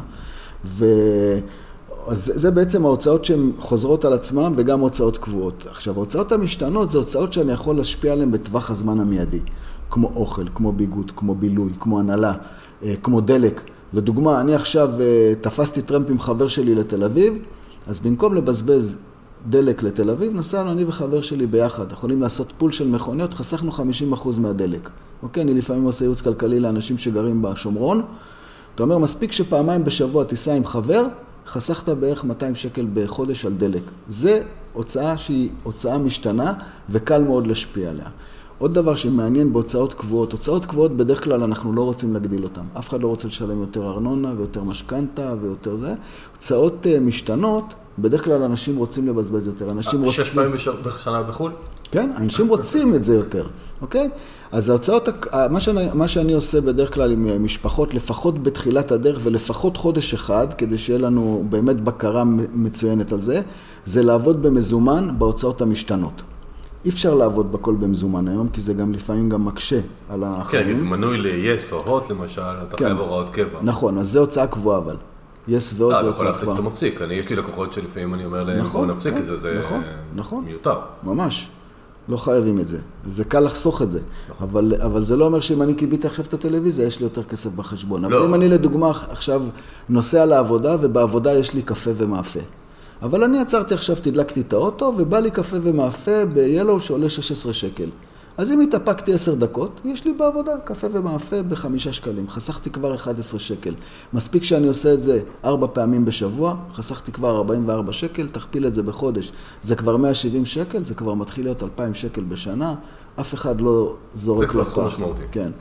ו... 0.66 0.86
אז 2.08 2.32
זה, 2.36 2.52
בעצם 2.52 2.86
ההוצאות 2.86 3.26
שהן 3.26 3.52
חוזרות 3.60 4.06
על 4.06 4.14
עצמן 4.14 4.54
וגם 4.56 4.80
הוצאות 4.80 5.18
קבועות. 5.18 5.66
עכשיו, 5.70 5.96
ההוצאות 5.96 6.32
המשתנות 6.32 6.90
זה 6.90 6.98
הוצאות 6.98 7.34
שאני 7.34 7.52
יכול 7.52 7.76
להשפיע 7.76 8.12
עליהן 8.14 8.32
בטווח 8.32 8.72
הזמן 8.72 9.00
המיידי. 9.00 9.40
כמו 9.90 10.12
אוכל, 10.16 10.46
כמו 10.56 10.72
ביגוד, 10.72 11.12
כמו 11.16 11.36
בילוי, 11.36 11.72
כמו 11.80 12.00
הנהלה, 12.00 12.34
אה, 12.84 12.94
כמו 13.04 13.22
דלק. 13.22 13.62
לדוגמה, 13.94 14.42
אני 14.42 14.56
עכשיו 14.56 14.90
אה, 15.02 15.34
תפסתי 15.42 15.82
טרמפ 15.82 16.10
עם 16.10 16.20
חבר 16.20 16.48
שלי 16.48 16.76
לתל 16.76 17.04
אביב, 17.04 17.34
אז 17.88 18.00
במקום 18.00 18.34
לבזבז 18.34 18.98
דלק 19.50 19.84
לתל 19.84 20.10
אביב, 20.10 20.38
נסענו 20.38 20.72
אני 20.72 20.86
וחבר 20.86 21.22
שלי 21.22 21.48
ביחד. 21.48 21.92
יכולים 21.92 22.22
לעשות 22.22 22.54
פול 22.58 22.72
של 22.72 22.88
מכוניות, 22.88 23.34
חסכנו 23.34 23.72
50% 23.72 24.40
מהדלק. 24.40 24.90
אוקיי? 25.24 25.44
אני 25.44 25.54
לפעמים 25.54 25.84
עושה 25.84 26.06
ייעוץ 26.06 26.22
כלכלי 26.22 26.60
לאנשים 26.60 26.98
שגרים 26.98 27.42
בשומרון. 27.42 28.02
אתה 28.76 28.84
אומר, 28.84 28.98
מספיק 28.98 29.32
שפעמיים 29.32 29.84
בשבוע 29.84 30.24
תיסע 30.24 30.54
עם 30.54 30.66
חבר, 30.66 31.06
חסכת 31.48 31.90
בערך 31.90 32.24
200 32.26 32.56
שקל 32.56 32.86
בחודש 32.94 33.46
על 33.46 33.54
דלק. 33.54 33.82
זה 34.08 34.42
הוצאה 34.74 35.18
שהיא 35.18 35.50
הוצאה 35.64 35.98
משתנה 35.98 36.54
וקל 36.90 37.24
מאוד 37.24 37.48
להשפיע 37.48 37.90
עליה. 37.90 38.06
עוד 38.58 38.74
דבר 38.74 38.96
שמעניין 38.96 39.54
בהוצאות 39.54 39.94
קבועות, 39.94 40.32
הוצאות 40.32 40.66
קבועות 40.66 40.98
בדרך 40.98 41.24
כלל 41.24 41.44
אנחנו 41.44 41.74
לא 41.74 41.82
רוצים 41.84 42.14
להגדיל 42.14 42.44
אותן. 42.44 42.62
אף 42.80 42.90
אחד 42.90 43.02
לא 43.04 43.08
רוצה 43.08 43.28
לשלם 43.28 43.62
יותר 43.62 43.88
ארנונה 43.90 44.34
ויותר 44.38 44.64
משכנתה 44.64 45.34
ויותר 45.42 45.78
זה. 45.78 45.94
הוצאות 46.34 46.88
אה, 46.88 47.00
משתנות, 47.00 47.64
בדרך 48.00 48.24
כלל 48.24 48.44
אנשים 48.44 48.76
רוצים 48.78 49.08
לבזבז 49.08 49.48
יותר, 49.48 49.72
אנשים 49.72 50.02
רוצים... 50.04 50.24
שש 50.24 50.36
פעמים 50.36 50.52
בש- 50.52 50.68
בשנה 50.68 51.24
בחו"ל? 51.24 51.52
כן, 51.96 52.10
אנשים 52.18 52.48
רוצים 52.48 52.96
את 52.96 53.04
זה 53.04 53.16
יותר, 53.16 53.48
אוקיי? 53.82 54.10
אז 54.52 54.70
ההוצאות, 54.70 55.08
הק- 55.08 55.28
מה 55.50 55.60
שאני, 55.60 55.88
מה 55.94 56.08
שאני 56.08 56.34
עושה 56.34 56.62
בדרך 56.62 56.94
כלל 56.94 57.12
עם 57.12 57.44
משפחות, 57.44 57.94
לפחות 57.94 58.44
בתחילת 58.44 58.92
הדרך 58.92 59.20
ולפחות 59.24 59.78
חודש 59.78 60.14
אחד, 60.14 60.48
כדי 60.58 60.78
שיהיה 60.78 61.00
לנו 61.00 61.46
באמת 61.50 61.82
בקרה 61.82 62.24
מצוינת 62.54 63.12
על 63.12 63.20
זה, 63.20 63.42
זה 63.86 64.04
לעבוד 64.04 64.42
במזומן 64.42 65.10
בהוצאות 65.18 65.62
המשתנות. 65.62 66.22
אי 66.86 66.90
אפשר 66.90 67.14
לעבוד 67.16 67.52
בכל 67.52 67.76
במזומן 67.76 68.28
היום, 68.28 68.50
כי 68.50 68.62
זה 68.62 68.74
גם 68.74 68.94
לפעמים 68.94 69.30
גם 69.30 69.46
מקשה 69.46 69.80
על 70.10 70.20
כן, 70.22 70.26
החיים. 70.42 70.64
נגיד 70.68 70.84
מנוי 70.84 71.18
ל-yes 71.18 71.72
או 71.74 71.78
הוט 71.86 72.10
למשל, 72.10 72.42
אתה 72.68 72.78
כן. 72.78 72.86
חייב 72.86 72.98
הוראות 73.00 73.30
קבע. 73.30 73.60
נכון, 73.64 73.98
אז 73.98 74.10
זה 74.12 74.20
הוצאה 74.20 74.48
קבועה 74.48 74.78
אבל. 74.78 74.96
יס 75.48 75.74
ועוד 75.78 75.94
אה, 75.94 76.00
זה 76.04 76.10
אתה 76.10 76.16
יכול 76.16 76.28
הוצאה 76.28 76.42
קבועה. 76.42 76.58
שאתה 76.58 76.68
מפסיק. 76.68 77.02
אני, 77.02 77.14
יש 77.14 77.30
לי 77.30 77.36
לקוחות 77.36 77.74
שלפעמים 77.74 78.14
אני 78.14 78.26
אומר 78.26 78.44
להם, 78.44 78.58
נכון, 78.58 78.82
בואו 78.88 78.96
נפסיק 78.98 79.14
כן, 79.14 79.20
את 79.20 79.26
זה, 79.26 79.38
זה 79.38 79.60
נכון, 79.60 79.82
נכון. 80.16 80.44
מיותר. 80.46 80.80
ממש. 81.04 81.50
לא 82.10 82.18
חייבים 82.18 82.60
את 82.60 82.68
זה. 82.68 82.78
זה 83.08 83.24
קל 83.24 83.40
לחסוך 83.40 83.82
את 83.82 83.92
זה. 83.92 84.00
אבל, 84.42 84.74
אבל 84.86 85.04
זה 85.04 85.16
לא 85.16 85.26
אומר 85.26 85.40
שאם 85.40 85.62
אני 85.62 85.74
קיביתי 85.74 86.08
עכשיו 86.08 86.26
את 86.26 86.34
הטלוויזיה, 86.34 86.86
יש 86.86 87.00
לי 87.00 87.04
יותר 87.04 87.24
כסף 87.24 87.52
בחשבון. 87.52 88.06
לא. 88.06 88.18
אבל 88.18 88.26
אם 88.26 88.34
אני 88.34 88.50
לדוגמה 88.50 88.92
עכשיו 89.10 89.44
נוסע 89.90 90.26
לעבודה, 90.26 90.76
ובעבודה 90.82 91.34
יש 91.34 91.54
לי 91.54 91.62
קפה 91.62 91.92
ומאפה. 91.98 92.40
אבל 93.02 93.24
אני 93.24 93.40
עצרתי 93.40 93.74
עכשיו, 93.74 93.96
תדלקתי 93.96 94.42
את 94.42 94.54
האוטו, 94.54 94.94
ובא 94.98 95.20
לי 95.20 95.32
קפה 95.32 95.58
ומאפה 95.62 96.26
ב-Yellow 96.26 96.80
שעולה 96.80 97.10
16 97.10 97.54
שקל. 97.54 97.90
אז 98.38 98.52
אם 98.52 98.62
התאפקתי 98.62 99.14
10 99.14 99.36
דקות, 99.36 99.82
יש 99.86 100.06
לי 100.06 100.14
בעבודה 100.14 100.52
קפה 100.64 100.88
ומאפה 100.94 101.44
בחמישה 101.44 101.94
שקלים. 101.94 102.30
חסכתי 102.30 102.70
כבר 102.70 102.96
11 102.96 103.40
שקל. 103.40 103.74
מספיק 104.14 104.44
שאני 104.44 104.68
עושה 104.68 104.94
את 104.94 105.02
זה 105.02 105.20
ארבע 105.44 105.68
פעמים 105.74 106.06
בשבוע, 106.06 106.56
חסכתי 106.74 107.12
כבר 107.12 107.36
44 107.36 107.94
שקל, 107.94 108.30
תכפיל 108.30 108.68
את 108.68 108.74
זה 108.74 108.84
בחודש. 108.84 109.32
זה 109.64 109.76
כבר 109.76 109.98
170 109.98 110.46
שקל, 110.46 110.84
זה 110.84 110.94
כבר 110.94 111.14
מתחיל 111.14 111.46
להיות 111.46 111.64
2,000 111.64 111.94
שקל 111.94 112.24
בשנה. 112.24 112.76
אף 113.20 113.34
אחד 113.34 113.62
לא 113.62 113.96
זורק. 114.16 114.64
סכום 114.64 114.88
משמעותי. 114.88 115.24
כן. 115.32 115.52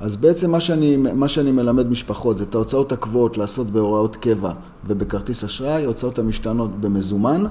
אז 0.00 0.16
בעצם 0.16 0.50
מה 0.50 0.60
שאני, 0.60 0.96
מה 0.96 1.28
שאני 1.28 1.52
מלמד 1.52 1.90
משפחות 1.90 2.36
זה 2.36 2.44
את 2.44 2.54
ההוצאות 2.54 2.92
הקבועות 2.92 3.38
לעשות 3.38 3.66
בהוראות 3.66 4.16
קבע 4.16 4.52
ובכרטיס 4.86 5.44
אשראי, 5.44 5.84
הוצאות 5.84 6.18
המשתנות 6.18 6.80
במזומן. 6.80 7.44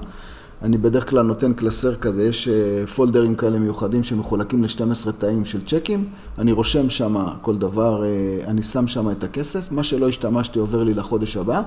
אני 0.62 0.78
בדרך 0.78 1.10
כלל 1.10 1.22
נותן 1.22 1.52
קלסר 1.52 1.94
כזה, 1.94 2.22
יש 2.24 2.48
אה, 2.48 2.86
פולדרים 2.86 3.34
כאלה 3.34 3.58
מיוחדים 3.58 4.02
שמחולקים 4.02 4.62
ל-12 4.62 5.12
תאים 5.18 5.44
של 5.44 5.60
צ'קים, 5.66 6.08
אני 6.38 6.52
רושם 6.52 6.90
שם 6.90 7.16
כל 7.40 7.56
דבר, 7.56 8.04
אה, 8.04 8.08
אני 8.46 8.62
שם 8.62 8.86
שם 8.86 9.10
את 9.10 9.24
הכסף, 9.24 9.72
מה 9.72 9.82
שלא 9.82 10.08
השתמשתי 10.08 10.58
עובר 10.58 10.82
לי 10.82 10.94
לחודש 10.94 11.36
הבא, 11.36 11.62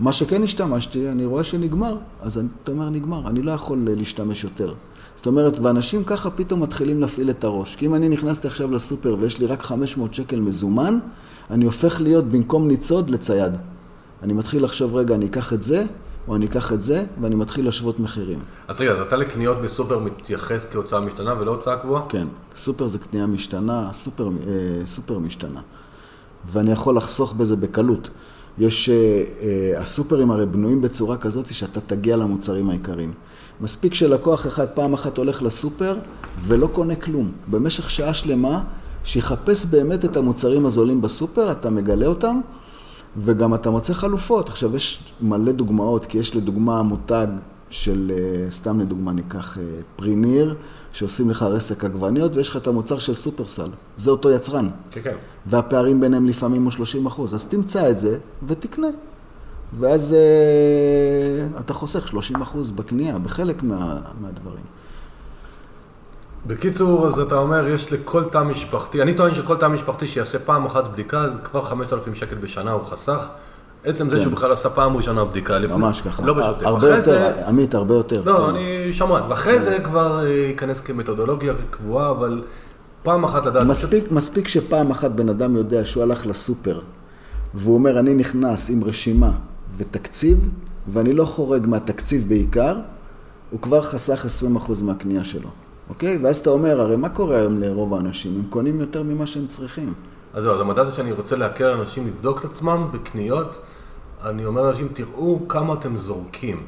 מה 0.00 0.12
שכן 0.12 0.42
השתמשתי, 0.42 1.08
אני 1.08 1.24
רואה 1.24 1.44
שנגמר, 1.44 1.96
אז 2.22 2.40
אתה 2.62 2.72
אומר 2.72 2.90
נגמר, 2.90 3.28
אני 3.28 3.42
לא 3.42 3.52
יכול 3.52 3.88
אה, 3.88 3.94
להשתמש 3.94 4.44
יותר. 4.44 4.74
זאת 5.16 5.26
אומרת, 5.26 5.58
ואנשים 5.60 6.04
ככה 6.04 6.30
פתאום 6.30 6.62
מתחילים 6.62 7.00
להפעיל 7.00 7.30
את 7.30 7.44
הראש. 7.44 7.76
כי 7.76 7.86
אם 7.86 7.94
אני 7.94 8.08
נכנסתי 8.08 8.46
עכשיו 8.46 8.70
לסופר 8.70 9.16
ויש 9.20 9.38
לי 9.38 9.46
רק 9.46 9.62
500 9.62 10.14
שקל 10.14 10.40
מזומן, 10.40 10.98
אני 11.50 11.64
הופך 11.64 12.00
להיות 12.00 12.24
במקום 12.24 12.68
ניצוד 12.68 13.10
לצייד. 13.10 13.52
אני 14.22 14.32
מתחיל 14.32 14.64
לחשוב, 14.64 14.94
רגע, 14.94 15.14
אני 15.14 15.26
אקח 15.26 15.52
את 15.52 15.62
זה, 15.62 15.84
או 16.28 16.36
אני 16.36 16.46
אקח 16.46 16.72
את 16.72 16.80
זה, 16.80 17.04
ואני 17.20 17.34
מתחיל 17.34 17.64
להשוות 17.64 18.00
מחירים. 18.00 18.38
אז 18.68 18.80
רגע, 18.80 19.02
אתה 19.02 19.16
לקניות 19.16 19.58
בסופר 19.58 19.98
מתייחס 19.98 20.66
כהוצאה 20.72 21.00
משתנה 21.00 21.34
ולא 21.40 21.50
הוצאה 21.50 21.76
קבועה? 21.76 22.02
כן, 22.08 22.26
סופר 22.56 22.86
זה 22.86 22.98
קנייה 22.98 23.26
משתנה, 23.26 23.90
סופר, 23.92 24.28
אה, 24.28 24.86
סופר 24.86 25.18
משתנה. 25.18 25.60
ואני 26.52 26.72
יכול 26.72 26.96
לחסוך 26.96 27.34
בזה 27.34 27.56
בקלות. 27.56 28.10
יש, 28.58 28.88
אה, 28.88 28.94
אה, 29.42 29.80
הסופרים 29.80 30.30
הרי 30.30 30.46
בנויים 30.46 30.82
בצורה 30.82 31.16
כזאת 31.16 31.54
שאתה 31.54 31.80
תגיע 31.80 32.16
למוצרים 32.16 32.70
העיקריים. 32.70 33.12
מספיק 33.60 33.94
שלקוח 33.94 34.46
אחד 34.46 34.66
פעם 34.68 34.94
אחת 34.94 35.18
הולך 35.18 35.42
לסופר 35.42 35.96
ולא 36.46 36.66
קונה 36.66 36.96
כלום. 36.96 37.32
במשך 37.50 37.90
שעה 37.90 38.14
שלמה, 38.14 38.62
שיחפש 39.04 39.66
באמת 39.66 40.04
את 40.04 40.16
המוצרים 40.16 40.66
הזולים 40.66 41.00
בסופר, 41.00 41.52
אתה 41.52 41.70
מגלה 41.70 42.06
אותם, 42.06 42.40
וגם 43.18 43.54
אתה 43.54 43.70
מוצא 43.70 43.94
חלופות. 43.94 44.48
עכשיו, 44.48 44.76
יש 44.76 45.12
מלא 45.20 45.52
דוגמאות, 45.52 46.06
כי 46.06 46.18
יש 46.18 46.36
לדוגמה 46.36 46.82
מותג 46.82 47.26
של, 47.70 48.12
אה, 48.14 48.50
סתם 48.50 48.80
לדוגמה 48.80 49.12
ניקח 49.12 49.58
אה, 49.58 49.62
פריניר, 49.96 50.54
שעושים 50.92 51.30
לך 51.30 51.42
רסק 51.42 51.84
עגבניות, 51.84 52.36
ויש 52.36 52.48
לך 52.48 52.56
את 52.56 52.66
המוצר 52.66 52.98
של 52.98 53.14
סופרסל. 53.14 53.68
זה 53.96 54.10
אותו 54.10 54.30
יצרן. 54.30 54.68
כן, 54.90 55.00
כן. 55.02 55.14
והפערים 55.46 56.00
ביניהם 56.00 56.26
לפעמים 56.26 56.62
הוא 56.62 56.70
30 56.70 57.06
אחוז. 57.06 57.34
אז 57.34 57.46
תמצא 57.46 57.90
את 57.90 57.98
זה 57.98 58.18
ותקנה. 58.46 58.88
ואז 59.78 60.12
אה, 60.12 61.60
אתה 61.60 61.74
חוסך 61.74 62.08
30 62.08 62.42
אחוז 62.42 62.70
בקנייה, 62.70 63.18
בחלק 63.18 63.62
מה, 63.62 64.00
מהדברים. 64.20 64.64
בקיצור, 66.46 67.06
אז 67.08 67.18
אתה 67.18 67.38
אומר, 67.38 67.68
יש 67.68 67.92
לכל 67.92 68.24
תא 68.24 68.42
משפחתי, 68.42 69.02
אני 69.02 69.14
טוען 69.14 69.34
שכל 69.34 69.56
תא 69.56 69.66
משפחתי 69.68 70.06
שיעשה 70.06 70.38
פעם 70.38 70.66
אחת 70.66 70.84
בדיקה, 70.92 71.24
כבר 71.44 71.62
5,000 71.62 72.14
שקל 72.14 72.34
בשנה 72.36 72.70
הוא 72.72 72.82
חסך. 72.82 73.28
עצם 73.84 74.10
זה 74.10 74.16
כן. 74.16 74.22
שהוא 74.22 74.32
בכלל 74.32 74.52
עשה 74.52 74.70
פעם 74.70 74.96
ראשונה 74.96 75.24
בדיקה. 75.24 75.58
לפני- 75.58 75.76
ממש 75.76 76.00
ככה. 76.00 76.22
לא 76.26 76.32
בשוטף. 76.32 76.66
הרבה 76.66 76.88
יותר, 76.88 77.00
זה- 77.00 77.46
עמית, 77.48 77.74
הרבה 77.74 77.94
יותר. 77.94 78.22
לא, 78.24 78.36
כן. 78.36 78.42
אני 78.56 78.92
שמרן. 78.92 79.22
ואחרי 79.30 79.60
זה 79.60 79.78
כבר 79.84 80.24
אה, 80.24 80.28
ייכנס 80.28 80.80
כמתודולוגיה 80.80 81.52
קבועה, 81.70 82.10
אבל 82.10 82.42
פעם 83.02 83.24
אחת 83.24 83.46
לדעת... 83.46 83.66
מספיק, 83.66 84.12
מספיק 84.12 84.48
שפעם 84.48 84.90
אחת 84.90 85.10
בן 85.10 85.28
אדם 85.28 85.56
יודע 85.56 85.84
שהוא 85.84 86.02
הלך 86.02 86.26
לסופר, 86.26 86.80
והוא 87.54 87.74
אומר, 87.74 87.98
אני 87.98 88.14
נכנס 88.14 88.70
עם 88.70 88.84
רשימה 88.84 89.30
ותקציב, 89.76 90.48
ואני 90.88 91.12
לא 91.12 91.24
חורג 91.24 91.66
מהתקציב 91.66 92.28
בעיקר, 92.28 92.76
הוא 93.50 93.60
כבר 93.60 93.82
חסך 93.82 94.26
20% 94.68 94.82
מהקנייה 94.82 95.24
שלו, 95.24 95.48
אוקיי? 95.88 96.18
ואז 96.22 96.38
אתה 96.38 96.50
אומר, 96.50 96.80
הרי 96.80 96.96
מה 96.96 97.08
קורה 97.08 97.36
היום 97.36 97.60
לרוב 97.60 97.94
האנשים? 97.94 98.34
הם 98.36 98.42
קונים 98.50 98.80
יותר 98.80 99.02
ממה 99.02 99.26
שהם 99.26 99.46
צריכים. 99.46 99.94
אז 100.34 100.42
זהו, 100.42 100.54
אז 100.54 100.60
המדד 100.60 100.88
שאני 100.88 101.12
רוצה 101.12 101.36
להקל 101.36 101.64
על 101.64 101.78
אנשים 101.80 102.06
לבדוק 102.06 102.40
את 102.40 102.44
עצמם 102.44 102.88
בקניות, 102.92 103.58
אני 104.24 104.46
אומר 104.46 104.62
לאנשים, 104.62 104.88
תראו 104.92 105.40
כמה 105.48 105.74
אתם 105.74 105.98
זורקים. 105.98 106.62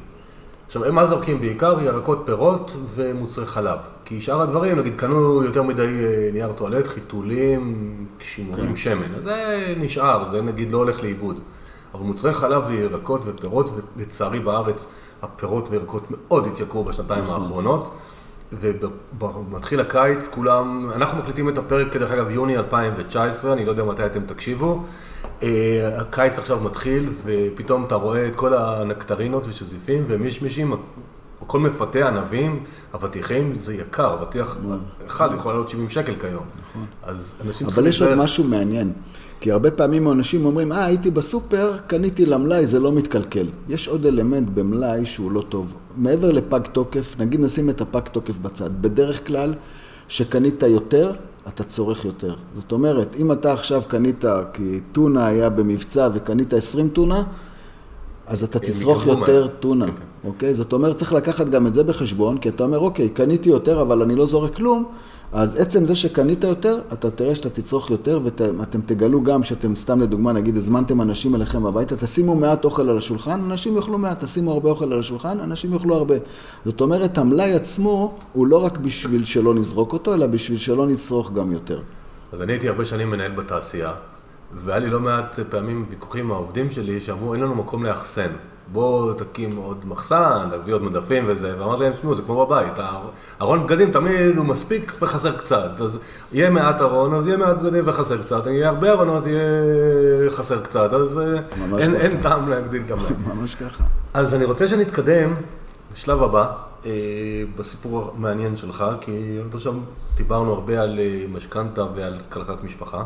עכשיו, 0.65 0.85
הם 0.85 0.95
מה 0.95 1.05
זורקים 1.05 1.39
בעיקר? 1.39 1.81
ירקות, 1.81 2.21
פירות 2.25 2.71
ומוצרי 2.95 3.45
חלב. 3.45 3.77
כי 4.05 4.21
שאר 4.21 4.41
הדברים, 4.41 4.79
נגיד, 4.79 4.93
קנו 4.95 5.43
יותר 5.43 5.63
מדי 5.63 5.81
אה, 5.81 6.29
נייר 6.33 6.51
טואלט, 6.51 6.87
חיתולים, 6.87 8.05
שימורים, 8.19 8.67
כן. 8.67 8.75
שמן. 8.75 9.15
אז 9.17 9.23
זה 9.23 9.73
נשאר, 9.77 10.31
זה 10.31 10.41
נגיד 10.41 10.71
לא 10.71 10.77
הולך 10.77 11.03
לאיבוד. 11.03 11.39
אבל 11.93 12.03
מוצרי 12.03 12.33
חלב 12.33 12.63
וירקות 12.67 13.21
ופירות, 13.25 13.69
ולצערי 13.97 14.39
בארץ 14.39 14.87
הפירות 15.21 15.67
וירקות 15.69 16.03
מאוד 16.09 16.47
התייקרו 16.47 16.83
בשנתיים 16.83 17.23
נכון. 17.23 17.41
האחרונות. 17.41 17.91
ומתחיל 19.19 19.79
הקיץ, 19.79 20.27
כולם, 20.27 20.91
אנחנו 20.95 21.17
מקליטים 21.17 21.49
את 21.49 21.57
הפרק, 21.57 21.95
דרך 21.95 22.11
אגב, 22.11 22.29
יוני 22.29 22.57
2019, 22.57 23.53
אני 23.53 23.65
לא 23.65 23.71
יודע 23.71 23.83
מתי 23.83 24.05
אתם 24.05 24.21
תקשיבו. 24.25 24.83
אה, 25.43 25.97
הקיץ 25.97 26.39
עכשיו 26.39 26.59
מתחיל, 26.59 27.09
ופתאום 27.25 27.85
אתה 27.85 27.95
רואה 27.95 28.27
את 28.27 28.35
כל 28.35 28.53
הנקטרינות 28.53 29.47
ושזיפים 29.47 30.05
ומישמישים, 30.07 30.73
הכל 31.41 31.59
מפתה, 31.59 32.07
ענבים, 32.07 32.63
אבטיחים, 32.95 33.53
זה 33.61 33.73
יקר, 33.73 34.13
אבטיח 34.13 34.57
אחד 35.07 35.29
יכול 35.37 35.51
לעלות 35.51 35.69
70 35.69 35.89
שקל 35.89 36.13
כיום. 36.21 36.43
אז 37.03 37.35
אנשים 37.45 37.67
נכון. 37.67 37.79
אבל 37.79 37.89
יש 37.89 38.01
עוד. 38.01 38.15
משהו 38.15 38.43
מעניין. 38.43 38.93
כי 39.41 39.51
הרבה 39.51 39.71
פעמים 39.71 40.11
אנשים 40.11 40.45
אומרים, 40.45 40.71
אה, 40.71 40.85
הייתי 40.85 41.11
בסופר, 41.11 41.77
קניתי 41.87 42.25
למלאי, 42.25 42.67
זה 42.67 42.79
לא 42.79 42.91
מתקלקל. 42.91 43.45
יש 43.69 43.87
עוד 43.87 44.05
אלמנט 44.05 44.47
במלאי 44.53 45.05
שהוא 45.05 45.31
לא 45.31 45.41
טוב. 45.41 45.73
מעבר 45.97 46.31
לפג 46.31 46.59
תוקף, 46.71 47.15
נגיד 47.19 47.39
נשים 47.39 47.69
את 47.69 47.81
הפג 47.81 48.01
תוקף 48.11 48.37
בצד. 48.37 48.81
בדרך 48.81 49.27
כלל, 49.27 49.53
שקנית 50.07 50.63
יותר, 50.63 51.11
אתה 51.47 51.63
צורך 51.63 52.05
יותר. 52.05 52.35
זאת 52.55 52.71
אומרת, 52.71 53.15
אם 53.15 53.31
אתה 53.31 53.53
עכשיו 53.53 53.81
קנית, 53.87 54.25
כי 54.53 54.79
טונה 54.91 55.27
היה 55.27 55.49
במבצע 55.49 56.09
וקנית 56.13 56.53
20 56.53 56.89
טונה, 56.89 57.23
אז 58.29 58.43
אתה 58.43 58.59
תצרוך 58.59 59.01
יגמרו 59.07 59.19
יותר. 59.19 59.47
טונה, 59.47 59.85
כן, 59.85 59.91
אוקיי? 60.23 60.53
זאת 60.53 60.73
אומרת, 60.73 60.95
צריך 60.95 61.13
לקחת 61.13 61.49
גם 61.49 61.67
את 61.67 61.73
זה 61.73 61.83
בחשבון, 61.83 62.37
כי 62.37 62.49
אתה 62.49 62.63
אומר, 62.63 62.79
אוקיי, 62.79 63.09
קניתי 63.09 63.49
יותר, 63.49 63.81
אבל 63.81 64.01
אני 64.01 64.15
לא 64.15 64.25
זורק 64.25 64.55
כלום, 64.55 64.85
אז 65.31 65.61
עצם 65.61 65.85
זה 65.85 65.95
שקנית 65.95 66.43
יותר, 66.43 66.79
אתה 66.93 67.11
תראה 67.11 67.35
שאתה 67.35 67.49
תצרוך 67.49 67.89
יותר, 67.91 68.19
ואתם 68.57 68.81
תגלו 68.85 69.23
גם 69.23 69.43
שאתם, 69.43 69.75
סתם 69.75 70.01
לדוגמה, 70.01 70.31
נגיד, 70.31 70.57
הזמנתם 70.57 71.01
אנשים 71.01 71.35
אליכם 71.35 71.65
הביתה, 71.65 71.95
תשימו 71.95 72.35
מעט 72.35 72.65
אוכל 72.65 72.89
על 72.89 72.97
השולחן, 72.97 73.39
אנשים 73.41 73.75
יאכלו 73.75 73.97
מעט, 73.97 74.23
תשימו 74.23 74.51
הרבה 74.51 74.69
אוכל 74.69 74.93
על 74.93 74.99
השולחן, 74.99 75.39
אנשים 75.39 75.73
יאכלו 75.73 75.95
הרבה. 75.95 76.15
זאת 76.65 76.81
אומרת, 76.81 77.17
המלאי 77.17 77.53
עצמו 77.53 78.17
הוא 78.33 78.47
לא 78.47 78.65
רק 78.65 78.77
בשביל 78.77 79.25
שלא 79.25 79.53
נזרוק 79.53 79.93
אותו, 79.93 80.13
אלא 80.13 80.27
בשביל 80.27 80.57
שלא 80.57 80.87
נצרוך 80.87 81.33
גם 81.33 81.51
יותר. 81.51 81.81
אז 82.33 82.41
אני 82.41 82.53
הייתי 82.53 82.69
הרבה 82.69 82.85
שנים 82.85 83.09
מנהל 83.09 83.31
בתעשייה, 83.31 83.93
והיה 84.53 84.79
לי 84.79 84.89
לא 84.89 84.99
מעט 84.99 85.39
פעמים 85.49 85.85
ויכוחים 85.89 86.25
עם 86.25 86.31
העובדים 86.31 86.71
שלי 86.71 87.01
שאמרו, 87.01 87.33
אין 87.33 87.41
לנו 87.41 87.55
מקום 87.55 87.85
לאחסן. 87.85 88.29
בוא 88.71 89.13
תקים 89.13 89.49
עוד 89.57 89.77
מחסן, 89.85 90.49
תביא 90.51 90.73
עוד 90.73 90.83
מדפים 90.83 91.23
וזה, 91.27 91.59
ואמרתי 91.59 91.83
להם, 91.83 91.93
תשמעו, 91.93 92.15
זה 92.15 92.21
כמו 92.21 92.45
בבית, 92.45 92.73
ארון 93.41 93.67
בגדים 93.67 93.91
תמיד 93.91 94.37
הוא 94.37 94.45
מספיק 94.45 94.93
וחסר 95.01 95.37
קצת, 95.37 95.81
אז 95.81 95.99
יהיה 96.31 96.49
מעט 96.49 96.81
ארון, 96.81 97.13
אז 97.13 97.27
יהיה 97.27 97.37
מעט 97.37 97.57
בגדים 97.57 97.83
וחסר 97.87 98.23
קצת, 98.23 98.47
אם 98.47 98.53
יהיה 98.53 98.69
הרבה 98.69 98.91
ארונות, 98.91 99.27
יהיה 99.27 99.41
חסר 100.29 100.61
קצת, 100.61 100.93
אז 100.93 101.19
אה, 101.19 101.77
אין, 101.77 101.95
אין 101.95 102.21
טעם 102.21 102.49
להגדיל 102.49 102.81
את 102.85 102.91
המלאי. 102.91 103.09
ממש 103.35 103.55
ככה. 103.55 103.83
אז 104.13 104.35
אני 104.35 104.45
רוצה 104.45 104.67
שנתקדם 104.67 105.35
לשלב 105.93 106.23
הבא, 106.23 106.51
אה, 106.85 106.91
בסיפור 107.57 108.13
המעניין 108.17 108.57
שלך, 108.57 108.85
כי 109.01 109.39
עד 109.45 109.55
עכשיו 109.55 109.73
דיברנו 110.15 110.53
הרבה 110.53 110.81
על 110.81 110.99
אה, 110.99 111.25
משכנתה 111.33 111.85
ועל 111.95 112.19
כלכלת 112.29 112.63
משפחה. 112.63 113.03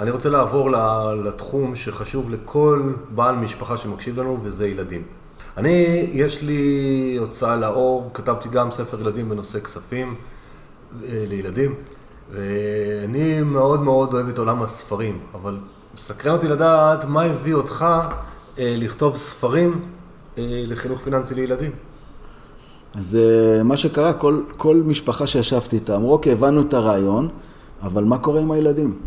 אני 0.00 0.10
רוצה 0.10 0.28
לעבור 0.28 0.70
לתחום 1.24 1.74
שחשוב 1.74 2.30
לכל 2.30 2.92
בעל 3.14 3.36
משפחה 3.36 3.76
שמקשיב 3.76 4.20
לנו, 4.20 4.38
וזה 4.42 4.66
ילדים. 4.68 5.02
אני, 5.56 6.06
יש 6.12 6.42
לי 6.42 7.16
הוצאה 7.20 7.56
לאור, 7.56 8.10
כתבתי 8.14 8.48
גם 8.48 8.70
ספר 8.70 9.00
ילדים 9.00 9.28
בנושא 9.28 9.60
כספים 9.60 10.14
אה, 11.04 11.24
לילדים, 11.28 11.74
ואני 12.32 13.42
מאוד 13.42 13.82
מאוד 13.82 14.14
אוהב 14.14 14.28
את 14.28 14.38
עולם 14.38 14.62
הספרים, 14.62 15.18
אבל 15.34 15.58
מסקרן 15.94 16.32
אותי 16.32 16.48
לדעת 16.48 17.04
מה 17.04 17.22
הביא 17.22 17.54
אותך 17.54 17.86
אה, 18.58 18.74
לכתוב 18.78 19.16
ספרים 19.16 19.70
אה, 20.38 20.42
לחינוך 20.66 21.00
פיננסי 21.00 21.34
לילדים. 21.34 21.70
אז 22.98 23.18
מה 23.64 23.76
שקרה, 23.76 24.12
כל, 24.12 24.42
כל 24.56 24.76
משפחה 24.76 25.26
שישבתי 25.26 25.76
איתה, 25.76 25.96
אמרו, 25.96 26.12
אוקיי, 26.12 26.32
הבנו 26.32 26.60
את 26.60 26.74
הרעיון, 26.74 27.28
אבל 27.82 28.04
מה 28.04 28.18
קורה 28.18 28.40
עם 28.40 28.50
הילדים? 28.50 28.98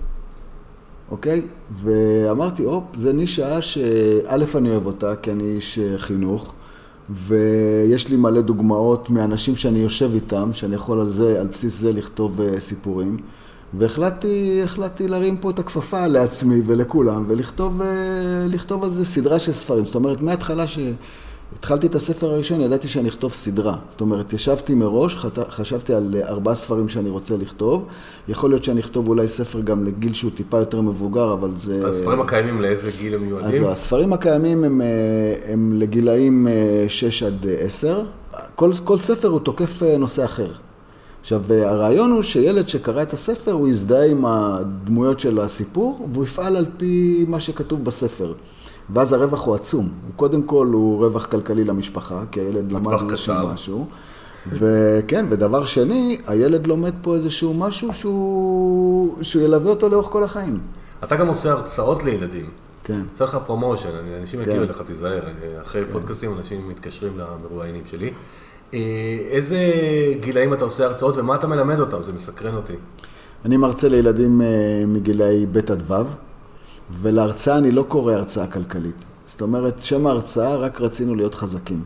אוקיי? 1.12 1.42
ואמרתי, 1.72 2.64
הופ, 2.64 2.84
זה 2.96 3.14
נישה 3.14 3.62
שא', 3.62 4.36
אני 4.56 4.70
אוהב 4.70 4.86
אותה, 4.86 5.16
כי 5.16 5.32
אני 5.32 5.44
איש 5.44 5.80
אה, 5.80 5.98
חינוך, 5.98 6.54
ויש 7.10 8.10
לי 8.10 8.16
מלא 8.16 8.42
דוגמאות 8.42 9.10
מאנשים 9.10 9.56
שאני 9.56 9.80
יושב 9.80 10.10
איתם, 10.14 10.50
שאני 10.54 10.76
יכול 10.76 11.00
על 11.00 11.10
זה, 11.10 11.40
על 11.40 11.48
בסיס 11.48 11.80
זה 11.80 11.92
לכתוב 11.92 12.42
אה, 12.42 12.60
סיפורים. 12.60 13.18
והחלטתי 13.74 14.62
החלטתי 14.64 15.08
להרים 15.08 15.38
פה 15.38 15.50
את 15.50 15.60
הכפפה 15.60 16.08
לעצמי 16.08 16.62
ולכולם, 16.66 17.24
ולכתוב 17.28 17.82
אה, 17.82 18.84
על 18.84 18.90
זה 18.90 19.06
סדרה 19.06 19.40
של 19.40 19.52
ספרים. 19.52 19.86
זאת 19.86 19.96
אומרת, 19.96 20.22
מההתחלה 20.22 20.68
ש... 20.68 20.80
התחלתי 21.56 21.88
את 21.88 21.96
הספר 21.96 22.28
הראשון, 22.34 22.62
ידעתי 22.62 22.88
שאני 22.88 23.10
אכתוב 23.10 23.32
סדרה. 23.32 23.76
זאת 23.92 24.02
אומרת, 24.02 24.34
ישבתי 24.34 24.74
מראש, 24.74 25.16
חשבתי 25.50 25.94
על 25.94 26.16
ארבעה 26.24 26.56
ספרים 26.56 26.90
שאני 26.90 27.10
רוצה 27.10 27.38
לכתוב. 27.38 27.86
יכול 28.28 28.50
להיות 28.50 28.64
שאני 28.64 28.82
אכתוב 28.82 29.08
אולי 29.08 29.28
ספר 29.28 29.62
גם 29.62 29.84
לגיל 29.84 30.14
שהוא 30.14 30.32
טיפה 30.36 30.60
יותר 30.60 30.82
מבוגר, 30.82 31.34
אבל 31.34 31.52
זה... 31.56 31.88
הספרים 31.88 32.22
הקיימים 32.22 32.62
לאיזה 32.62 32.92
גיל 33.00 33.16
הם 33.16 33.24
מיועדים? 33.26 33.64
אז 33.64 33.72
הספרים 33.72 34.14
הקיימים 34.14 34.64
הם, 34.64 34.82
אה, 34.82 34.88
הם 35.54 35.74
לגילאים 35.76 36.48
6 36.88 37.24
אה, 37.24 37.28
עד 37.28 37.46
10. 37.60 38.04
כל, 38.56 38.72
כל 38.84 38.98
ספר 38.98 39.28
הוא 39.28 39.40
תוקף 39.40 39.84
אה, 39.84 39.98
נושא 39.98 40.26
אחר. 40.26 40.52
עכשיו, 41.22 41.42
הרעיון 41.54 42.12
הוא 42.12 42.22
שילד 42.22 42.68
שקרא 42.68 43.02
את 43.02 43.14
הספר, 43.14 43.52
הוא 43.52 43.68
יזדהה 43.68 44.06
עם 44.06 44.26
הדמויות 44.26 45.20
של 45.20 45.40
הסיפור, 45.40 46.08
והוא 46.14 46.24
יפעל 46.24 46.56
על 46.56 46.66
פי 46.78 47.26
מה 47.28 47.40
שכתוב 47.40 47.84
בספר. 47.84 48.34
ואז 48.90 49.14
הרווח 49.14 49.46
הוא 49.46 49.56
עצום. 49.56 49.86
הוא 49.86 50.14
קודם 50.16 50.44
כל 50.44 50.68
הוא 50.74 51.06
רווח 51.06 51.26
כלכלי 51.26 51.64
למשפחה, 51.64 52.24
כי 52.32 52.40
הילד 52.40 52.72
למד 52.72 52.94
איזשהו 53.10 53.48
משהו. 53.54 53.88
וכן, 54.50 55.26
ודבר 55.30 55.66
שני, 55.66 56.18
הילד 56.28 56.68
לומד 56.68 56.94
פה 57.02 57.16
איזשהו 57.16 57.54
משהו 57.54 57.94
שהוא, 57.94 59.24
שהוא 59.24 59.44
ילווה 59.44 59.70
אותו 59.70 59.90
לאורך 59.90 60.08
כל 60.08 60.24
החיים. 60.24 60.60
אתה 61.04 61.16
גם 61.16 61.28
עושה 61.28 61.52
הרצאות 61.52 62.04
לילדים. 62.04 62.46
כן. 62.84 63.02
עושה 63.12 63.26
לך 63.26 63.38
promotion, 63.46 63.90
אנשים 64.22 64.44
כן. 64.44 64.50
יכירו 64.50 64.66
לך, 64.66 64.82
תיזהר. 64.82 65.22
אחרי 65.62 65.86
כן. 65.86 65.92
פודקאסטים 65.92 66.38
אנשים 66.38 66.70
מתקשרים 66.70 67.14
למרואיינים 67.18 67.84
שלי. 67.86 68.12
אה, 68.74 68.80
איזה 69.30 69.58
גילאים 70.20 70.54
אתה 70.54 70.64
עושה 70.64 70.86
הרצאות 70.86 71.18
ומה 71.18 71.36
אתה 71.36 71.48
מלמד 71.48 71.80
אותם? 71.80 72.04
זה 72.04 72.14
מסקרן 72.14 72.56
אותי. 72.56 72.74
אני 73.46 73.58
מרצה 73.58 73.90
לילדים 73.90 74.42
אה, 74.42 74.48
מגילאי 74.88 75.46
ב' 75.46 75.58
עד 75.58 75.92
ו'. 75.92 76.27
ולהרצאה 77.02 77.58
אני 77.58 77.72
לא 77.72 77.86
קורא 77.88 78.14
הרצאה 78.14 78.48
כלכלית. 78.48 78.96
זאת 79.26 79.42
אומרת, 79.42 79.82
שם 79.82 80.08
ההרצאה 80.08 80.56
רק 80.56 80.82
רצינו 80.82 81.16
להיות 81.16 81.36
חזקים. 81.36 81.84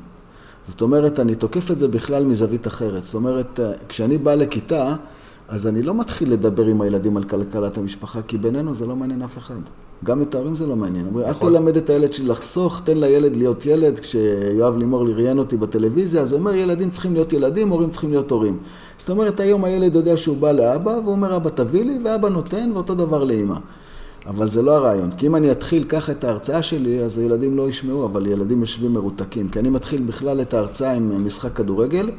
זאת 0.68 0.82
אומרת, 0.82 1.20
אני 1.20 1.36
תוקף 1.36 1.72
את 1.72 1.80
זה 1.80 1.88
בכלל 1.88 2.26
מזווית 2.26 2.68
אחרת. 2.68 3.04
זאת 3.04 3.14
אומרת, 3.14 3.60
כשאני 3.90 4.18
בא 4.18 4.34
לכיתה, 4.34 4.96
אז 5.48 5.68
אני 5.68 5.84
לא 5.84 5.94
מתחיל 5.94 6.34
לדבר 6.34 6.66
עם 6.66 6.82
הילדים 6.82 7.18
על 7.18 7.24
כלכלת 7.24 7.78
המשפחה, 7.78 8.20
כי 8.28 8.38
בינינו 8.38 8.76
זה 8.76 8.86
לא 8.86 8.96
מעניין 8.96 9.22
אף 9.22 9.38
אחד. 9.38 9.60
גם 10.04 10.22
את 10.22 10.36
ההורים 10.36 10.56
זה 10.56 10.68
לא 10.68 10.76
מעניין. 10.76 11.06
אומרים, 11.06 11.26
אל 11.26 11.32
נכון. 11.32 11.50
תלמד 11.50 11.78
את 11.78 11.90
הילד 11.90 12.14
שלי 12.14 12.28
לחסוך, 12.28 12.82
תן 12.84 12.98
לילד 12.98 13.36
להיות 13.36 13.66
ילד. 13.66 14.00
כשיואב 14.00 14.78
לימור 14.78 15.08
ראיין 15.10 15.40
אותי 15.40 15.58
בטלוויזיה, 15.58 16.22
אז 16.22 16.32
הוא 16.32 16.40
אומר, 16.40 16.54
ילדים 16.54 16.90
צריכים 16.90 17.14
להיות 17.14 17.34
ילדים, 17.34 17.70
הורים 17.70 17.90
צריכים 17.90 18.12
להיות 18.12 18.32
הורים. 18.32 18.58
זאת 18.98 19.10
אומרת, 19.10 19.40
היום 19.40 19.64
הילד 19.64 19.96
יודע 19.96 20.18
שהוא 20.18 20.38
בא 20.38 20.52
לאבא, 20.52 20.90
והוא 20.90 21.12
אומר, 21.12 21.36
אבא 21.36 21.50
תביא 21.50 21.86
לי, 21.86 22.00
ואבא 22.04 22.30
נותן, 22.30 22.72
ואותו 22.74 22.96
דבר 22.96 23.24
לאמא. 23.24 23.56
אבל 24.28 24.48
זה 24.48 24.62
לא 24.62 24.76
הרעיון. 24.76 25.12
כי 25.12 25.28
אם 25.28 25.36
אני 25.36 25.52
אתחיל 25.52 25.84
ככה 25.84 26.12
את 26.12 26.24
ההרצאה 26.24 26.64
שלי, 26.64 27.04
אז 27.04 27.18
הילדים 27.18 27.58
לא 27.58 27.70
ישמעו, 27.70 28.06
אבל 28.06 28.28
ילדים 28.28 28.62
יושבים 28.62 28.94
מרותקים. 28.94 29.50
כי 29.50 29.60
אני 29.60 29.70
מתחיל 29.70 30.02
בכלל 30.02 30.42
את 30.42 30.54
ההרצאה 30.54 30.94
עם 30.94 31.26
משחק 31.26 31.54
כדורגל, 31.54 32.10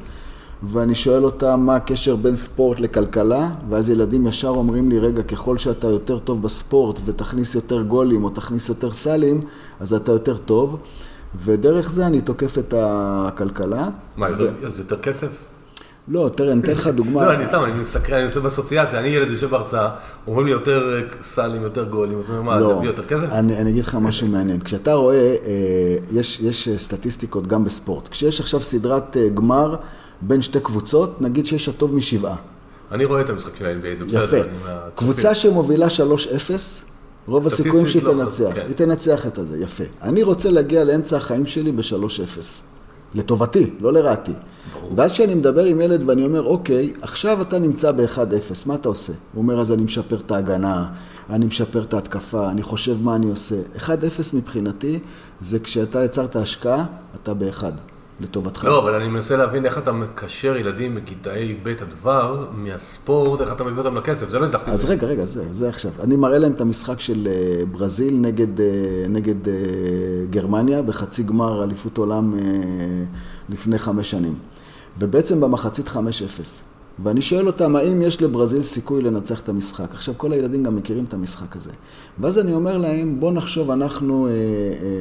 ואני 0.63 0.95
שואל 0.95 1.25
אותם 1.25 1.61
מה 1.61 1.77
הקשר 1.77 2.17
בין 2.17 2.35
ספורט 2.35 2.81
לכלכלה, 2.81 3.51
ואז 3.69 3.91
ילדים 3.91 4.27
ישר 4.27 4.49
אומרים 4.49 4.91
לי, 4.91 4.99
רגע, 4.99 5.23
ככל 5.23 5.59
שאתה 5.59 5.87
יותר 5.87 6.19
טוב 6.19 6.43
בספורט 6.43 7.01
ותכניס 7.05 7.55
יותר 7.55 7.83
גולים 7.83 8.25
או 8.25 8.31
תכניס 8.31 8.69
יותר 8.69 8.93
סלים, 8.93 9.41
אז 9.81 9.95
אתה 9.95 10.13
יותר 10.13 10.37
טוב. 10.37 10.77
ודרך 11.35 11.93
זה 11.93 12.07
אני 12.07 12.21
תוקף 12.21 12.59
את 12.59 12.75
הכלכלה. 12.77 13.89
מה, 14.17 14.27
ו... 14.39 14.67
אז 14.67 14.79
יותר 14.79 14.99
כסף? 14.99 15.52
לא, 16.09 16.31
תראה, 16.37 16.53
אני 16.53 16.61
אתן 16.61 16.73
לך 16.73 16.87
דוגמה. 16.87 17.27
לא, 17.27 17.35
אני 17.35 17.47
סתם, 17.47 17.65
אני 17.65 17.73
מסקרן, 17.73 18.17
אני 18.17 18.25
עושה 18.25 18.41
באסוציאציה, 18.41 19.01
אני 19.01 19.09
ילד 19.09 19.31
יושב 19.31 19.51
בהרצאה, 19.51 19.89
אומרים 20.27 20.47
לי 20.47 20.53
יותר 20.53 20.97
אה, 20.97 21.01
סלים, 21.23 21.63
יותר 21.63 21.85
גולים, 21.85 22.21
אתה 22.21 22.33
אומר, 22.33 22.43
מה, 22.43 22.63
זה 22.63 22.73
יביא 22.73 22.87
יותר 22.87 23.05
כסף? 23.05 23.33
אני 23.33 23.71
אגיד 23.71 23.85
לך 23.85 23.95
משהו 23.95 24.27
מעניין. 24.27 24.61
כשאתה 24.61 24.93
רואה, 24.93 25.17
אה, 25.17 25.97
יש 26.41 26.69
סטטיסטיקות 26.77 27.47
גם 27.47 27.65
בספורט. 27.65 28.09
כשיש 28.09 28.41
עכשיו 28.41 28.61
סדרת 28.61 29.17
אה, 29.17 29.29
גמר 29.29 29.77
בין 30.21 30.43
שתי 30.43 30.61
קבוצות, 30.61 31.21
נגיד 31.21 31.47
שיש 31.47 31.69
הטוב 31.69 31.95
משבעה. 31.95 32.37
אני 32.93 33.05
רואה 33.05 33.21
את 33.21 33.31
המשחק 33.31 33.57
של 33.57 33.67
ה-NBA, 33.67 33.99
זה 33.99 34.05
בסדר. 34.05 34.25
יפה. 34.25 34.49
קבוצה 34.95 35.35
שמובילה 35.35 35.87
3-0, 35.87 35.91
רוב 37.27 37.47
הסיכויים 37.47 37.87
שהיא 37.87 38.03
לא 38.03 38.13
תנצח. 38.13 38.51
כן. 38.55 38.67
היא 38.67 38.77
תנצח 38.77 39.27
את 39.27 39.39
הזה, 39.39 39.59
יפה. 39.59 39.85
אני 40.03 40.23
רוצה 40.23 40.51
להגיע 40.51 40.85
לאמצע 40.85 41.17
החיים 41.17 41.47
שלי 41.47 41.73
ב-3-0. 41.73 42.41
לטובתי, 43.15 43.71
לא 43.81 43.93
לרעתי. 43.93 44.33
ואז 44.97 45.13
כשאני 45.13 45.35
מדבר 45.35 45.65
עם 45.65 45.81
ילד 45.81 46.09
ואני 46.09 46.25
אומר, 46.25 46.43
אוקיי, 46.43 46.93
עכשיו 47.03 47.43
אתה 47.43 47.59
נמצא 47.59 47.93
ב-1-0, 47.93 48.19
מה 48.67 48.75
אתה 48.75 48.89
עושה? 48.89 49.13
הוא 49.13 49.43
אומר, 49.43 49.61
אז 49.61 49.73
אני 49.73 49.83
משפר 49.83 50.17
את 50.17 50.31
ההגנה, 50.31 50.87
אני 51.31 51.47
משפר 51.47 51.83
את 51.83 51.95
ההתקפה, 51.95 52.51
אני 52.51 52.63
חושב 52.63 53.03
מה 53.03 53.15
אני 53.15 53.31
עושה. 53.31 53.57
1-0 53.77 53.89
מבחינתי 54.33 54.99
זה 55.41 55.59
כשאתה 55.59 56.05
יצרת 56.05 56.37
השקעה, 56.37 56.85
אתה 57.15 57.35
ב-1. 57.35 57.65
לטובתך. 58.23 58.65
לא, 58.65 58.83
אבל 58.83 58.95
אני 58.95 59.09
מנסה 59.09 59.37
להבין 59.37 59.67
איך 59.67 59.79
אתה 59.79 59.93
מקשר 59.93 60.57
ילדים 60.57 60.95
בגילאי 60.95 61.55
ב' 61.63 61.69
עד 61.69 62.07
ו' 62.07 62.11
מהספורט, 62.53 63.41
איך 63.41 63.53
אתה 63.53 63.65
מביא 63.65 63.79
אותם 63.79 63.97
לכסף, 63.97 64.29
זה 64.29 64.39
לא 64.39 64.45
הצלחתי. 64.45 64.71
אז 64.71 64.85
רגע, 64.85 65.07
רגע, 65.07 65.25
זה, 65.25 65.45
זה 65.51 65.69
עכשיו. 65.69 65.91
אני 66.01 66.17
מראה 66.17 66.39
להם 66.39 66.53
את 66.53 66.61
המשחק 66.61 67.01
של 67.01 67.29
אה, 67.31 67.67
ברזיל 67.67 68.19
נגד, 68.21 68.61
אה, 68.61 68.67
נגד 69.09 69.49
אה, 69.49 69.55
גרמניה 70.31 70.83
בחצי 70.83 71.23
גמר 71.23 71.65
אליפות 71.65 71.99
עולם 71.99 72.35
לפני 73.49 73.79
חמש 73.79 74.11
שנים. 74.11 74.35
ובעצם 74.99 75.41
במחצית 75.41 75.89
5-0. 75.89 75.97
ואני 77.05 77.23
שואל 77.23 77.47
אותם, 77.47 77.77
האם 77.77 78.03
יש 78.03 78.23
לברזיל 78.23 78.61
סיכוי 78.61 79.03
לנצח 79.03 79.41
את 79.41 79.49
המשחק? 79.49 79.95
עכשיו, 79.95 80.15
כל 80.17 80.33
הילדים 80.33 80.63
גם 80.63 80.77
מכירים 80.77 81.05
את 81.05 81.15
המשחק 81.15 81.57
הזה. 81.57 81.71
ואז 82.19 82.39
אני 82.39 82.55
אומר 82.55 82.79
להם, 82.79 83.21
בואו 83.21 83.33
נחשוב, 83.33 83.71
אנחנו, 83.71 84.29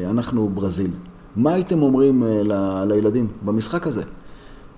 אנחנו 0.10 0.50
ברזיל. 0.50 0.92
מה 1.36 1.54
הייתם 1.54 1.82
אומרים 1.82 2.24
אה, 2.24 2.42
ל, 2.44 2.84
לילדים 2.88 3.28
במשחק 3.46 3.88
הזה? 3.88 4.04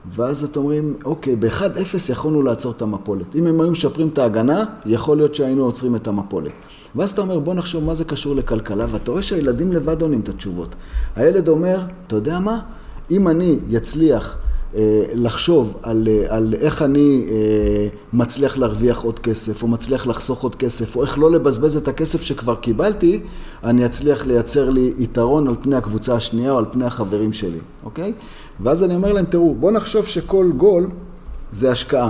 ואז 0.05 0.43
אתם 0.43 0.59
אומרים, 0.59 0.93
אוקיי, 1.05 1.35
ב-1-0 1.35 2.11
יכולנו 2.11 2.41
לעצור 2.41 2.71
את 2.71 2.81
המפולת. 2.81 3.35
אם 3.35 3.47
הם 3.47 3.61
היו 3.61 3.71
משפרים 3.71 4.07
את 4.07 4.17
ההגנה, 4.17 4.65
יכול 4.85 5.17
להיות 5.17 5.35
שהיינו 5.35 5.63
עוצרים 5.63 5.95
את 5.95 6.07
המפולת. 6.07 6.51
ואז 6.95 7.11
אתה 7.11 7.21
אומר, 7.21 7.39
בוא 7.39 7.53
נחשוב 7.53 7.83
מה 7.83 7.93
זה 7.93 8.05
קשור 8.05 8.35
לכלכלה, 8.35 8.85
ואתה 8.91 9.11
רואה 9.11 9.21
שהילדים 9.21 9.71
לבד 9.71 10.01
עונים 10.01 10.19
את 10.19 10.29
התשובות. 10.29 10.75
הילד 11.15 11.47
אומר, 11.47 11.79
אתה 12.07 12.15
יודע 12.15 12.39
מה? 12.39 12.59
אם 13.11 13.27
אני 13.27 13.59
יצליח 13.69 14.37
אה, 14.37 14.52
לחשוב 15.13 15.77
על, 15.83 16.07
אה, 16.07 16.35
על 16.35 16.53
איך 16.59 16.81
אני 16.81 17.25
אה, 17.29 17.87
מצליח 18.13 18.57
להרוויח 18.57 19.01
עוד 19.01 19.19
כסף, 19.19 19.63
או 19.63 19.67
מצליח 19.67 20.07
לחסוך 20.07 20.43
עוד 20.43 20.55
כסף, 20.55 20.95
או 20.95 21.01
איך 21.01 21.19
לא 21.19 21.31
לבזבז 21.31 21.77
את 21.77 21.87
הכסף 21.87 22.21
שכבר 22.21 22.55
קיבלתי, 22.55 23.19
אני 23.63 23.85
אצליח 23.85 24.25
לייצר 24.25 24.69
לי 24.69 24.93
יתרון 24.97 25.47
על 25.47 25.55
פני 25.61 25.75
הקבוצה 25.75 26.15
השנייה 26.15 26.51
או 26.51 26.57
על 26.57 26.65
פני 26.71 26.85
החברים 26.85 27.33
שלי, 27.33 27.59
אוקיי? 27.83 28.13
ואז 28.59 28.83
אני 28.83 28.95
אומר 28.95 29.13
להם, 29.13 29.25
תראו, 29.25 29.55
בואו 29.55 29.71
נחשוב 29.71 30.05
שכל 30.05 30.51
גול 30.57 30.89
זה 31.51 31.71
השקעה. 31.71 32.09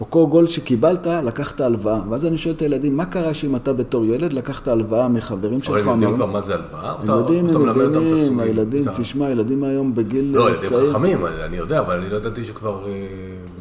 או 0.00 0.10
כל 0.10 0.26
גול 0.30 0.46
שקיבלת, 0.46 1.06
לקחת 1.06 1.60
הלוואה. 1.60 2.00
ואז 2.10 2.26
אני 2.26 2.38
שואל 2.38 2.54
את 2.54 2.62
הילדים, 2.62 2.96
מה 2.96 3.04
קרה 3.04 3.34
שאם 3.34 3.56
אתה 3.56 3.72
בתור 3.72 4.04
ילד 4.04 4.32
לקחת 4.32 4.68
הלוואה 4.68 5.08
מחברים 5.08 5.62
שלך? 5.62 5.76
אבל 5.76 5.92
הם 5.92 6.02
יודעים 6.02 6.14
כבר 6.14 6.26
מה 6.26 6.40
זה 6.40 6.54
הלוואה? 6.54 6.94
הם 7.02 7.08
יודעים, 7.08 7.46
הם 7.46 7.68
מבינים, 7.68 8.40
הילדים, 8.40 8.84
תשמע, 8.96 9.26
הילדים 9.26 9.64
היום 9.64 9.94
בגיל 9.94 10.32
צעיר. 10.32 10.40
לא, 10.40 10.50
ילדים 10.50 10.90
חכמים, 10.90 11.26
אני 11.26 11.56
יודע, 11.56 11.80
אבל 11.80 11.96
אני 11.96 12.10
לא 12.10 12.16
ידעתי 12.16 12.44
שכבר 12.44 12.86
אה, 12.86 13.06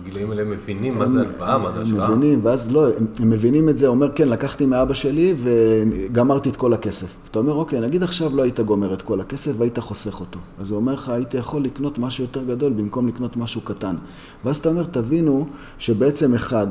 בגילאים 0.07 0.31
האלה 0.31 0.43
מבינים 0.43 0.99
מה 0.99 1.07
זה 1.07 1.19
הלוואה, 1.19 1.57
מה 1.57 1.71
זה 1.71 1.81
השקעה. 1.81 2.05
הם 2.05 2.11
מבינים, 2.11 2.39
ואז 2.43 2.71
לא, 2.71 2.87
הם 3.19 3.29
מבינים 3.29 3.69
את 3.69 3.77
זה, 3.77 3.87
אומר, 3.87 4.11
כן, 4.15 4.29
לקחתי 4.29 4.65
מאבא 4.65 4.93
שלי 4.93 5.35
וגמרתי 5.37 6.49
את 6.49 6.55
כל 6.55 6.73
הכסף. 6.73 7.15
אתה 7.31 7.39
אומר, 7.39 7.53
אוקיי, 7.53 7.79
נגיד 7.79 8.03
עכשיו 8.03 8.35
לא 8.35 8.43
היית 8.43 8.59
גומר 8.59 8.93
את 8.93 9.01
כל 9.01 9.21
הכסף 9.21 9.51
והיית 9.57 9.79
חוסך 9.79 10.19
אותו. 10.19 10.39
אז 10.59 10.71
הוא 10.71 10.77
אומר 10.77 10.93
לך, 10.93 11.09
הייתי 11.09 11.37
יכול 11.37 11.61
לקנות 11.61 11.97
משהו 11.97 12.23
יותר 12.23 12.43
גדול 12.43 12.73
במקום 12.73 13.07
לקנות 13.07 13.37
משהו 13.37 13.61
קטן. 13.61 13.95
ואז 14.45 14.57
אתה 14.57 14.69
אומר, 14.69 14.83
תבינו 14.83 15.47
שבעצם 15.77 16.33
אחד 16.33 16.67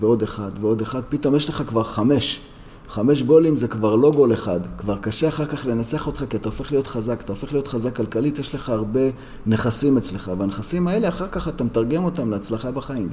ועוד 0.00 0.22
אחד 0.22 0.50
ועוד 0.60 0.80
אחד, 0.80 1.00
פתאום 1.08 1.36
יש 1.36 1.48
לך 1.48 1.62
כבר 1.66 1.84
חמש. 1.84 2.40
חמש 2.88 3.22
גולים 3.22 3.56
זה 3.56 3.68
כבר 3.68 3.96
לא 3.96 4.10
גול 4.10 4.32
אחד, 4.32 4.60
כבר 4.78 4.96
קשה 5.00 5.28
אחר 5.28 5.46
כך 5.46 5.66
לנצח 5.66 6.06
אותך 6.06 6.24
כי 6.30 6.36
אתה 6.36 6.48
הופך 6.48 6.72
להיות 6.72 6.86
חזק, 6.86 7.20
אתה 7.20 7.32
הופך 7.32 7.52
להיות 7.52 7.68
חזק 7.68 7.96
כלכלית, 7.96 8.38
יש 8.38 8.54
לך 8.54 8.68
הרבה 8.68 9.00
נכסים 9.46 9.96
אצלך, 9.96 10.30
והנכסים 10.38 10.88
האלה 10.88 11.08
אחר 11.08 11.28
כך 11.28 11.48
אתה 11.48 11.64
מתרגם 11.64 12.04
אותם 12.04 12.30
להצלחה 12.30 12.70
בחיים. 12.70 13.08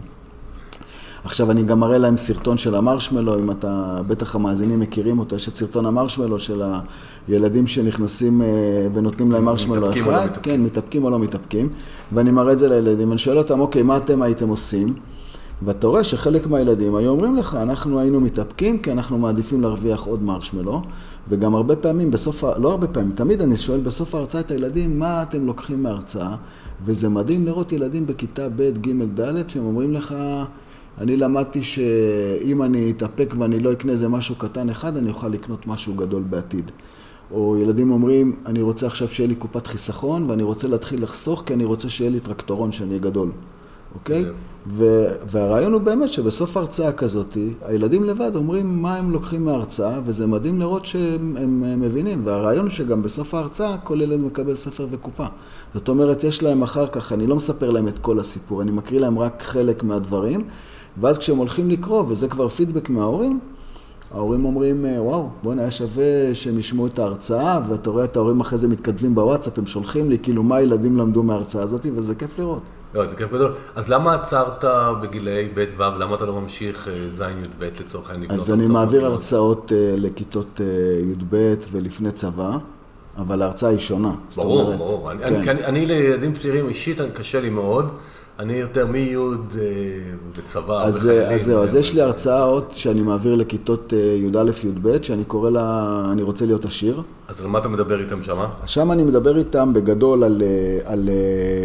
עכשיו 1.23 1.51
אני 1.51 1.63
גם 1.63 1.79
מראה 1.79 1.97
להם 1.97 2.17
סרטון 2.17 2.57
של 2.57 2.75
המרשמלו, 2.75 3.39
אם 3.39 3.51
אתה, 3.51 3.99
בטח 4.07 4.35
המאזינים 4.35 4.79
מכירים 4.79 5.19
אותו, 5.19 5.35
יש 5.35 5.47
את 5.47 5.55
סרטון 5.55 5.85
המרשמלו 5.85 6.39
של 6.39 6.63
הילדים 7.27 7.67
שנכנסים 7.67 8.41
אה, 8.41 8.47
ונותנים 8.93 9.31
להם 9.31 9.45
מרשמלו. 9.45 9.89
אחד, 9.89 10.29
לא 10.31 10.41
כן, 10.43 10.61
מתאפקים 10.61 11.03
או 11.03 11.09
לא 11.09 11.19
מתאפקים, 11.19 11.69
ואני 12.13 12.31
מראה 12.31 12.53
את 12.53 12.59
זה 12.59 12.67
לילדים, 12.67 13.11
אני 13.11 13.17
שואל 13.17 13.37
אותם, 13.37 13.59
אוקיי, 13.59 13.83
מה 13.83 13.97
אתם 13.97 14.21
הייתם 14.21 14.49
עושים? 14.49 14.93
ואתה 15.65 15.87
רואה 15.87 16.03
שחלק 16.03 16.47
מהילדים 16.47 16.95
היו 16.95 17.09
אומרים 17.09 17.35
לך, 17.35 17.55
אנחנו 17.55 17.99
היינו 17.99 18.21
מתאפקים 18.21 18.79
כי 18.79 18.91
אנחנו 18.91 19.17
מעדיפים 19.17 19.61
להרוויח 19.61 20.03
עוד 20.03 20.23
מרשמלו, 20.23 20.81
וגם 21.29 21.55
הרבה 21.55 21.75
פעמים 21.75 22.11
בסוף, 22.11 22.43
לא 22.43 22.71
הרבה 22.71 22.87
פעמים, 22.87 23.11
תמיד 23.11 23.41
אני 23.41 23.57
שואל 23.57 23.79
בסוף 23.79 24.15
ההרצאה 24.15 24.41
את 24.41 24.51
הילדים, 24.51 24.99
מה 24.99 25.23
אתם 25.23 25.45
לוקחים 25.45 25.83
מההרצאה? 25.83 26.35
וזה 26.85 27.09
מדהים 27.09 27.45
לראות 27.45 27.71
ילדים 27.71 28.05
בכיתה 28.05 28.49
ב', 28.55 28.61
ג', 28.81 29.19
ד', 29.19 29.49
שהם 29.49 29.65
אומרים 29.65 29.93
לך, 29.93 30.15
אני 30.97 31.17
למדתי 31.17 31.63
שאם 31.63 32.63
אני 32.63 32.91
אתאפק 32.91 33.33
ואני 33.37 33.59
לא 33.59 33.71
אקנה 33.71 33.91
איזה 33.91 34.07
משהו 34.07 34.35
קטן 34.35 34.69
אחד, 34.69 34.97
אני 34.97 35.09
אוכל 35.09 35.27
לקנות 35.27 35.67
משהו 35.67 35.93
גדול 35.93 36.23
בעתיד. 36.23 36.71
או 37.31 37.57
ילדים 37.57 37.91
אומרים, 37.91 38.35
אני 38.45 38.61
רוצה 38.61 38.87
עכשיו 38.87 39.07
שיהיה 39.07 39.27
לי 39.27 39.35
קופת 39.35 39.67
חיסכון 39.67 40.29
ואני 40.29 40.43
רוצה 40.43 40.67
להתחיל 40.67 41.03
לחסוך 41.03 41.43
כי 41.45 41.53
אני 41.53 41.65
רוצה 41.65 41.89
שיהיה 41.89 42.11
לי 42.11 42.19
טרקטורון 42.19 42.71
שאני 42.71 42.89
אהיה 42.89 43.01
גדול. 43.01 43.31
אוקיי? 43.95 44.25
והרעיון 45.27 45.73
הוא 45.73 45.81
באמת 45.81 46.09
שבסוף 46.09 46.57
הרצאה 46.57 46.91
כזאת, 46.91 47.37
הילדים 47.65 48.03
לבד 48.03 48.35
אומרים 48.35 48.81
מה 48.81 48.95
הם 48.95 49.11
לוקחים 49.11 49.45
מההרצאה, 49.45 49.99
וזה 50.05 50.27
מדהים 50.27 50.59
לראות 50.59 50.85
שהם 50.85 51.37
הם 51.39 51.81
מבינים. 51.81 52.21
והרעיון 52.25 52.65
הוא 52.65 52.69
שגם 52.69 53.01
בסוף 53.01 53.33
ההרצאה 53.33 53.77
כל 53.77 54.01
ילד 54.01 54.19
מקבל 54.19 54.55
ספר 54.55 54.87
וקופה. 54.91 55.25
זאת 55.73 55.89
אומרת, 55.89 56.23
יש 56.23 56.43
להם 56.43 56.63
אחר 56.63 56.87
כך, 56.87 57.11
אני 57.11 57.27
לא 57.27 57.35
מספר 57.35 57.69
להם 57.69 57.87
את 57.87 57.97
כל 57.97 58.19
הסיפור, 58.19 58.61
אני 58.61 58.71
מקריא 58.71 58.99
להם 58.99 59.19
רק 59.19 59.43
חלק 59.43 59.83
מהדברים, 59.83 60.43
ואז 61.01 61.17
כשהם 61.17 61.37
הולכים 61.37 61.69
לקרוא, 61.69 62.03
וזה 62.07 62.27
כבר 62.27 62.49
פידבק 62.49 62.89
מההורים, 62.89 63.39
ההורים 64.13 64.45
אומרים, 64.45 64.85
וואו, 64.97 65.29
בוא'נה, 65.43 65.61
היה 65.61 65.71
שווה 65.71 66.35
שהם 66.35 66.59
ישמעו 66.59 66.87
את 66.87 66.99
ההרצאה, 66.99 67.59
ואתה 67.69 67.89
רואה 67.89 68.03
את 68.03 68.15
ההורים 68.15 68.39
אחרי 68.39 68.57
זה 68.57 68.67
מתכתבים 68.67 69.15
בוואטסאפ, 69.15 69.57
הם 69.57 69.65
שולחים 69.65 70.09
לי, 70.09 70.19
כאילו, 70.19 70.43
מה 70.43 70.55
הילדים 70.55 70.97
למדו 70.97 71.23
מההרצאה 71.23 71.63
הזאת, 71.63 71.85
וזה 71.95 72.15
כיף 72.15 72.39
לראות. 72.39 72.61
לא, 72.93 73.05
זה 73.05 73.15
כיף 73.15 73.29
גדול. 73.33 73.53
אז 73.75 73.89
למה 73.89 74.13
עצרת 74.13 74.65
בגילאי 75.01 75.49
ב' 75.53 75.65
ו', 75.77 75.81
למה 75.81 76.15
אתה 76.15 76.25
לא 76.25 76.41
ממשיך 76.41 76.87
אה, 76.87 77.09
ז' 77.09 77.21
י"ב 77.21 77.63
לצורך 77.79 78.09
העניין? 78.09 78.31
אז 78.31 78.51
אני 78.51 78.67
מעביר 78.67 79.05
הרצאות 79.05 79.71
אה, 79.71 79.93
לכיתות 79.97 80.61
אה, 80.61 80.65
י"ב 81.11 81.55
ולפני 81.71 82.11
צבא. 82.11 82.57
אבל 83.17 83.41
ההרצאה 83.41 83.69
היא 83.69 83.79
שונה. 83.79 84.11
ברור, 84.35 84.75
ברור. 84.75 85.09
כן. 85.43 85.57
אני 85.57 85.85
לילדים 85.85 86.33
צעירים 86.33 86.67
אישית, 86.67 86.97
קשה 87.13 87.41
לי 87.41 87.49
מאוד. 87.49 87.91
אני 88.41 88.53
יותר 88.53 88.85
מי' 88.85 89.15
וצבא. 90.35 90.83
אז 90.83 91.09
זהו, 91.37 91.63
אז 91.63 91.75
יש 91.75 91.93
לי 91.93 92.01
הרצאות 92.01 92.71
שאני 92.71 93.01
מעביר 93.01 93.35
לכיתות 93.35 93.93
י"א-י"ב, 93.93 95.03
שאני 95.03 95.23
קורא 95.23 95.49
לה, 95.49 96.05
אני 96.11 96.21
רוצה 96.21 96.45
להיות 96.45 96.65
עשיר. 96.65 97.01
אז 97.27 97.41
על 97.41 97.47
מה 97.47 97.59
אתה 97.59 97.67
מדבר 97.69 97.99
איתם 97.99 98.23
שמה? 98.23 98.47
שם 98.65 98.91
אני 98.91 99.03
מדבר 99.03 99.37
איתם 99.37 99.73
בגדול 99.73 100.23
על, 100.23 100.41
על 100.85 101.09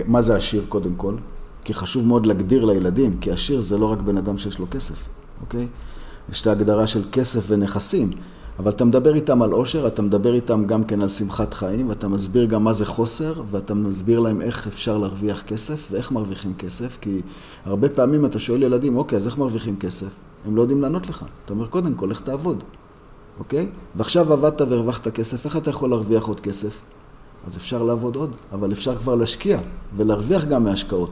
מה 0.07 0.21
זה 0.21 0.37
עשיר 0.37 0.63
קודם 0.69 0.95
כל, 0.97 1.15
כי 1.65 1.75
חשוב 1.75 2.07
מאוד 2.07 2.27
להגדיר 2.27 2.65
לילדים, 2.65 3.13
כי 3.13 3.31
עשיר 3.31 3.61
זה 3.61 3.79
לא 3.79 3.87
רק 3.87 3.99
בן 4.01 4.17
אדם 4.17 4.39
שיש 4.39 4.59
לו 4.59 4.67
כסף, 4.71 5.09
אוקיי? 5.41 5.69
יש 6.31 6.43
את 6.43 6.47
ההגדרה 6.47 6.87
של 6.87 7.03
כסף 7.13 7.45
ונכסים. 7.49 8.11
אבל 8.59 8.71
אתה 8.71 8.85
מדבר 8.85 9.15
איתם 9.15 9.43
על 9.43 9.53
עושר, 9.53 9.87
אתה 9.87 10.03
מדבר 10.03 10.35
איתם 10.35 10.65
גם 10.67 10.85
כן 10.85 11.03
על 11.03 11.09
שמחת 11.09 11.55
חיים, 11.55 11.89
ואתה 11.89 12.09
מסביר 12.09 12.45
גם 12.45 12.65
מה 12.65 12.73
זה 12.73 12.87
חוסר, 12.87 13.33
ואתה 13.51 13.75
מסביר 13.75 14.21
להם 14.21 14.41
איך 14.41 14.67
אפשר 14.67 14.99
להרוויח 14.99 15.43
כסף, 15.43 15.89
ואיך 15.91 16.13
מרוויחים 16.13 16.55
כסף, 16.55 16.99
כי 17.01 17.23
הרבה 17.65 17.89
פעמים 17.89 18.27
אתה 18.27 18.39
שואל 18.39 18.63
ילדים, 18.63 18.97
אוקיי, 18.97 19.19
אז 19.19 19.27
איך 19.27 19.39
מרוויחים 19.39 19.77
כסף? 19.77 20.09
הם 20.47 20.57
לא 20.57 20.61
יודעים 20.61 20.83
לענות 20.83 21.09
לך. 21.09 21.25
אתה 21.45 21.53
אומר, 21.53 21.67
קודם 21.67 21.95
כל, 21.95 22.11
איך 22.11 22.21
תעבוד, 22.21 22.63
אוקיי? 23.39 23.69
ועכשיו 23.95 24.33
עבדת 24.33 24.61
והרווחת 24.61 25.09
כסף, 25.09 25.45
איך 25.45 25.57
אתה 25.57 25.71
יכול 25.71 25.91
להרוויח 25.91 26.27
עוד 26.27 26.41
כסף? 26.41 26.81
אז 27.47 27.57
אפשר 27.57 27.83
לעבוד 27.83 28.17
עוד, 28.17 28.31
אבל 28.53 28.73
אפשר 28.73 28.97
כבר 28.97 29.15
להשקיע, 29.15 29.59
ולהרוויח 29.97 30.45
גם 30.45 30.65
מהשקעות. 30.65 31.11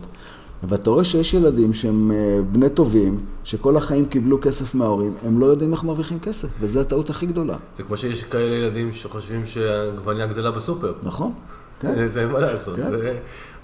ואתה 0.69 0.91
רואה 0.91 1.05
שיש 1.05 1.35
ילדים 1.35 1.73
שהם 1.73 2.13
אה, 2.13 2.39
בני 2.53 2.71
טובים, 2.71 3.19
שכל 3.45 3.77
החיים 3.77 4.05
קיבלו 4.05 4.41
כסף 4.41 4.75
מההורים, 4.75 5.15
הם 5.23 5.39
לא 5.39 5.47
יודעים 5.47 5.73
איך 5.73 5.85
מרוויחים 5.85 6.21
כסף, 6.21 6.49
וזו 6.61 6.81
הטעות 6.81 7.11
הכי 7.11 7.27
גדולה. 7.27 7.57
זה 7.77 7.83
כמו 7.83 7.97
שיש 7.97 8.25
כאלה 8.25 8.55
ילדים 8.55 8.93
שחושבים 8.93 9.47
שהעגבניה 9.47 10.27
גדלה 10.27 10.51
בסופר. 10.51 10.93
נכון, 11.03 11.33
כן. 11.81 12.09
זה 12.09 12.27
מה 12.27 12.41
לעשות. 12.41 12.77
כן. 12.77 12.93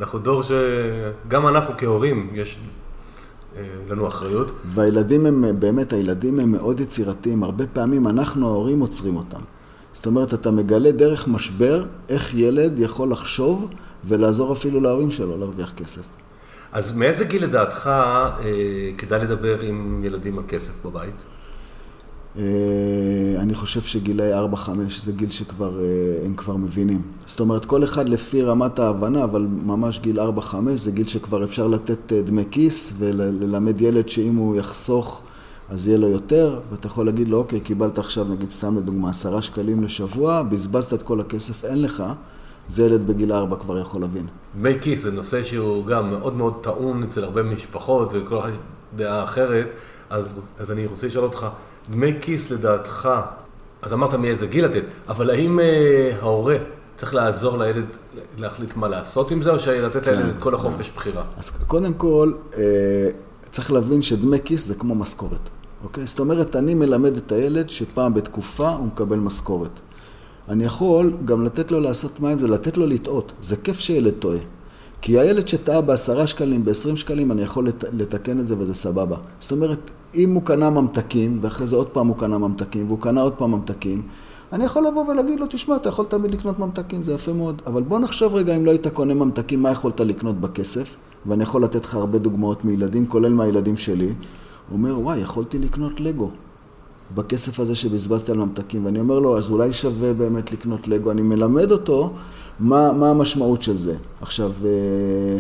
אנחנו 0.01 0.19
דור 0.19 0.43
שגם 0.43 1.49
אנחנו 1.49 1.75
כהורים, 1.79 2.31
יש 2.35 2.59
אה, 3.57 3.63
לנו 3.89 4.09
אחריות. 4.09 4.53
והילדים 4.65 5.27
הם, 5.27 5.45
באמת, 5.59 5.93
הילדים 5.93 6.39
הם 6.39 6.53
מאוד 6.53 6.81
יצירתיים. 6.81 7.43
הרבה 7.43 7.67
פעמים 7.67 8.07
אנחנו 8.07 8.49
ההורים 8.49 8.81
עוצרים 8.81 9.17
אותם. 9.17 9.41
זאת 9.93 10.07
אומרת, 10.07 10.35
אתה 10.35 10.51
מגלה 10.51 10.93
דרך 10.93 11.29
משבר 11.29 11.85
איך 12.09 12.35
ילד 12.35 12.79
יכול 12.79 13.11
לחשוב 13.11 13.69
ולעזור 14.05 14.53
אפילו 14.53 14.81
להורים 14.81 15.11
שלו 15.11 15.37
להרוויח 15.37 15.73
כסף. 15.73 16.20
אז 16.73 16.93
מאיזה 16.93 17.25
גיל 17.25 17.45
לדעתך 17.45 17.87
אה, 17.87 18.91
כדאי 18.99 19.21
לדבר 19.21 19.61
עם 19.61 20.05
ילדים 20.05 20.39
על 20.39 20.45
כסף 20.49 20.85
בבית? 20.85 21.15
אה, 22.39 22.43
אני 23.39 23.55
חושב 23.55 23.81
שגילאי 23.81 24.33
4-5 24.55 24.69
זה 25.03 25.13
גיל 25.13 25.31
שכבר, 25.31 25.81
אה, 25.85 25.87
הם 26.27 26.35
כבר 26.35 26.57
מבינים. 26.57 27.03
זאת 27.27 27.41
אומרת, 27.41 27.65
כל 27.65 27.85
אחד 27.85 28.09
לפי 28.09 28.43
רמת 28.43 28.79
ההבנה, 28.79 29.25
אבל 29.25 29.47
ממש 29.65 29.99
גיל 29.99 30.21
4-5 30.21 30.55
זה 30.75 30.91
גיל 30.91 31.07
שכבר 31.07 31.45
אפשר 31.45 31.67
לתת 31.67 32.13
אה, 32.13 32.23
דמי 32.23 32.45
כיס 32.51 32.93
וללמד 32.99 33.81
ילד 33.81 34.09
שאם 34.09 34.37
הוא 34.37 34.57
יחסוך 34.57 35.23
אז 35.71 35.89
יהיה 35.89 35.99
לו 35.99 36.09
יותר, 36.09 36.61
ואתה 36.71 36.87
יכול 36.87 37.07
להגיד 37.07 37.29
לו, 37.29 37.39
אוקיי, 37.39 37.61
קיבלת 37.61 37.99
עכשיו, 37.99 38.25
נגיד 38.25 38.51
סתם 38.51 38.79
לדוגמה, 38.79 39.11
עשרה 39.11 39.43
שקלים 39.43 39.83
לשבוע, 39.83 40.43
בזבזת 40.43 40.95
את 40.95 41.03
כל 41.03 41.21
הכסף, 41.21 41.65
אין 41.65 41.83
לך. 41.83 42.03
זה 42.71 42.83
ילד 42.83 43.07
בגיל 43.07 43.33
ארבע 43.33 43.57
כבר 43.57 43.79
יכול 43.79 44.01
להבין. 44.01 44.27
דמי 44.57 44.81
כיס 44.81 45.03
זה 45.03 45.11
נושא 45.11 45.43
שהוא 45.43 45.87
גם 45.87 46.11
מאוד 46.11 46.35
מאוד 46.35 46.55
טעון 46.61 47.03
אצל 47.03 47.25
הרבה 47.25 47.43
משפחות 47.43 48.15
וכל 48.15 48.39
אחת 48.39 48.51
דעה 48.97 49.25
אחרת, 49.25 49.69
אז, 50.11 50.35
אז 50.59 50.73
אני 50.73 50.87
רוצה 50.87 51.07
לשאול 51.07 51.25
אותך, 51.25 51.47
דמי 51.91 52.15
כיס 52.21 52.51
לדעתך, 52.51 53.09
אז 53.83 53.93
אמרת 53.93 54.15
מאיזה 54.15 54.47
גיל 54.47 54.65
לתת, 54.65 54.85
אבל 55.09 55.31
האם 55.31 55.61
אה, 55.61 56.17
ההורה 56.21 56.57
צריך 56.97 57.15
לעזור 57.15 57.59
לילד 57.59 57.87
להחליט 58.39 58.77
מה 58.77 58.89
לעשות 58.89 59.31
עם 59.31 59.43
זה, 59.43 59.51
או 59.51 59.57
לתת 59.83 60.05
כן. 60.05 60.15
לילד 60.15 60.29
את 60.29 60.43
כל 60.43 60.55
החופש 60.55 60.91
בחירה? 60.97 61.25
אז 61.37 61.51
קודם 61.51 61.95
כל, 61.95 62.33
אה, 62.57 62.63
צריך 63.51 63.73
להבין 63.73 64.03
שדמי 64.03 64.39
כיס 64.45 64.67
זה 64.67 64.75
כמו 64.75 64.95
משכורת, 64.95 65.51
אוקיי? 65.85 66.07
זאת 66.07 66.21
אומרת, 66.21 66.57
אני 66.57 66.75
מלמד 66.75 67.17
את 67.17 67.33
הילד 67.33 67.71
שפעם 67.71 68.15
בתקופה 68.15 68.69
הוא 68.69 68.87
מקבל 68.87 69.17
משכורת. 69.17 69.81
אני 70.51 70.65
יכול 70.65 71.13
גם 71.25 71.45
לתת 71.45 71.71
לו 71.71 71.81
לעשות 71.81 72.21
מים, 72.21 72.39
זה 72.39 72.49
לתת 72.49 72.77
לו 72.77 72.87
לטעות. 72.87 73.33
זה 73.43 73.57
כיף 73.57 73.79
שילד 73.81 74.13
טועה. 74.19 74.39
כי 75.03 75.19
הילד 75.19 75.49
שטעה 75.49 75.81
בעשרה 75.81 76.27
שקלים, 76.27 76.65
בעשרים 76.65 76.97
שקלים, 76.97 77.33
אני 77.33 77.43
יכול 77.43 77.69
לת, 77.69 77.85
לתקן 77.93 78.41
את 78.41 78.47
זה 78.47 78.55
וזה 78.59 78.75
סבבה. 78.75 79.17
זאת 79.41 79.53
אומרת, 79.53 79.79
אם 80.15 80.35
הוא 80.35 80.43
קנה 80.43 80.71
ממתקים, 80.71 81.39
ואחרי 81.41 81.67
זה 81.67 81.77
עוד 81.77 81.87
פעם 81.87 82.07
הוא 82.07 82.17
קנה 82.17 82.39
ממתקים, 82.39 82.87
והוא 82.87 83.01
קנה 83.01 83.21
עוד 83.21 83.33
פעם 83.33 83.51
ממתקים, 83.51 84.03
אני 84.53 84.65
יכול 84.65 84.87
לבוא 84.87 85.05
ולהגיד 85.05 85.41
לו, 85.41 85.47
תשמע, 85.51 85.77
אתה 85.77 85.89
יכול 85.89 86.05
תמיד 86.05 86.31
לקנות 86.31 86.59
ממתקים, 86.59 87.03
זה 87.03 87.13
יפה 87.13 87.33
מאוד. 87.33 87.63
אבל 87.67 87.83
בוא 87.83 87.99
נחשוב 87.99 88.35
רגע, 88.35 88.57
אם 88.57 88.67
לא 88.67 88.71
היית 88.71 88.87
קונה 88.87 89.15
ממתקים, 89.15 89.63
מה 89.63 89.71
יכולת 89.71 90.01
לקנות 90.01 90.41
בכסף? 90.41 90.97
ואני 91.27 91.43
יכול 91.43 91.65
לתת 91.65 91.85
לך 91.85 91.95
הרבה 91.95 92.19
דוגמאות 92.19 92.65
מילדים, 92.65 93.07
כולל 93.07 93.33
מהילדים 93.33 93.77
שלי. 93.77 94.07
הוא 94.07 94.15
אומר, 94.73 94.99
וואי, 94.99 95.19
יכולתי 95.19 95.59
לקנות 95.59 96.01
לגו. 96.01 96.31
בכסף 97.15 97.61
הזה 97.61 97.75
שבזבזתי 97.75 98.33
על 98.33 98.39
ממתקים, 98.39 98.85
ואני 98.85 99.01
אומר 99.01 99.19
לו, 99.19 99.39
אז 99.39 99.51
אולי 99.51 99.73
שווה 99.73 100.15
באמת 100.15 100.53
לקנות 100.53 100.89
לגו. 100.89 101.11
אני 101.11 101.23
מלמד 101.23 101.73
אותו 101.73 102.13
מה, 102.61 102.93
מה 102.93 103.11
המשמעות 103.11 103.63
של 103.63 103.77
זה. 103.77 103.95
עכשיו, 104.21 104.53
אה, 104.65 105.39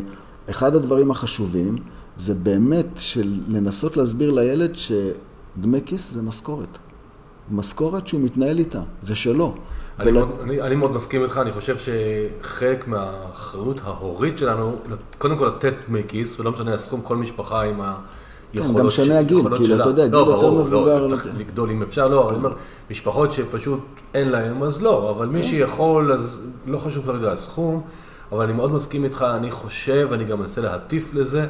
אחד 0.50 0.74
הדברים 0.74 1.10
החשובים 1.10 1.76
זה 2.16 2.34
באמת 2.34 2.86
של 2.96 3.40
לנסות 3.48 3.96
להסביר 3.96 4.30
לילד 4.30 4.70
שדמי 4.74 5.80
כיס 5.86 6.12
זה 6.12 6.22
משכורת. 6.22 6.78
משכורת 7.50 8.06
שהוא 8.06 8.20
מתנהל 8.20 8.58
איתה, 8.58 8.82
זה 9.02 9.14
שלו. 9.14 9.54
אני, 9.98 10.10
ול... 10.10 10.14
מאוד, 10.14 10.28
אני, 10.42 10.62
אני 10.62 10.74
מאוד 10.74 10.92
מסכים 10.92 11.22
איתך, 11.22 11.38
אני 11.42 11.52
חושב 11.52 11.76
שחלק 11.78 12.88
מהאחריות 12.88 13.80
ההורית 13.84 14.38
שלנו, 14.38 14.76
קודם 15.18 15.38
כל 15.38 15.46
לתת 15.46 15.74
דמי 15.88 16.02
כיס, 16.08 16.40
ולא 16.40 16.52
משנה 16.52 16.74
הסכום, 16.74 17.00
כל 17.02 17.16
משפחה 17.16 17.62
עם 17.62 17.80
ה... 17.80 17.94
כן, 18.52 18.74
גם 18.74 18.86
משנה 18.86 19.18
הגיל, 19.18 19.56
כאילו, 19.56 19.80
אתה 19.80 19.88
יודע, 19.88 20.06
גיל 20.06 20.14
לא, 20.14 20.32
יותר 20.34 20.50
מבוגר. 20.50 20.98
לא, 20.98 21.08
צריך 21.08 21.26
לגדול 21.38 21.70
אם 21.70 21.82
אפשר, 21.82 22.08
לא, 22.08 22.28
אני 22.30 22.38
אומר, 22.38 22.52
משפחות 22.90 23.32
שפשוט 23.32 23.80
אין 24.14 24.28
להם, 24.28 24.62
אז 24.62 24.82
לא, 24.82 25.10
אבל 25.10 25.26
מי 25.26 25.42
כן. 25.42 25.48
שיכול, 25.48 26.12
אז 26.12 26.40
לא 26.66 26.78
חשוב 26.78 27.06
כרגע 27.06 27.32
הסכום, 27.32 27.82
אבל 28.32 28.44
אני 28.44 28.52
מאוד 28.52 28.72
מסכים 28.72 29.04
איתך, 29.04 29.26
אני 29.36 29.50
חושב, 29.50 30.08
אני 30.12 30.24
גם 30.24 30.40
מנסה 30.40 30.60
להטיף 30.60 31.14
לזה, 31.14 31.46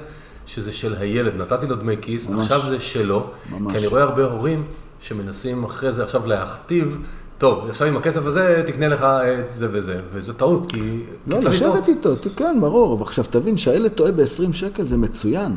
שזה 0.47 0.73
של 0.73 0.95
הילד, 0.95 1.37
נתתי 1.37 1.67
לו 1.67 1.77
דמי 1.77 1.97
כיס, 2.01 2.31
עכשיו 2.39 2.61
זה 2.69 2.81
שלו, 2.81 3.27
כי 3.71 3.79
אני 3.79 3.87
רואה 3.87 4.03
הרבה 4.03 4.25
הורים 4.25 4.65
שמנסים 5.01 5.65
אחרי 5.65 5.93
זה 5.93 6.03
עכשיו 6.03 6.27
להכתיב. 6.27 7.01
טוב, 7.39 7.69
עכשיו 7.69 7.89
עם 7.89 7.97
הכסף 7.97 8.27
הזה 8.27 8.63
תקנה 8.67 8.89
לך 8.89 9.03
את 9.03 9.59
זה 9.59 9.69
וזה, 9.73 10.01
וזו 10.13 10.33
טעות, 10.33 10.73
כי... 10.73 11.01
לא, 11.27 11.39
לשבת 11.39 11.89
איתו, 11.89 12.11
כן, 12.37 12.59
ברור, 12.61 13.01
ועכשיו 13.01 13.25
תבין 13.31 13.57
שהילד 13.57 13.91
טועה 13.91 14.13
ב-20 14.13 14.53
שקל 14.53 14.83
זה 14.83 14.97
מצוין. 14.97 15.57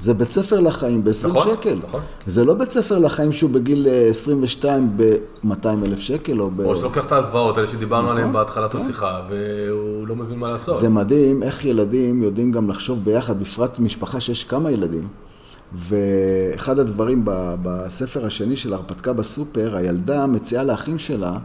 זה 0.00 0.14
בית 0.14 0.30
ספר 0.30 0.60
לחיים 0.60 1.04
ב-20 1.04 1.28
נכון, 1.28 1.56
שקל. 1.56 1.78
נכון. 1.88 2.00
זה 2.26 2.44
לא 2.44 2.54
בית 2.54 2.70
ספר 2.70 2.98
לחיים 2.98 3.32
שהוא 3.32 3.50
בגיל 3.50 3.86
22 4.10 4.96
ב-200 4.96 5.66
אלף 5.84 5.98
שקל 5.98 6.40
או 6.40 6.50
ב... 6.50 6.60
או 6.60 6.76
שלוקח 6.76 7.06
את 7.06 7.12
ההלוואות 7.12 7.56
האלה 7.56 7.68
שדיברנו 7.68 8.02
נכון, 8.02 8.16
עליהן 8.16 8.32
בהתחלת 8.32 8.72
כן. 8.72 8.78
השיחה, 8.78 9.20
והוא 9.30 10.08
לא 10.08 10.16
מבין 10.16 10.38
מה 10.38 10.50
לעשות. 10.50 10.74
זה 10.74 10.88
מדהים 10.88 11.42
איך 11.42 11.64
ילדים 11.64 12.22
יודעים 12.22 12.52
גם 12.52 12.70
לחשוב 12.70 13.04
ביחד, 13.04 13.40
בפרט 13.40 13.78
משפחה 13.78 14.20
שיש 14.20 14.44
כמה 14.44 14.70
ילדים. 14.70 15.08
ואחד 15.72 16.78
הדברים 16.78 17.22
בספר 17.62 18.26
השני 18.26 18.56
של 18.56 18.72
הרפתקה 18.72 19.12
בסופר, 19.12 19.76
הילדה 19.76 20.26
מציעה 20.26 20.62
לאחים 20.62 20.98
שלה 20.98 21.38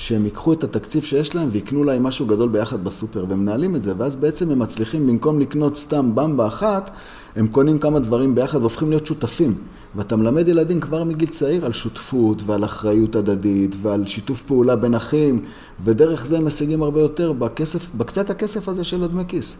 שהם 0.00 0.24
ייקחו 0.24 0.52
את 0.52 0.64
התקציב 0.64 1.02
שיש 1.02 1.34
להם 1.34 1.48
ויקנו 1.52 1.84
להם 1.84 2.02
משהו 2.02 2.26
גדול 2.26 2.48
ביחד 2.48 2.84
בסופר, 2.84 3.24
והם 3.28 3.40
מנהלים 3.40 3.76
את 3.76 3.82
זה, 3.82 3.92
ואז 3.98 4.16
בעצם 4.16 4.50
הם 4.50 4.58
מצליחים, 4.58 5.06
במקום 5.06 5.40
לקנות 5.40 5.76
סתם 5.76 6.14
במבה 6.14 6.46
אחת, 6.46 6.90
הם 7.36 7.48
קונים 7.48 7.78
כמה 7.78 7.98
דברים 7.98 8.34
ביחד 8.34 8.58
והופכים 8.58 8.90
להיות 8.90 9.06
שותפים. 9.06 9.54
ואתה 9.94 10.16
מלמד 10.16 10.48
ילדים 10.48 10.80
כבר 10.80 11.04
מגיל 11.04 11.28
צעיר 11.28 11.64
על 11.66 11.72
שותפות 11.72 12.42
ועל 12.46 12.64
אחריות 12.64 13.16
הדדית 13.16 13.76
ועל 13.82 14.06
שיתוף 14.06 14.42
פעולה 14.42 14.76
בין 14.76 14.94
אחים, 14.94 15.44
ודרך 15.84 16.26
זה 16.26 16.36
הם 16.36 16.46
משיגים 16.46 16.82
הרבה 16.82 17.00
יותר 17.00 17.32
בכסף, 17.32 17.94
בקצת 17.94 18.30
הכסף 18.30 18.68
הזה 18.68 18.84
של 18.84 19.04
הדמי 19.04 19.22
כיס. 19.28 19.56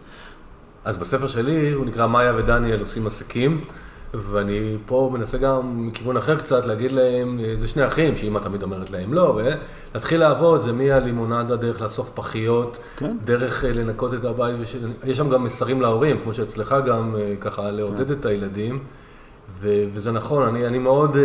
אז 0.85 0.97
בספר 0.97 1.27
שלי, 1.27 1.71
הוא 1.71 1.85
נקרא 1.85 2.07
מאיה 2.07 2.35
ודניאל 2.35 2.79
עושים 2.79 3.07
עסקים. 3.07 3.61
ואני 4.13 4.77
פה 4.85 5.09
מנסה 5.13 5.37
גם 5.37 5.87
מכיוון 5.87 6.17
אחר 6.17 6.37
קצת 6.37 6.65
להגיד 6.65 6.91
להם, 6.91 7.39
זה 7.57 7.67
שני 7.67 7.87
אחים, 7.87 8.15
שאמא 8.15 8.39
תמיד 8.39 8.63
אומרת 8.63 8.91
להם 8.91 9.13
לא, 9.13 9.39
ולהתחיל 9.93 10.19
לעבוד, 10.19 10.61
זה 10.61 10.73
מהלימונדה 10.73 11.55
דרך 11.55 11.81
לאסוף 11.81 12.09
פחיות, 12.15 12.77
כן. 12.97 13.17
דרך 13.23 13.65
אה, 13.65 13.73
לנקות 13.73 14.13
את 14.13 14.25
הבית, 14.25 14.55
וש... 14.59 14.75
יש 15.05 15.17
שם 15.17 15.29
גם 15.29 15.43
מסרים 15.43 15.81
להורים, 15.81 16.19
כמו 16.23 16.33
שאצלך 16.33 16.75
גם, 16.85 17.15
אה, 17.15 17.33
ככה 17.41 17.71
לעודד 17.71 18.07
כן. 18.07 18.13
את 18.13 18.25
הילדים, 18.25 18.79
ו... 19.59 19.83
וזה 19.93 20.11
נכון, 20.11 20.47
אני, 20.47 20.67
אני 20.67 20.77
מאוד 20.77 21.15
uh, 21.15 21.17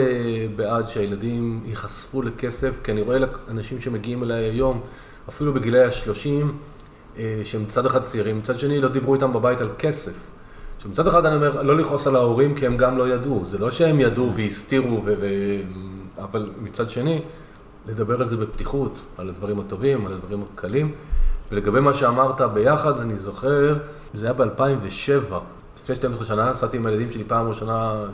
בעד 0.57 0.89
שהילדים 0.89 1.61
ייחשפו 1.67 2.23
לכסף, 2.23 2.81
כי 2.85 2.93
אני 2.93 3.03
רואה 3.03 3.19
אנשים 3.51 3.81
שמגיעים 3.81 4.23
אליי 4.23 4.45
היום, 4.45 4.81
אפילו 5.29 5.55
בגילי 5.55 5.83
השלושים, 5.83 6.57
uh, 7.15 7.19
שהם 7.45 7.63
מצד 7.63 7.87
אחד 7.87 8.03
צעירים, 8.03 8.39
מצד 8.39 8.59
שני 8.59 8.81
לא 8.81 8.89
דיברו 8.89 9.15
איתם 9.15 9.33
בבית 9.33 9.61
על 9.61 9.69
כסף. 9.79 10.36
שמצד 10.87 11.07
אחד 11.07 11.27
אני 11.27 11.37
אומר, 11.37 11.63
לא 11.63 11.77
לכעוס 11.77 12.07
על 12.07 12.17
ההורים 12.17 12.55
כי 12.55 12.67
הם 12.67 12.77
גם 12.77 12.99
לא 12.99 13.09
ידעו. 13.09 13.45
זה 13.45 13.59
לא 13.59 13.71
שהם 13.71 14.01
ידעו 14.01 14.35
והסתירו, 14.35 15.03
ו... 15.05 15.15
ו... 15.21 15.27
אבל 16.19 16.51
מצד 16.63 16.91
שני, 16.91 17.23
לדבר 17.89 18.21
על 18.21 18.25
זה 18.25 18.37
בפתיחות, 18.37 18.99
על 19.19 19.29
הדברים 19.29 19.61
הטובים, 19.61 20.07
על 20.07 20.13
הדברים 20.13 20.45
הקלים. 20.55 20.93
ולגבי 21.53 21.81
מה 21.81 21.95
שאמרת 21.95 22.41
ביחד, 22.41 23.01
אני 23.01 23.19
זוכר, 23.19 23.77
זה 24.15 24.27
היה 24.27 24.33
ב-2007. 24.33 25.35
לפני 25.77 25.95
12 25.95 26.27
שנה 26.27 26.51
נסעתי 26.51 26.77
עם 26.77 26.87
הילדים 26.87 27.13
שלי 27.13 27.25
פעם 27.25 27.49
ראשונה 27.49 28.05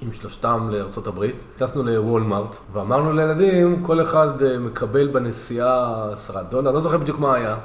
עם 0.00 0.12
שלושתם 0.12 0.68
לארצות 0.72 1.06
הברית. 1.06 1.36
טסנו 1.56 1.82
לוולמארט 1.82 2.56
ואמרנו 2.72 3.12
לילדים, 3.12 3.82
כל 3.82 4.02
אחד 4.02 4.42
אה, 4.42 4.58
מקבל 4.58 5.08
בנסיעה 5.08 6.08
עשרה 6.12 6.42
דולר, 6.42 6.70
לא 6.70 6.80
זוכר 6.80 6.98
בדיוק 6.98 7.18
מה 7.18 7.34
היה. 7.34 7.56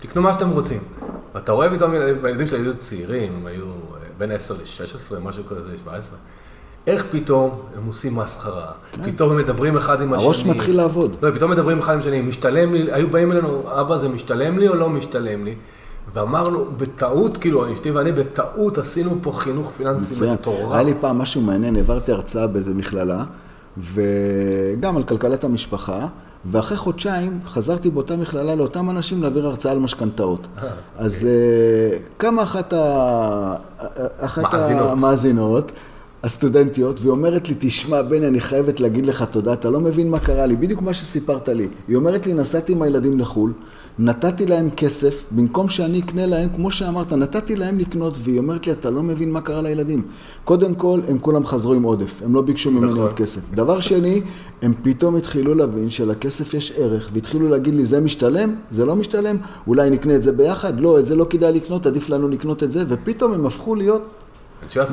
תקנו 0.00 0.22
מה 0.22 0.32
שאתם 0.32 0.50
רוצים. 0.50 0.78
ואתה 1.34 1.52
רואה 1.52 1.76
פתאום, 1.76 1.92
הילדים 2.24 2.46
שלי 2.46 2.58
היו 2.58 2.76
צעירים, 2.76 3.32
הם 3.36 3.46
היו 3.46 3.64
אה, 3.64 3.98
בין 4.18 4.30
10 4.30 4.54
ל-16, 4.54 5.20
משהו 5.22 5.44
כזה, 5.46 5.68
17. 5.82 6.18
איך 6.86 7.06
פתאום 7.10 7.60
הם 7.76 7.86
עושים 7.86 8.16
מסחרה, 8.16 8.72
כן. 8.92 9.10
פתאום 9.10 9.30
הם 9.30 9.36
מדברים 9.36 9.76
אחד 9.76 10.02
עם 10.02 10.12
השני. 10.12 10.24
הראש 10.24 10.46
מתחיל 10.46 10.76
לעבוד. 10.76 11.16
לא, 11.22 11.30
פתאום 11.30 11.50
מדברים 11.50 11.78
אחד 11.78 11.92
עם 11.92 11.98
השני, 11.98 12.20
משתלם 12.20 12.74
לי, 12.74 12.92
היו 12.92 13.08
באים 13.10 13.32
אלינו, 13.32 13.62
אבא 13.80 13.96
זה 13.96 14.08
משתלם 14.08 14.58
לי 14.58 14.68
או 14.68 14.74
לא 14.74 14.88
משתלם 14.88 15.44
לי? 15.44 15.54
ואמרנו, 16.12 16.64
בטעות, 16.78 17.36
כאילו, 17.36 17.72
אשתי 17.72 17.90
ואני 17.90 18.12
בטעות 18.12 18.78
עשינו 18.78 19.18
פה 19.22 19.32
חינוך 19.32 19.72
פיננסי 19.76 20.32
מטורף. 20.32 20.72
היה 20.72 20.82
לי 20.82 20.94
פעם 21.00 21.18
משהו 21.18 21.40
מעניין, 21.40 21.76
העברתי 21.76 22.12
הרצאה 22.12 22.46
באיזה 22.46 22.74
מכללה, 22.74 23.24
וגם 23.78 24.96
על 24.96 25.02
כלכלת 25.02 25.44
המשפחה. 25.44 26.06
ואחרי 26.44 26.76
חודשיים 26.76 27.40
חזרתי 27.46 27.90
באותה 27.90 28.16
מכללה 28.16 28.54
לאותם 28.54 28.90
אנשים 28.90 29.22
להעביר 29.22 29.46
הרצאה 29.46 29.72
על 29.72 29.78
משכנתאות. 29.78 30.46
אה, 30.58 30.68
אז 30.96 31.16
אוקיי. 31.16 32.02
קמה 32.16 32.42
אחת, 32.42 32.72
ה... 32.72 33.54
אחת 34.20 34.54
המאזינות, 34.54 35.72
הסטודנטיות, 36.22 37.00
והיא 37.00 37.10
אומרת 37.10 37.48
לי, 37.48 37.54
תשמע, 37.58 38.02
בני, 38.02 38.26
אני 38.26 38.40
חייבת 38.40 38.80
להגיד 38.80 39.06
לך 39.06 39.24
תודה, 39.30 39.52
אתה 39.52 39.70
לא 39.70 39.80
מבין 39.80 40.10
מה 40.10 40.18
קרה 40.18 40.46
לי, 40.46 40.56
בדיוק 40.56 40.82
מה 40.82 40.94
שסיפרת 40.94 41.48
לי. 41.48 41.68
היא 41.88 41.96
אומרת 41.96 42.26
לי, 42.26 42.32
נסעתי 42.32 42.72
עם 42.72 42.82
הילדים 42.82 43.18
לחו"ל, 43.18 43.52
נתתי 43.98 44.46
להם 44.46 44.70
כסף, 44.70 45.24
במקום 45.30 45.68
שאני 45.68 46.00
אקנה 46.00 46.26
להם, 46.26 46.48
כמו 46.56 46.70
שאמרת, 46.70 47.12
נתתי 47.12 47.56
להם 47.56 47.78
לקנות, 47.78 48.14
והיא 48.18 48.38
אומרת 48.38 48.66
לי, 48.66 48.72
אתה 48.72 48.90
לא 48.90 49.02
מבין 49.02 49.32
מה 49.32 49.40
קרה 49.40 49.62
לילדים. 49.62 50.02
קודם 50.44 50.74
כל, 50.74 51.00
הם 51.08 51.18
כולם 51.18 51.46
חזרו 51.46 51.74
עם 51.74 51.82
עודף, 51.82 52.22
הם 52.24 52.34
לא 52.34 52.42
ביקשו 52.42 52.70
ממני 52.70 52.90
נכון. 52.90 53.02
עוד 53.02 53.12
כסף. 53.12 53.40
דבר 53.54 53.80
שני, 53.80 54.22
הם 54.62 54.74
פתאום 54.82 55.16
התחילו 55.16 55.54
להבין 55.54 55.90
שלכסף 55.90 56.54
יש 56.54 56.72
ערך, 56.76 57.10
והתחילו 57.12 57.48
להגיד 57.48 57.74
לי, 57.74 57.84
זה 57.84 58.00
משתלם? 58.00 58.54
זה 58.70 58.84
לא 58.84 58.96
משתלם? 58.96 59.36
אולי 59.66 59.90
נקנה 59.90 60.14
את 60.14 60.22
זה 60.22 60.32
ביחד? 60.32 60.80
לא, 60.80 60.98
את 60.98 61.06
זה 61.06 61.14
לא 61.14 61.26
כדאי 61.30 61.52
לקנות, 61.52 61.86
עדיף 61.86 62.10
לנו 62.10 62.28
לקנות 62.28 62.62
את 62.62 62.72
זה, 62.72 62.84
ופתאום 62.88 63.32
הם 63.32 63.46
הפכו 63.46 63.74
להיות 63.74 64.02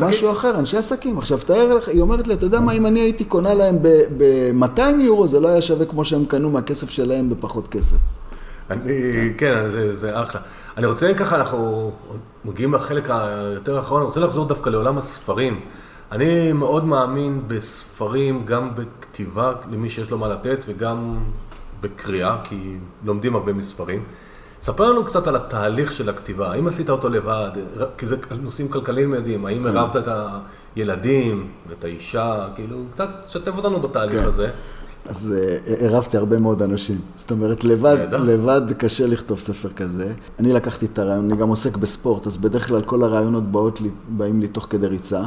משהו 0.01 0.31
אחר, 0.31 0.59
אנשי 0.59 0.77
עסקים. 0.77 1.17
עכשיו, 1.17 1.39
תאר 1.45 1.73
לך, 1.73 1.87
היא 1.87 2.01
אומרת 2.01 2.27
לי, 2.27 2.33
אתה 2.33 2.45
יודע 2.45 2.59
מה, 2.59 2.71
אם 2.71 2.85
אני 2.85 2.99
הייתי 2.99 3.23
קונה 3.23 3.53
להם 3.53 3.77
ב-200 4.17 4.81
יורו, 4.99 5.27
זה 5.27 5.39
לא 5.39 5.47
היה 5.47 5.61
שווה 5.61 5.85
כמו 5.85 6.05
שהם 6.05 6.25
קנו 6.25 6.49
מהכסף 6.49 6.89
שלהם 6.89 7.29
בפחות 7.29 7.67
כסף. 7.67 7.97
אני, 8.69 9.33
כן, 9.37 9.69
זה, 9.69 9.95
זה 9.95 10.21
אחלה. 10.21 10.41
אני 10.77 10.85
רוצה 10.85 11.13
ככה, 11.13 11.35
אנחנו 11.35 11.91
מגיעים 12.45 12.73
לחלק 12.73 13.09
היותר 13.09 13.77
האחרון, 13.77 14.01
אני 14.01 14.07
רוצה 14.07 14.19
לחזור 14.19 14.45
דווקא 14.45 14.69
לעולם 14.69 14.97
הספרים. 14.97 15.59
אני 16.11 16.53
מאוד 16.53 16.85
מאמין 16.85 17.41
בספרים, 17.47 18.45
גם 18.45 18.71
בכתיבה, 18.75 19.53
למי 19.71 19.89
שיש 19.89 20.11
לו 20.11 20.17
מה 20.17 20.27
לתת, 20.27 20.59
וגם 20.67 21.17
בקריאה, 21.81 22.37
כי 22.43 22.75
לומדים 23.05 23.35
הרבה 23.35 23.53
מספרים. 23.53 24.03
ספר 24.63 24.91
לנו 24.91 25.05
קצת 25.05 25.27
על 25.27 25.35
התהליך 25.35 25.91
של 25.91 26.09
הכתיבה, 26.09 26.51
האם 26.51 26.67
עשית 26.67 26.89
אותו 26.89 27.09
לבד, 27.09 27.51
כי 27.97 28.05
זה 28.05 28.15
נושאים 28.41 28.67
כלכליים 28.67 29.11
מדהים, 29.11 29.45
האם 29.45 29.63
כן. 29.63 29.77
הרבת 29.77 29.95
את 29.95 30.07
הילדים 30.75 31.51
ואת 31.69 31.83
האישה, 31.83 32.47
כאילו, 32.55 32.77
קצת 32.93 33.09
שתף 33.27 33.51
אותנו 33.57 33.79
בתהליך 33.79 34.21
כן. 34.21 34.27
הזה. 34.27 34.49
אז 35.09 35.33
עירבתי 35.79 36.17
הרבה 36.17 36.39
מאוד 36.39 36.61
אנשים. 36.61 36.99
זאת 37.15 37.31
אומרת, 37.31 37.63
לבד, 37.63 37.97
לבד 38.11 38.73
קשה 38.77 39.07
לכתוב 39.07 39.39
ספר 39.39 39.69
כזה. 39.69 40.13
אני 40.39 40.53
לקחתי 40.53 40.85
את 40.85 40.99
הרעיון, 40.99 41.25
אני 41.31 41.39
גם 41.39 41.49
עוסק 41.49 41.77
בספורט, 41.77 42.27
אז 42.27 42.37
בדרך 42.37 42.67
כלל 42.67 42.81
כל 42.81 43.03
הרעיונות 43.03 43.51
באות 43.51 43.81
לי, 43.81 43.89
באים 44.09 44.41
לי 44.41 44.47
תוך 44.47 44.67
כדי 44.69 44.87
ריצה. 44.87 45.23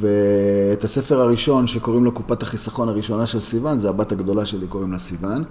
ואת 0.00 0.84
הספר 0.84 1.20
הראשון, 1.20 1.66
שקוראים 1.66 2.04
לו 2.04 2.12
קופת 2.12 2.42
החיסכון 2.42 2.88
הראשונה 2.88 3.26
של 3.26 3.38
סיוון, 3.38 3.78
זה 3.78 3.88
הבת 3.88 4.12
הגדולה 4.12 4.46
שלי, 4.46 4.66
קוראים 4.66 4.92
לה 4.92 4.98
סיוון. 4.98 5.44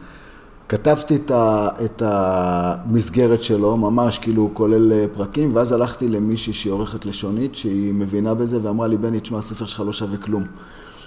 כתבתי 0.70 1.16
את, 1.16 1.32
ה, 1.32 1.68
את 1.86 2.02
המסגרת 2.06 3.44
שלו, 3.44 3.78
ממש 3.78 4.18
כאילו 4.18 4.50
כולל 4.54 4.94
אה, 4.94 5.06
פרקים, 5.14 5.56
ואז 5.56 5.72
הלכתי 5.72 6.08
למישהי 6.08 6.54
שהיא 6.54 6.74
עורכת 6.74 7.06
לשונית, 7.06 7.56
שהיא 7.56 7.94
מבינה 7.94 8.34
בזה, 8.34 8.60
ואמרה 8.62 8.88
לי, 8.88 8.98
בני, 8.98 9.20
תשמע, 9.20 9.38
הספר 9.40 9.66
שלך 9.66 9.84
לא 9.86 9.94
שווה 9.94 10.18
כלום. 10.18 10.44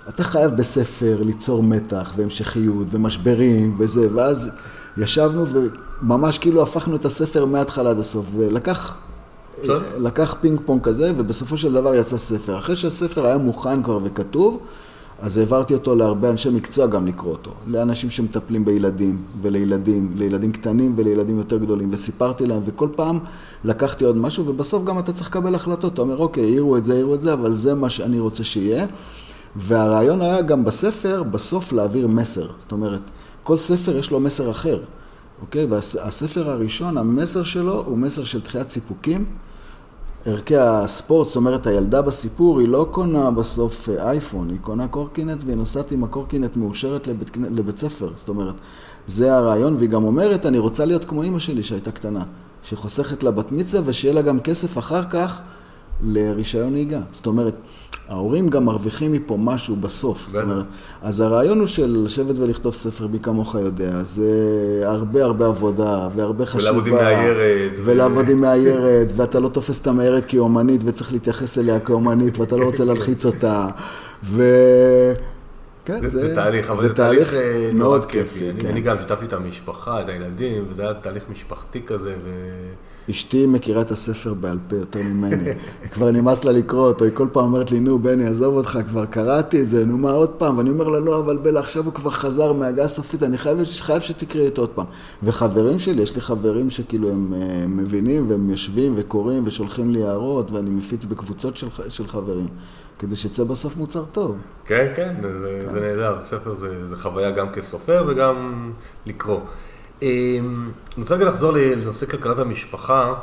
אתה 0.08 0.24
חייב 0.24 0.50
בספר 0.50 1.22
ליצור 1.22 1.62
מתח 1.62 2.12
והמשכיות 2.16 2.86
ומשברים 2.90 3.76
וזה, 3.78 4.08
ואז 4.14 4.50
ישבנו 4.96 5.44
וממש 6.02 6.38
כאילו 6.38 6.62
הפכנו 6.62 6.96
את 6.96 7.04
הספר 7.04 7.46
מההתחלה 7.46 7.90
עד 7.90 7.98
הסוף, 7.98 8.26
ולקח 8.36 8.96
לקח 9.98 10.36
פינג 10.40 10.60
פונג 10.66 10.82
כזה, 10.82 11.12
ובסופו 11.16 11.56
של 11.56 11.72
דבר 11.72 11.94
יצא 11.94 12.16
ספר. 12.16 12.58
אחרי 12.58 12.76
שהספר 12.76 13.26
היה 13.26 13.38
מוכן 13.38 13.82
כבר 13.82 13.98
וכתוב, 14.04 14.58
אז 15.20 15.36
העברתי 15.36 15.74
אותו 15.74 15.94
להרבה 15.94 16.28
אנשי 16.28 16.50
מקצוע 16.50 16.86
גם 16.86 17.06
לקרוא 17.06 17.32
אותו. 17.32 17.50
לאנשים 17.66 18.10
שמטפלים 18.10 18.64
בילדים, 18.64 19.22
ולילדים, 19.42 20.12
לילדים 20.16 20.52
קטנים 20.52 20.92
ולילדים 20.96 21.38
יותר 21.38 21.58
גדולים, 21.58 21.88
וסיפרתי 21.92 22.46
להם, 22.46 22.62
וכל 22.64 22.88
פעם 22.96 23.18
לקחתי 23.64 24.04
עוד 24.04 24.16
משהו, 24.16 24.46
ובסוף 24.46 24.84
גם 24.84 24.98
אתה 24.98 25.12
צריך 25.12 25.28
לקבל 25.28 25.54
החלטות. 25.54 25.94
אתה 25.94 26.02
אומר, 26.02 26.16
אוקיי, 26.16 26.44
העירו 26.44 26.76
את 26.76 26.84
זה, 26.84 26.92
העירו 26.92 27.14
את 27.14 27.20
זה, 27.20 27.32
אבל 27.32 27.54
זה 27.54 27.74
מה 27.74 27.90
שאני 27.90 28.20
רוצה 28.20 28.44
שיהיה. 28.44 28.86
והרעיון 29.56 30.22
היה 30.22 30.42
גם 30.42 30.64
בספר, 30.64 31.22
בסוף 31.22 31.72
להעביר 31.72 32.08
מסר. 32.08 32.50
זאת 32.58 32.72
אומרת, 32.72 33.00
כל 33.42 33.56
ספר 33.56 33.96
יש 33.96 34.10
לו 34.10 34.20
מסר 34.20 34.50
אחר, 34.50 34.80
אוקיי? 35.40 35.64
והספר 35.64 36.50
הראשון, 36.50 36.98
המסר 36.98 37.42
שלו 37.42 37.84
הוא 37.86 37.98
מסר 37.98 38.24
של 38.24 38.40
תחיית 38.40 38.68
סיפוקים. 38.68 39.24
ערכי 40.26 40.56
הספורט, 40.56 41.26
זאת 41.26 41.36
אומרת, 41.36 41.66
הילדה 41.66 42.02
בסיפור, 42.02 42.60
היא 42.60 42.68
לא 42.68 42.88
קונה 42.90 43.30
בסוף 43.30 43.88
אה, 43.88 44.10
אייפון, 44.10 44.50
היא 44.50 44.58
קונה 44.60 44.88
קורקינט 44.88 45.42
והיא 45.46 45.56
נוסעת 45.56 45.92
עם 45.92 46.04
הקורקינט 46.04 46.56
מאושרת 46.56 47.06
לבית, 47.06 47.36
לבית 47.36 47.78
ספר. 47.78 48.10
זאת 48.14 48.28
אומרת, 48.28 48.54
זה 49.06 49.36
הרעיון, 49.36 49.74
והיא 49.74 49.88
גם 49.88 50.04
אומרת, 50.04 50.46
אני 50.46 50.58
רוצה 50.58 50.84
להיות 50.84 51.04
כמו 51.04 51.22
אימא 51.22 51.38
שלי 51.38 51.62
שהייתה 51.62 51.90
קטנה, 51.90 52.22
שחוסכת 52.62 53.22
לה 53.22 53.30
בת 53.30 53.52
מצווה 53.52 53.82
ושיהיה 53.84 54.14
לה 54.14 54.22
גם 54.22 54.40
כסף 54.40 54.78
אחר 54.78 55.04
כך 55.10 55.40
לרישיון 56.02 56.72
נהיגה. 56.72 57.00
זאת 57.12 57.26
אומרת, 57.26 57.54
ההורים 58.08 58.48
גם 58.48 58.64
מרוויחים 58.64 59.12
מפה 59.12 59.36
משהו 59.36 59.76
בסוף. 59.76 60.26
זאת 60.30 60.42
אומרת, 60.42 60.64
אז 61.02 61.20
הרעיון 61.20 61.58
הוא 61.58 61.66
של 61.66 62.02
לשבת 62.04 62.38
ולכתוב 62.38 62.74
ספר, 62.74 63.06
מי 63.06 63.18
כמוך 63.18 63.54
יודע, 63.54 64.02
זה 64.02 64.82
הרבה 64.84 65.24
הרבה 65.24 65.46
עבודה 65.46 66.08
והרבה 66.16 66.46
חשיבה. 66.46 66.70
ולעבוד 66.70 66.86
עם 66.86 66.94
מאיירת. 66.94 67.72
ולעבוד 67.84 68.28
עם 68.28 68.40
מאיירת, 68.40 69.08
ואתה 69.16 69.40
לא 69.40 69.48
תופס 69.48 69.80
את 69.80 69.86
המאיירת 69.86 70.24
כאומנית 70.24 70.80
וצריך 70.84 71.12
להתייחס 71.12 71.58
אליה 71.58 71.80
כאומנית, 71.80 72.38
ואתה 72.38 72.56
לא 72.56 72.64
רוצה 72.64 72.84
להלחיץ 72.84 73.26
אותה. 73.26 73.68
ו... 74.24 74.44
כן, 75.84 76.00
זה, 76.00 76.08
זה, 76.08 76.28
זה 76.28 76.34
תהליך, 76.34 76.70
אבל 76.70 76.88
זה 76.88 76.94
תהליך, 76.94 77.30
תהליך 77.30 77.34
אה, 77.34 77.70
מאוד 77.72 78.06
כיפי. 78.06 78.50
אני, 78.50 78.60
כן. 78.60 78.68
אני 78.68 78.80
גם 78.80 78.98
שיתפתי 78.98 79.24
את 79.24 79.32
המשפחה, 79.32 80.02
את 80.02 80.08
הילדים, 80.08 80.64
וזה 80.70 80.82
היה 80.82 80.94
תהליך 80.94 81.22
משפחתי 81.30 81.82
כזה. 81.86 82.14
ו... 82.24 82.30
אשתי 83.10 83.46
מכירה 83.46 83.82
את 83.82 83.90
הספר 83.90 84.34
בעל 84.34 84.58
פה 84.68 84.76
יותר 84.76 85.02
ממני. 85.02 85.52
כבר 85.90 86.10
נמאס 86.10 86.44
לה 86.44 86.52
לקרוא 86.52 86.88
אותו, 86.88 87.04
היא 87.04 87.12
כל 87.14 87.28
פעם 87.32 87.44
אומרת 87.44 87.70
לי, 87.70 87.80
נו, 87.80 87.98
בני, 87.98 88.26
עזוב 88.26 88.56
אותך, 88.56 88.78
כבר 88.88 89.04
קראתי 89.04 89.60
את 89.60 89.68
זה, 89.68 89.84
נו, 89.86 89.98
מה 89.98 90.10
עוד 90.10 90.30
פעם? 90.30 90.58
ואני 90.58 90.70
אומר 90.70 90.88
לה, 90.88 91.00
לא, 91.00 91.18
אבל 91.18 91.36
בלה, 91.36 91.60
עכשיו 91.60 91.84
הוא 91.84 91.92
כבר 91.92 92.10
חזר 92.10 92.52
מהגה 92.52 92.84
הסופית, 92.84 93.22
אני 93.22 93.38
חייב, 93.38 93.58
חייב 93.80 94.00
שתקראי 94.00 94.46
אותו 94.46 94.62
עוד 94.62 94.70
פעם. 94.70 94.86
וחברים 95.22 95.78
שלי, 95.78 96.02
יש 96.02 96.14
לי 96.14 96.20
חברים 96.20 96.70
שכאילו 96.70 97.08
הם 97.08 97.32
uh, 97.32 97.68
מבינים, 97.68 98.30
והם 98.30 98.50
יושבים 98.50 98.94
וקוראים 98.96 99.42
ושולחים 99.46 99.90
לי 99.90 100.04
הערות, 100.04 100.50
ואני 100.50 100.70
מפיץ 100.70 101.04
בקבוצות 101.04 101.56
של, 101.56 101.66
של 101.88 102.08
חברים. 102.08 102.48
כדי 102.98 103.16
שיצא 103.16 103.44
בסוף 103.44 103.76
מוצר 103.76 104.04
טוב. 104.12 104.36
כן, 104.64 104.92
כן, 104.96 105.14
זה, 105.22 105.62
כן. 105.66 105.72
זה 105.72 105.80
נהדר. 105.80 106.18
ספר 106.24 106.54
זה, 106.54 106.86
זה 106.86 106.96
חוויה 106.96 107.30
גם 107.30 107.50
כסופר 107.52 108.04
וגם 108.08 108.70
לקרוא. 109.06 109.40
אמ, 110.02 110.70
אני 110.94 111.02
רוצה 111.02 111.14
רגע 111.14 111.24
לחזור 111.24 111.52
לנושא 111.52 112.06
כלכלת 112.06 112.38
המשפחה 112.38 113.14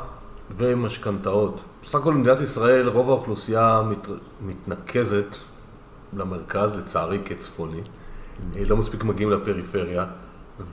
ומשכנתאות. 0.56 1.60
בסך 1.82 1.94
הכל 1.94 2.12
במדינת 2.14 2.40
ישראל 2.40 2.88
רוב 2.88 3.10
האוכלוסייה 3.10 3.82
מת, 3.90 4.08
מתנקזת 4.40 5.36
למרכז, 6.16 6.74
לצערי 6.76 7.18
כצפוני. 7.24 7.80
אה, 8.56 8.64
לא 8.64 8.76
מספיק 8.76 9.04
מגיעים 9.04 9.30
לפריפריה. 9.30 10.04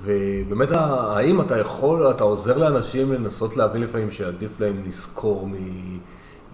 ובאמת, 0.01 0.71
האם 0.71 1.41
אתה 1.41 1.57
יכול, 1.59 2.09
אתה 2.11 2.23
עוזר 2.23 2.57
לאנשים 2.57 3.13
לנסות 3.13 3.57
להבין 3.57 3.81
לפעמים 3.81 4.11
שעדיף 4.11 4.59
להם 4.59 4.83
לשכור 4.87 5.47
מ... 5.47 5.53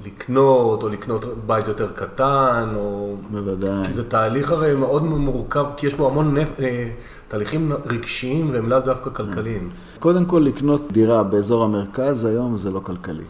לקנות, 0.05 0.83
או 0.83 0.89
לקנות 0.89 1.25
בית 1.45 1.67
יותר 1.67 1.91
קטן, 1.95 2.73
או... 2.75 3.15
בוודאי. 3.31 3.87
כי 3.87 3.93
זה 3.93 4.03
תהליך 4.03 4.51
הרי 4.51 4.75
מאוד 4.75 5.03
מורכב, 5.03 5.65
כי 5.77 5.87
יש 5.87 5.93
בו 5.93 6.07
המון 6.07 6.37
נפ... 6.37 6.59
אה, 6.59 6.89
תהליכים 7.27 7.71
רגשיים 7.85 8.49
והם 8.53 8.69
לאו 8.69 8.79
דווקא 8.79 9.09
כלכליים. 9.13 9.69
קודם 9.99 10.25
כל, 10.25 10.39
לקנות 10.39 10.91
דירה 10.91 11.23
באזור 11.23 11.63
המרכז 11.63 12.25
היום 12.25 12.57
זה 12.57 12.71
לא 12.71 12.79
כלכלי. 12.79 13.23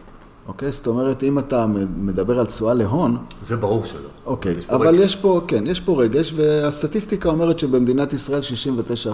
אוקיי? 0.48 0.72
זאת 0.72 0.86
אומרת, 0.86 1.22
אם 1.22 1.38
אתה 1.38 1.66
מדבר 1.96 2.38
על 2.38 2.46
תשואה 2.46 2.74
להון... 2.74 3.16
זה 3.42 3.56
ברור 3.56 3.84
שלא. 3.84 4.08
אוקיי, 4.26 4.52
יש 4.58 4.70
אבל 4.70 4.88
רגש. 4.88 5.04
יש 5.04 5.16
פה, 5.16 5.40
כן, 5.48 5.66
יש 5.66 5.80
פה 5.80 6.02
רגש, 6.02 6.32
והסטטיסטיקה 6.36 7.28
אומרת 7.28 7.58
שבמדינת 7.58 8.12
ישראל 8.12 8.40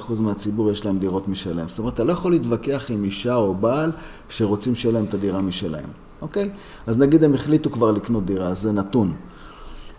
69% 0.09 0.21
מהציבור 0.21 0.71
יש 0.71 0.87
להם 0.87 0.99
דירות 0.99 1.29
משלהם. 1.29 1.69
זאת 1.69 1.79
אומרת, 1.79 1.95
אתה 1.95 2.05
לא 2.05 2.13
יכול 2.13 2.33
להתווכח 2.33 2.87
עם 2.91 3.05
אישה 3.05 3.35
או 3.35 3.55
בעל 3.55 3.93
שרוצים 4.29 4.75
שיהיה 4.75 4.95
להם 4.95 5.05
את 5.05 5.15
הדירה 5.15 5.41
משלהם. 5.41 5.89
אוקיי? 6.23 6.51
אז 6.87 6.99
נגיד 6.99 7.25
הם 7.25 7.35
החליטו 7.35 7.71
כבר 7.71 7.91
לקנות 7.91 8.27
דירה, 8.27 8.47
אז 8.47 8.61
זה 8.61 8.73
נתון. 8.73 9.13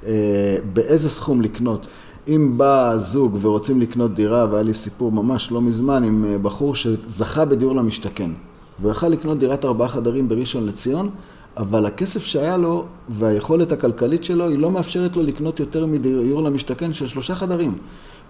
אה, 0.05 0.55
באיזה 0.73 1.09
סכום 1.09 1.41
לקנות? 1.41 1.87
אם 2.27 2.53
בא 2.57 2.93
זוג 2.97 3.37
ורוצים 3.41 3.81
לקנות 3.81 4.13
דירה, 4.13 4.47
והיה 4.51 4.63
לי 4.63 4.73
סיפור 4.73 5.11
ממש 5.11 5.51
לא 5.51 5.61
מזמן 5.61 6.03
עם 6.03 6.25
אה, 6.25 6.37
בחור 6.37 6.75
שזכה 6.75 7.45
בדיור 7.45 7.75
למשתכן, 7.75 8.31
והוא 8.79 8.91
יכל 8.91 9.07
לקנות 9.07 9.39
דירת 9.39 9.65
ארבעה 9.65 9.89
חדרים 9.89 10.29
בראשון 10.29 10.65
לציון, 10.65 11.09
אבל 11.57 11.85
הכסף 11.85 12.23
שהיה 12.23 12.57
לו 12.57 12.85
והיכולת 13.09 13.71
הכלכלית 13.71 14.23
שלו, 14.23 14.47
היא 14.47 14.59
לא 14.59 14.71
מאפשרת 14.71 15.15
לו 15.15 15.23
לקנות 15.23 15.59
יותר 15.59 15.85
מדיור 15.85 16.43
למשתכן 16.43 16.93
של 16.93 17.07
שלושה 17.07 17.35
חדרים. 17.35 17.77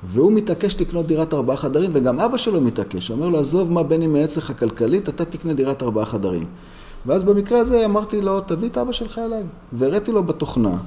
והוא 0.03 0.31
מתעקש 0.31 0.81
לקנות 0.81 1.07
דירת 1.07 1.33
ארבעה 1.33 1.57
חדרים, 1.57 1.89
וגם 1.93 2.19
אבא 2.19 2.37
שלו 2.37 2.61
מתעקש. 2.61 3.11
אומר 3.11 3.29
לו, 3.29 3.39
עזוב 3.39 3.71
מה 3.71 3.81
אם 4.05 4.13
מעץ 4.13 4.37
לך 4.37 4.59
כלכלית, 4.59 5.09
אתה 5.09 5.25
תקנה 5.25 5.53
דירת 5.53 5.83
ארבעה 5.83 6.05
חדרים. 6.05 6.45
ואז 7.05 7.23
במקרה 7.23 7.59
הזה 7.59 7.85
אמרתי 7.85 8.21
לו, 8.21 8.41
תביא 8.41 8.69
את 8.69 8.77
אבא 8.77 8.91
שלך 8.91 9.17
אליי. 9.17 9.43
והראיתי 9.73 10.11
לו 10.11 10.23
בתוכנה, 10.23 10.77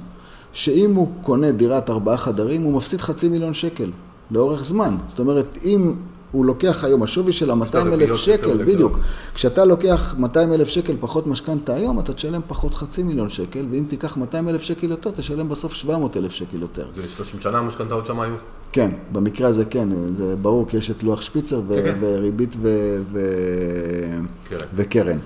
שאם 0.53 0.95
הוא 0.95 1.07
קונה 1.21 1.51
דירת 1.51 1.89
ארבעה 1.89 2.17
חדרים, 2.17 2.61
הוא 2.61 2.73
מפסיד 2.73 3.01
חצי 3.01 3.29
מיליון 3.29 3.53
שקל 3.53 3.91
לאורך 4.31 4.63
זמן. 4.63 4.97
זאת 5.07 5.19
אומרת, 5.19 5.57
אם 5.63 5.93
הוא 6.31 6.45
לוקח 6.45 6.83
היום, 6.83 7.03
השווי 7.03 7.33
של 7.33 7.49
ה-200 7.51 7.75
אלף 7.75 8.15
שקל, 8.15 8.65
בדיוק. 8.65 8.99
כשאתה 9.33 9.65
לוקח 9.65 10.15
200 10.17 10.53
אלף 10.53 10.67
שקל 10.67 10.93
פחות 10.99 11.27
משכנתה 11.27 11.73
היום, 11.73 11.99
אתה 11.99 12.13
תשלם 12.13 12.41
פחות 12.47 12.73
חצי 12.73 13.03
מיליון 13.03 13.29
שקל, 13.29 13.65
ואם 13.71 13.85
תיקח 13.87 14.17
200 14.17 14.49
אלף 14.49 14.61
שקל 14.61 14.91
יותר, 14.91 15.11
תשלם 15.11 15.49
בסוף 15.49 15.73
700 15.73 16.17
אלף 16.17 16.31
שקל 16.31 16.61
יותר. 16.61 16.87
זה 16.95 17.01
30 17.07 17.39
שנה 17.39 17.57
המשכנתאות 17.57 18.05
שם 18.05 18.19
היו? 18.19 18.33
כן, 18.71 18.91
במקרה 19.11 19.47
הזה 19.47 19.65
כן, 19.65 19.87
זה 20.13 20.35
ברור, 20.35 20.67
כי 20.67 20.77
יש 20.77 20.91
את 20.91 21.03
לוח 21.03 21.21
שפיצר 21.21 21.61
ו- 21.67 21.81
כן. 21.85 21.97
וריבית 21.99 22.55
וקרן. 24.73 25.17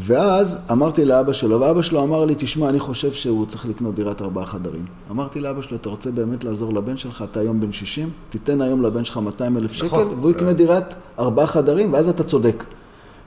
ואז 0.00 0.60
אמרתי 0.72 1.04
לאבא 1.04 1.32
שלו, 1.32 1.60
ואבא 1.60 1.82
שלו 1.82 2.02
אמר 2.02 2.24
לי, 2.24 2.34
תשמע, 2.38 2.68
אני 2.68 2.80
חושב 2.80 3.12
שהוא 3.12 3.46
צריך 3.46 3.66
לקנות 3.66 3.94
דירת 3.94 4.22
ארבעה 4.22 4.46
חדרים. 4.46 4.84
אמרתי 5.10 5.40
לאבא 5.40 5.62
שלו, 5.62 5.76
אתה 5.76 5.88
רוצה 5.88 6.10
באמת 6.10 6.44
לעזור 6.44 6.74
לבן 6.74 6.96
שלך, 6.96 7.24
אתה 7.30 7.40
היום 7.40 7.60
בן 7.60 7.72
60, 7.72 8.10
תיתן 8.30 8.60
היום 8.60 8.82
לבן 8.82 9.04
שלך 9.04 9.16
200 9.16 9.56
אלף 9.56 9.72
שקל, 9.72 9.86
נכון, 9.86 10.06
והוא 10.20 10.30
יקנה 10.30 10.52
דירת 10.52 10.94
ארבעה 11.18 11.46
חדרים, 11.46 11.92
ואז 11.92 12.08
אתה 12.08 12.24
צודק. 12.24 12.64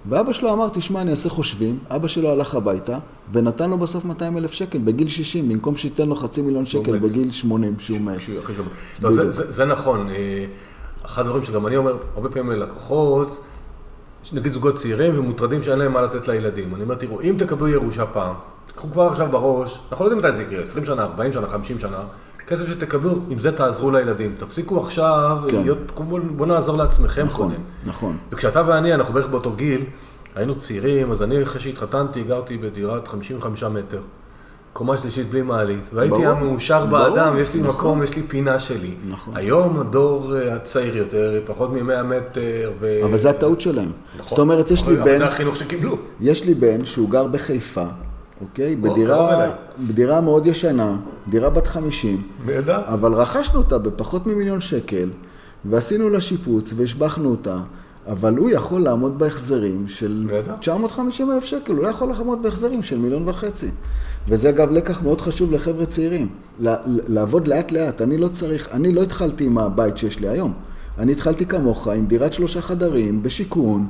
ואבא 0.10 0.34
שלו 0.34 0.54
אמר, 0.54 0.70
תשמע, 0.70 1.02
אני 1.02 1.12
אעשה 1.12 1.30
חושבים, 1.30 1.80
אבא 1.90 2.08
שלו 2.08 2.32
הלך 2.32 2.56
הביתה, 2.56 2.98
ונתן 3.32 3.70
לו 3.70 3.78
בסוף 3.78 4.06
200 4.06 4.38
אלף 4.38 4.52
שקל 4.52 4.78
בגיל 4.78 5.08
60, 5.08 5.50
במקום 5.50 5.76
שייתן 5.76 6.08
לו 6.08 6.16
חצי 6.16 6.42
מיליון 6.42 6.66
שקל 6.66 6.98
בגיל 6.98 7.32
80, 7.32 7.76
שהוא 7.80 8.02
מת. 8.02 8.20
לא, 9.02 9.10
זה 9.32 9.66
נכון. 9.66 10.10
אה, 10.10 10.46
אחד 11.06 11.22
הדברים 11.22 11.44
שגם 11.44 11.68
אני 11.68 11.78
אומר, 11.78 11.98
הרבה 12.16 12.30
פעמים 12.30 12.52
ללקוחות, 12.52 13.42
יש 14.24 14.34
נגיד 14.34 14.52
זוגות 14.52 14.76
צעירים 14.76 15.20
ומוטרדים 15.20 15.64
שאין 15.64 15.80
להם 15.80 15.94
מה 15.94 16.02
לתת 16.02 16.28
לילדים. 16.28 16.76
אני 16.76 16.84
אומר, 16.84 16.96
תראו, 16.96 17.22
אם 17.22 17.36
תקבלו 17.38 17.68
ירושה 17.68 18.06
פעם, 18.06 18.36
תקחו 18.68 18.92
כבר 18.92 19.08
עכשיו 19.08 19.28
בראש, 19.32 19.82
אנחנו 19.92 20.06
לא 20.06 20.10
יודעים 20.12 20.26
מתי 20.28 20.38
זה 20.38 20.44
יקרה, 20.44 20.62
20 20.64 20.86
שנה, 20.86 21.04
40 21.04 21.34
שנה, 21.34 21.48
50 21.48 21.80
שנה, 21.80 22.04
כסף 22.48 22.68
שתקבלו, 22.68 23.20
עם 23.30 23.40
זה 23.40 23.52
תעזרו 23.52 23.92
לילדים. 23.92 24.36
תפסיקו 24.38 24.80
עכשיו, 24.80 25.38
כן. 25.50 25.62
להיות, 25.62 25.78
בואו 26.38 26.46
נעזור 26.50 26.78
לעצמכם 26.78 27.26
נכון, 27.26 27.48
קודם. 27.48 27.62
נכון. 27.86 28.18
וכשאתה 28.32 28.64
ואני, 28.68 28.94
אנחנו 28.94 29.14
בערך 29.14 29.28
באותו 29.28 29.52
גיל, 29.52 29.86
היינו 30.36 30.56
צעירים, 30.56 31.12
אז 31.12 31.24
אני 31.24 31.44
אחרי 31.44 31.62
שהתחתנתי, 31.62 32.24
גרתי 32.24 32.58
בדירת 32.58 33.08
55 33.08 33.64
מטר. 33.64 34.02
קומה 34.74 34.98
שלישית 34.98 35.30
בלי 35.30 35.42
מעלית, 35.42 35.90
והייתי 35.94 36.26
המאושר 36.26 36.86
באדם, 36.86 37.38
יש 37.40 37.54
לי 37.54 37.62
נכון. 37.62 37.76
מקום, 37.76 38.04
יש 38.04 38.16
לי 38.16 38.24
פינה 38.24 38.60
שלי. 38.60 38.92
נכון. 39.10 39.34
היום 39.38 39.80
הדור 39.80 40.38
אה, 40.38 40.56
הצעיר 40.56 40.98
יותר, 40.98 41.42
פחות 41.46 41.74
מ-100 41.74 42.04
מטר. 42.04 42.72
ו... 42.82 43.02
אבל 43.04 43.18
זה 43.18 43.30
הטעות 43.30 43.62
שלהם. 43.62 43.92
נכון. 44.16 44.28
זאת 44.28 44.40
אומרת, 44.40 44.72
יש 44.72 44.88
לי 44.88 44.96
בן... 44.96 45.18
זה 45.18 45.26
החינוך 45.26 45.56
שקיבלו. 45.56 45.98
יש 46.22 46.46
לי 46.46 46.54
בן 46.54 46.86
שהוא 46.86 47.10
גר 47.10 47.28
בחיפה, 47.28 47.86
אוקיי? 48.42 48.76
בדירה, 48.76 49.48
בדירה 49.80 50.22
מאוד 50.22 50.46
ישנה, 50.46 50.96
דירה 51.28 51.50
בת 51.50 51.68
50. 51.68 52.22
נהדר. 52.46 52.80
אבל 52.86 53.14
רכשנו 53.14 53.60
אותה 53.60 53.78
בפחות 53.78 54.28
ממיליון 54.28 54.62
שקל, 54.62 55.10
ועשינו 55.66 56.10
לה 56.10 56.22
שיפוץ 56.22 56.74
והשבחנו 56.76 57.30
אותה. 57.30 57.58
אבל 58.08 58.38
הוא 58.38 58.50
יכול 58.50 58.82
לעמוד 58.82 59.20
בהחזרים 59.20 59.88
של 59.88 60.30
950 60.60 61.32
אלף 61.32 61.44
שקל, 61.44 61.74
הוא 61.74 61.84
לא 61.84 61.88
יכול 61.88 62.08
לעמוד 62.08 62.44
בהחזרים 62.44 62.84
של 62.84 62.98
מיליון 62.98 63.30
וחצי. 63.30 63.70
וזה 64.28 64.50
אגב 64.50 64.72
לקח 64.72 65.02
מאוד 65.04 65.22
חשוב 65.22 65.52
לחבר'ה 65.52 65.86
צעירים, 65.86 66.30
לעבוד 67.08 67.48
לאט 67.48 67.72
לאט. 67.72 68.02
אני 68.02 68.18
לא 68.18 68.28
צריך, 68.28 68.70
אני 68.72 68.94
לא 68.94 69.02
התחלתי 69.02 69.46
עם 69.46 69.58
הבית 69.58 69.98
שיש 69.98 70.20
לי 70.20 70.28
היום. 70.28 70.54
אני 71.00 71.12
התחלתי 71.12 71.46
כמוך 71.46 71.88
עם 71.88 72.06
דירת 72.06 72.34
שלושה 72.34 72.62
חדרים, 72.62 73.24
בשיכון, 73.24 73.88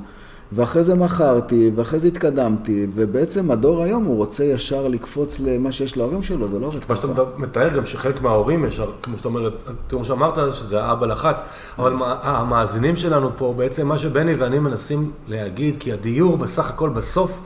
ואחרי 0.52 0.84
זה 0.84 0.96
מכרתי, 0.96 1.72
ואחרי 1.76 2.00
זה 2.00 2.08
התקדמתי, 2.08 2.88
ובעצם 2.94 3.52
הדור 3.52 3.84
היום 3.84 4.04
הוא 4.04 4.18
רוצה 4.18 4.44
ישר 4.44 4.88
לקפוץ 4.88 5.40
למה 5.40 5.72
שיש 5.72 5.98
להורים 5.98 6.22
שלו, 6.22 6.48
זה 6.48 6.60
לא 6.60 6.66
עובד 6.66 6.80
מה 6.90 6.96
שאתה 6.96 7.08
מתאר 7.38 7.70
גם 7.70 7.86
שחלק 7.86 8.22
מההורים 8.22 8.66
ישר, 8.66 8.92
כמו 9.04 9.18
שאתה 9.18 9.28
אומר, 9.28 9.50
תראו 9.88 10.06
שאמרת 10.06 10.54
שזה 10.54 10.84
האבא 10.84 11.08
לחץ, 11.08 11.42
אבל 11.80 11.94
המאזינים 12.22 12.96
שלנו 12.96 13.30
פה, 13.38 13.54
בעצם 13.58 13.88
מה 13.88 13.98
שבני 13.98 14.32
ואני 14.32 14.60
מנסים 14.60 15.12
להגיד, 15.28 15.76
כי 15.80 15.94
הדיור 15.94 16.38
בסך 16.38 16.70
הכל 16.70 16.90
בסוף 16.90 17.42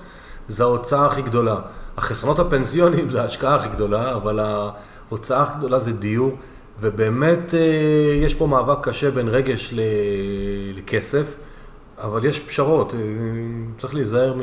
זה 0.47 0.63
ההוצאה 0.63 1.05
הכי 1.05 1.21
גדולה. 1.21 1.55
החסרונות 1.97 2.39
הפנסיוניים 2.39 3.09
זה 3.09 3.21
ההשקעה 3.21 3.55
הכי 3.55 3.69
גדולה, 3.69 4.15
אבל 4.15 4.39
ההוצאה 4.39 5.41
הכי 5.41 5.57
גדולה 5.57 5.79
זה 5.79 5.93
דיור, 5.93 6.35
ובאמת 6.81 7.53
אה, 7.53 7.59
יש 8.23 8.33
פה 8.33 8.47
מאבק 8.47 8.87
קשה 8.87 9.11
בין 9.11 9.27
רגש 9.27 9.73
לכסף. 10.73 11.35
אבל 11.97 12.25
יש 12.25 12.39
פשרות, 12.39 12.93
אה, 12.93 12.99
צריך 13.77 13.95
להיזהר 13.95 14.33
מ... 14.33 14.41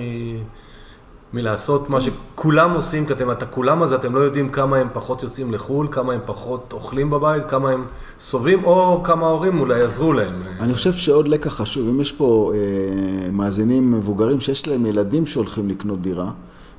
מלעשות 1.34 1.90
מה 1.90 2.00
שכולם 2.00 2.70
עושים, 2.70 3.06
כי 3.06 3.12
אתם, 3.12 3.30
את 3.30 3.42
הכולם 3.42 3.82
הזה, 3.82 3.94
אתם 3.94 4.14
לא 4.14 4.20
יודעים 4.20 4.48
כמה 4.48 4.76
הם 4.76 4.88
פחות 4.92 5.22
יוצאים 5.22 5.52
לחו"ל, 5.52 5.88
כמה 5.90 6.12
הם 6.12 6.20
פחות 6.26 6.72
אוכלים 6.72 7.10
בבית, 7.10 7.42
כמה 7.48 7.70
הם 7.70 7.84
סובלים, 8.20 8.64
או 8.64 9.02
כמה 9.04 9.26
ההורים 9.26 9.60
אולי 9.60 9.78
יעזרו 9.78 10.12
להם. 10.12 10.42
אני 10.60 10.74
חושב 10.74 10.92
שעוד 10.92 11.28
לקח 11.28 11.54
חשוב, 11.54 11.88
אם 11.88 12.00
יש 12.00 12.12
פה 12.12 12.52
אה, 12.54 13.30
מאזינים 13.32 13.92
מבוגרים 13.92 14.40
שיש 14.40 14.68
להם 14.68 14.86
ילדים 14.86 15.26
שהולכים 15.26 15.68
לקנות 15.68 16.02
דירה, 16.02 16.30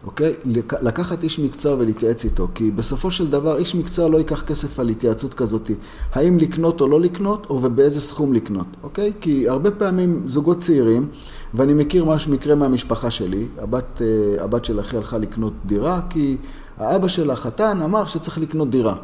אוקיי? 0.06 0.34
לקחת 0.82 1.24
איש 1.24 1.40
מקצוע 1.40 1.76
ולהתייעץ 1.80 2.26
איתו, 2.26 2.48
כי 2.56 2.72
בסופו 2.72 3.12
של 3.12 3.32
דבר 3.32 3.58
איש 3.58 3.76
מקצוע 3.76 4.10
לא 4.10 4.18
ייקח 4.18 4.42
כסף 4.42 4.80
על 4.80 4.90
התייעצות 4.90 5.34
כזאת, 5.34 5.72
האם 6.14 6.38
לקנות 6.38 6.82
או 6.82 6.88
לא 6.88 7.02
לקנות, 7.02 7.48
או 7.50 7.64
ובאיזה 7.64 8.02
סכום 8.02 8.34
לקנות, 8.34 8.68
אוקיי? 8.84 9.14
כי 9.22 9.50
הרבה 9.50 9.72
פעמים 9.72 10.22
זוגות 10.26 10.58
צעירים, 10.58 11.08
ואני 11.54 11.74
מכיר 11.74 12.06
משהו, 12.06 12.32
מקרה 12.32 12.56
מהמשפחה 12.56 13.12
שלי, 13.12 13.48
הבת, 13.58 14.02
אה, 14.02 14.44
הבת 14.44 14.66
של 14.66 14.80
אחי 14.80 14.98
הלכה 14.98 15.18
לקנות 15.18 15.54
דירה, 15.66 16.02
כי 16.10 16.38
האבא 16.78 17.08
של 17.08 17.32
החתן 17.32 17.82
אמר 17.82 18.06
שצריך 18.06 18.38
לקנות 18.38 18.70
דירה. 18.70 18.96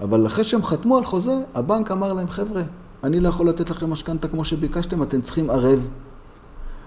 אבל 0.00 0.26
אחרי 0.26 0.44
שהם 0.44 0.62
חתמו 0.62 0.96
על 0.96 1.04
חוזה, 1.04 1.34
הבנק 1.54 1.90
אמר 1.90 2.12
להם, 2.12 2.28
חבר'ה, 2.28 2.62
אני 3.04 3.20
לא 3.20 3.28
יכול 3.28 3.48
לתת 3.48 3.70
לכם 3.70 3.90
משכנתה 3.90 4.28
כמו 4.28 4.44
שביקשתם, 4.44 5.02
אתם 5.02 5.20
צריכים 5.20 5.50
ערב. 5.50 5.88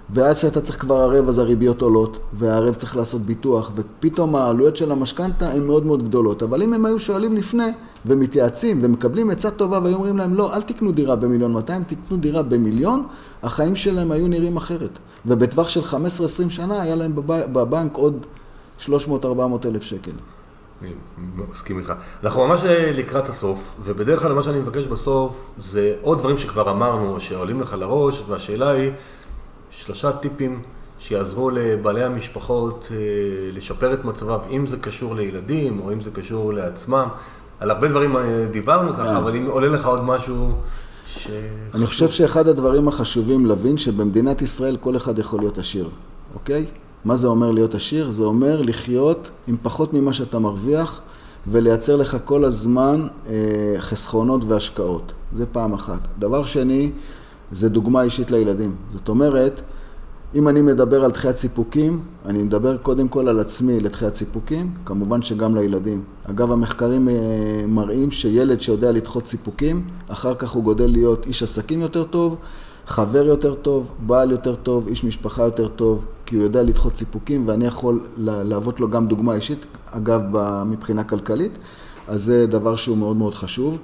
ואז 0.10 0.38
כשאתה 0.38 0.62
צריך 0.62 0.82
כבר 0.82 0.96
ערב 0.96 1.28
אז 1.28 1.40
הריביות 1.40 1.82
עולות, 1.82 2.20
והערב 2.34 2.76
צריך 2.76 2.98
לעשות 2.98 3.22
ביטוח, 3.22 3.72
ופתאום 3.76 4.36
העלויות 4.36 4.78
של 4.78 4.92
המשכנתה 4.92 5.52
הן 5.52 5.64
מאוד 5.64 5.86
מאוד 5.86 6.04
גדולות. 6.04 6.44
אבל 6.44 6.62
אם 6.62 6.74
הם 6.74 6.86
היו 6.86 7.00
שואלים 7.00 7.38
לפני, 7.38 7.72
ומתייעצים, 8.06 8.80
ומקבלים 8.84 9.30
עצה 9.30 9.52
טובה, 9.52 9.80
והיו 9.84 9.96
אומרים 9.96 10.18
להם, 10.18 10.34
לא, 10.34 10.56
אל 10.56 10.62
תקנו 10.62 10.92
דירה 10.92 11.16
במיליון 11.16 11.54
200, 11.54 11.84
תקנו 11.84 12.18
דירה 12.18 12.44
במיליון, 12.44 13.08
החיים 13.44 13.76
שלהם 13.76 14.12
היו 14.12 14.28
נראים 14.28 14.58
אחרת. 14.58 15.00
ובטווח 15.26 15.70
של 15.70 15.82
15-20 15.82 15.96
שנה 16.50 16.82
היה 16.82 16.96
להם 16.96 17.12
בבנק 17.54 17.96
עוד 17.96 18.26
300-400 18.80 18.90
אלף 19.66 19.84
שקל. 19.84 20.12
אני 20.82 20.92
מסכים 21.52 21.80
איתך. 21.80 21.94
אנחנו 22.24 22.48
ממש 22.48 22.62
לקראת 22.94 23.30
הסוף, 23.30 23.76
ובדרך 23.84 24.22
כלל 24.22 24.34
מה 24.34 24.42
שאני 24.42 24.60
מבקש 24.60 24.86
בסוף 24.86 25.52
זה 25.58 25.96
עוד 26.02 26.20
דברים 26.20 26.38
שכבר 26.38 26.72
אמרנו, 26.72 27.20
שעולים 27.20 27.62
לך 27.62 27.74
לראש, 27.74 28.24
והשאלה 28.28 28.70
היא... 28.70 28.92
שלושה 29.86 30.12
טיפים 30.12 30.62
שיעזרו 31.00 31.50
לבעלי 31.50 32.04
המשפחות 32.04 32.92
אה, 32.92 32.98
לשפר 33.54 33.94
את 33.94 34.06
מצבם, 34.06 34.40
אם 34.52 34.68
זה 34.68 34.78
קשור 34.78 35.16
לילדים 35.16 35.80
או 35.80 35.94
אם 35.94 36.02
זה 36.02 36.12
קשור 36.12 36.54
לעצמם. 36.54 37.08
על 37.60 37.72
הרבה 37.72 37.88
דברים 37.88 38.18
אה, 38.18 38.46
דיברנו 38.52 38.94
ככה, 38.94 39.06
כן. 39.06 39.16
אבל 39.16 39.36
אם 39.36 39.46
עולה 39.46 39.68
לך 39.68 39.86
עוד 39.86 40.04
משהו 40.04 40.52
ש... 41.08 41.28
אני 41.74 41.86
חושב 41.86 42.10
שאחד 42.10 42.48
הדברים 42.48 42.88
החשובים 42.88 43.46
להבין 43.46 43.78
שבמדינת 43.78 44.42
ישראל 44.42 44.78
כל 44.78 44.96
אחד 44.96 45.20
יכול 45.20 45.40
להיות 45.40 45.58
עשיר, 45.58 45.90
אוקיי? 46.34 46.66
מה 47.06 47.16
זה 47.16 47.28
אומר 47.28 47.52
להיות 47.52 47.76
עשיר? 47.76 48.12
זה 48.12 48.24
אומר 48.24 48.62
לחיות 48.62 49.30
עם 49.48 49.56
פחות 49.62 49.94
ממה 49.94 50.14
שאתה 50.14 50.40
מרוויח 50.40 51.02
ולייצר 51.48 51.96
לך 51.96 52.18
כל 52.26 52.46
הזמן 52.46 53.08
אה, 53.28 53.34
חסכונות 53.80 54.42
והשקעות. 54.48 55.14
זה 55.34 55.46
פעם 55.46 55.74
אחת. 55.74 56.00
דבר 56.20 56.46
שני, 56.46 56.92
זה 57.52 57.70
דוגמה 57.70 58.02
אישית 58.04 58.32
לילדים. 58.32 58.76
זאת 58.90 59.10
אומרת, 59.10 59.62
אם 60.36 60.48
אני 60.48 60.62
מדבר 60.62 61.06
על 61.06 61.12
דחיית 61.12 61.36
סיפוקים, 61.36 62.00
אני 62.26 62.44
מדבר 62.44 62.78
קודם 62.78 63.08
כל 63.08 63.28
על 63.28 63.40
עצמי 63.40 63.80
לדחיית 63.80 64.16
סיפוקים, 64.16 64.74
כמובן 64.86 65.22
שגם 65.22 65.56
לילדים. 65.56 66.04
אגב, 66.30 66.52
המחקרים 66.52 67.10
אה, 67.10 67.14
מראים 67.68 68.12
שילד 68.12 68.62
שיודע 68.62 68.92
לדחות 68.92 69.28
סיפוקים, 69.28 69.88
אחר 70.08 70.36
כך 70.36 70.52
הוא 70.52 70.64
גודל 70.64 70.86
להיות 70.86 71.26
איש 71.26 71.44
עסקים 71.44 71.82
יותר 71.82 72.04
טוב, 72.04 72.38
חבר 72.88 73.26
יותר 73.26 73.56
טוב, 73.56 73.92
בעל 74.00 74.32
יותר 74.32 74.56
טוב, 74.56 74.88
איש 74.88 75.04
משפחה 75.04 75.44
יותר 75.44 75.68
טוב, 75.68 76.06
כי 76.26 76.36
הוא 76.36 76.44
יודע 76.44 76.64
לדחות 76.64 76.96
סיפוקים 76.96 77.48
ואני 77.48 77.66
יכול 77.66 78.00
להוות 78.18 78.80
לו 78.80 78.90
גם 78.90 79.08
דוגמה 79.08 79.34
אישית, 79.34 79.66
אגב, 79.92 80.22
מבחינה 80.66 81.04
כלכלית, 81.04 81.58
אז 82.08 82.24
זה 82.24 82.48
דבר 82.48 82.76
שהוא 82.76 82.98
מאוד 82.98 83.18
מאוד 83.18 83.34
חשוב. 83.36 83.80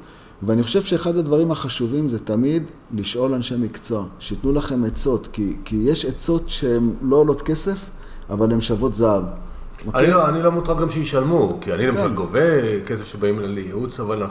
ואני 0.46 0.64
חושב 0.64 0.82
שאחד 0.82 1.18
הדברים 1.18 1.52
החשובים 1.52 2.10
זה 2.10 2.20
תמיד 2.20 2.64
לשאול 2.94 3.34
אנשי 3.34 3.56
מקצוע, 3.60 4.06
שייתנו 4.20 4.52
לכם 4.52 4.84
עצות, 4.84 5.28
כי, 5.34 5.58
כי 5.66 5.76
יש 5.76 6.06
עצות 6.06 6.50
שהן 6.50 6.94
לא 7.02 7.16
עולות 7.16 7.42
כסף, 7.42 7.90
אבל 8.30 8.52
הן 8.52 8.62
שוות 8.62 8.94
זהב. 8.94 9.24
אני, 9.24 9.88
אוקיי? 9.88 10.12
לא, 10.12 10.30
אני 10.30 10.44
לא 10.44 10.52
מוטרד 10.52 10.80
גם 10.80 10.90
שישלמו, 10.90 11.58
כי 11.62 11.74
אני 11.74 11.88
למשל 11.88 12.08
כן. 12.08 12.16
גובה 12.16 12.40
כסף 12.86 13.06
שבאים 13.06 13.40
לייעוץ, 13.40 14.00
אבל 14.00 14.24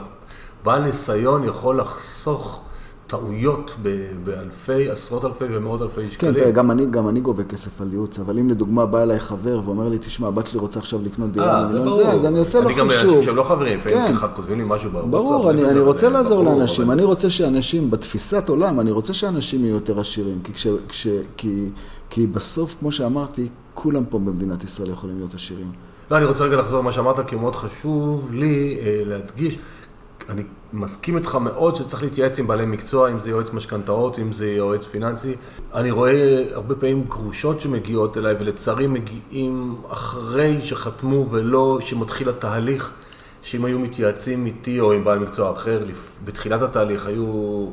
בעל 0.63 0.83
ניסיון 0.83 1.43
יכול 1.43 1.79
לחסוך 1.79 2.61
טעויות 3.13 3.75
באלפי, 4.23 4.89
עשרות 4.89 5.25
אלפי 5.25 5.45
ומאות 5.49 5.81
אלפי 5.81 6.01
כן, 6.01 6.09
שקלים. 6.09 6.33
כן, 6.33 6.51
גם 6.51 6.71
אני, 6.71 6.85
גם 6.85 7.09
אני 7.09 7.19
גובה 7.19 7.43
כסף 7.43 7.81
על 7.81 7.91
ייעוץ, 7.91 8.19
אבל 8.19 8.39
אם 8.39 8.49
לדוגמה 8.49 8.85
בא 8.85 9.03
אליי 9.03 9.19
חבר 9.19 9.59
ואומר 9.65 9.87
לי, 9.87 9.97
תשמע, 9.97 10.27
הבת 10.27 10.47
שלי 10.47 10.59
רוצה 10.59 10.79
עכשיו 10.79 10.99
לקנות 11.03 11.31
דירה, 11.31 11.63
אה, 11.63 11.71
זה 11.71 11.79
ברור. 11.79 12.03
זה, 12.03 12.09
אז 12.09 12.25
אני 12.25 12.39
עושה 12.39 12.59
לו 12.59 12.67
חישוב. 12.67 12.81
אני 12.81 12.95
גם 12.95 13.07
אנשים 13.07 13.23
שהם 13.23 13.35
לא 13.35 13.43
חברים, 13.43 13.81
כן. 13.81 14.15
כותבים 14.35 14.57
לי 14.57 14.63
משהו 14.67 14.91
בוואטסאפ. 14.91 15.11
ברור, 15.11 15.51
אני, 15.51 15.65
אני 15.65 15.79
רוצה 15.79 16.09
לעזור 16.09 16.43
ברור, 16.43 16.59
לאנשים, 16.59 16.85
אבל... 16.85 16.93
אני 16.93 17.03
רוצה 17.03 17.29
שאנשים, 17.29 17.91
בתפיסת 17.91 18.49
עולם, 18.49 18.79
אני 18.79 18.91
רוצה 18.91 19.13
שאנשים 19.13 19.65
יהיו 19.65 19.75
יותר 19.75 19.99
עשירים, 19.99 20.39
כי, 20.43 20.53
כש, 20.53 20.67
כש, 20.87 21.07
כי, 21.37 21.69
כי 22.09 22.27
בסוף, 22.27 22.75
כמו 22.79 22.91
שאמרתי, 22.91 23.49
כולם 23.73 24.05
פה 24.05 24.19
במדינת 24.19 24.63
ישראל 24.63 24.89
יכולים 24.89 25.17
להיות 25.17 25.33
עשירים. 25.33 25.71
לא, 26.11 26.17
אני 26.17 26.25
רוצה 26.25 26.43
רגע 26.43 26.57
לחזור 26.57 26.79
למה 26.79 26.91
שאמרת, 26.91 27.27
כי 27.27 27.35
מאוד 27.35 27.55
חשוב 27.55 28.31
לי 28.33 28.77
אה, 28.81 29.01
להדגיש. 29.05 29.57
אני 30.29 30.43
מסכים 30.73 31.17
איתך 31.17 31.35
מאוד 31.35 31.75
שצריך 31.75 32.03
להתייעץ 32.03 32.39
עם 32.39 32.47
בעלי 32.47 32.65
מקצוע, 32.65 33.11
אם 33.11 33.19
זה 33.19 33.29
יועץ 33.29 33.53
משכנתאות, 33.53 34.19
אם 34.19 34.33
זה 34.33 34.47
יועץ 34.47 34.85
פיננסי. 34.85 35.35
אני 35.73 35.91
רואה 35.91 36.43
הרבה 36.51 36.75
פעמים 36.75 37.03
גרושות 37.03 37.61
שמגיעות 37.61 38.17
אליי, 38.17 38.35
ולצערי 38.39 38.87
מגיעים 38.87 39.75
אחרי 39.89 40.61
שחתמו 40.61 41.29
ולא 41.29 41.77
שמתחיל 41.81 42.29
התהליך, 42.29 42.91
שאם 43.41 43.65
היו 43.65 43.79
מתייעצים 43.79 44.45
איתי 44.45 44.79
או 44.79 44.91
עם 44.91 45.03
בעל 45.03 45.19
מקצוע 45.19 45.51
אחר, 45.51 45.85
בתחילת 46.25 46.61
התהליך 46.61 47.05
היו 47.05 47.67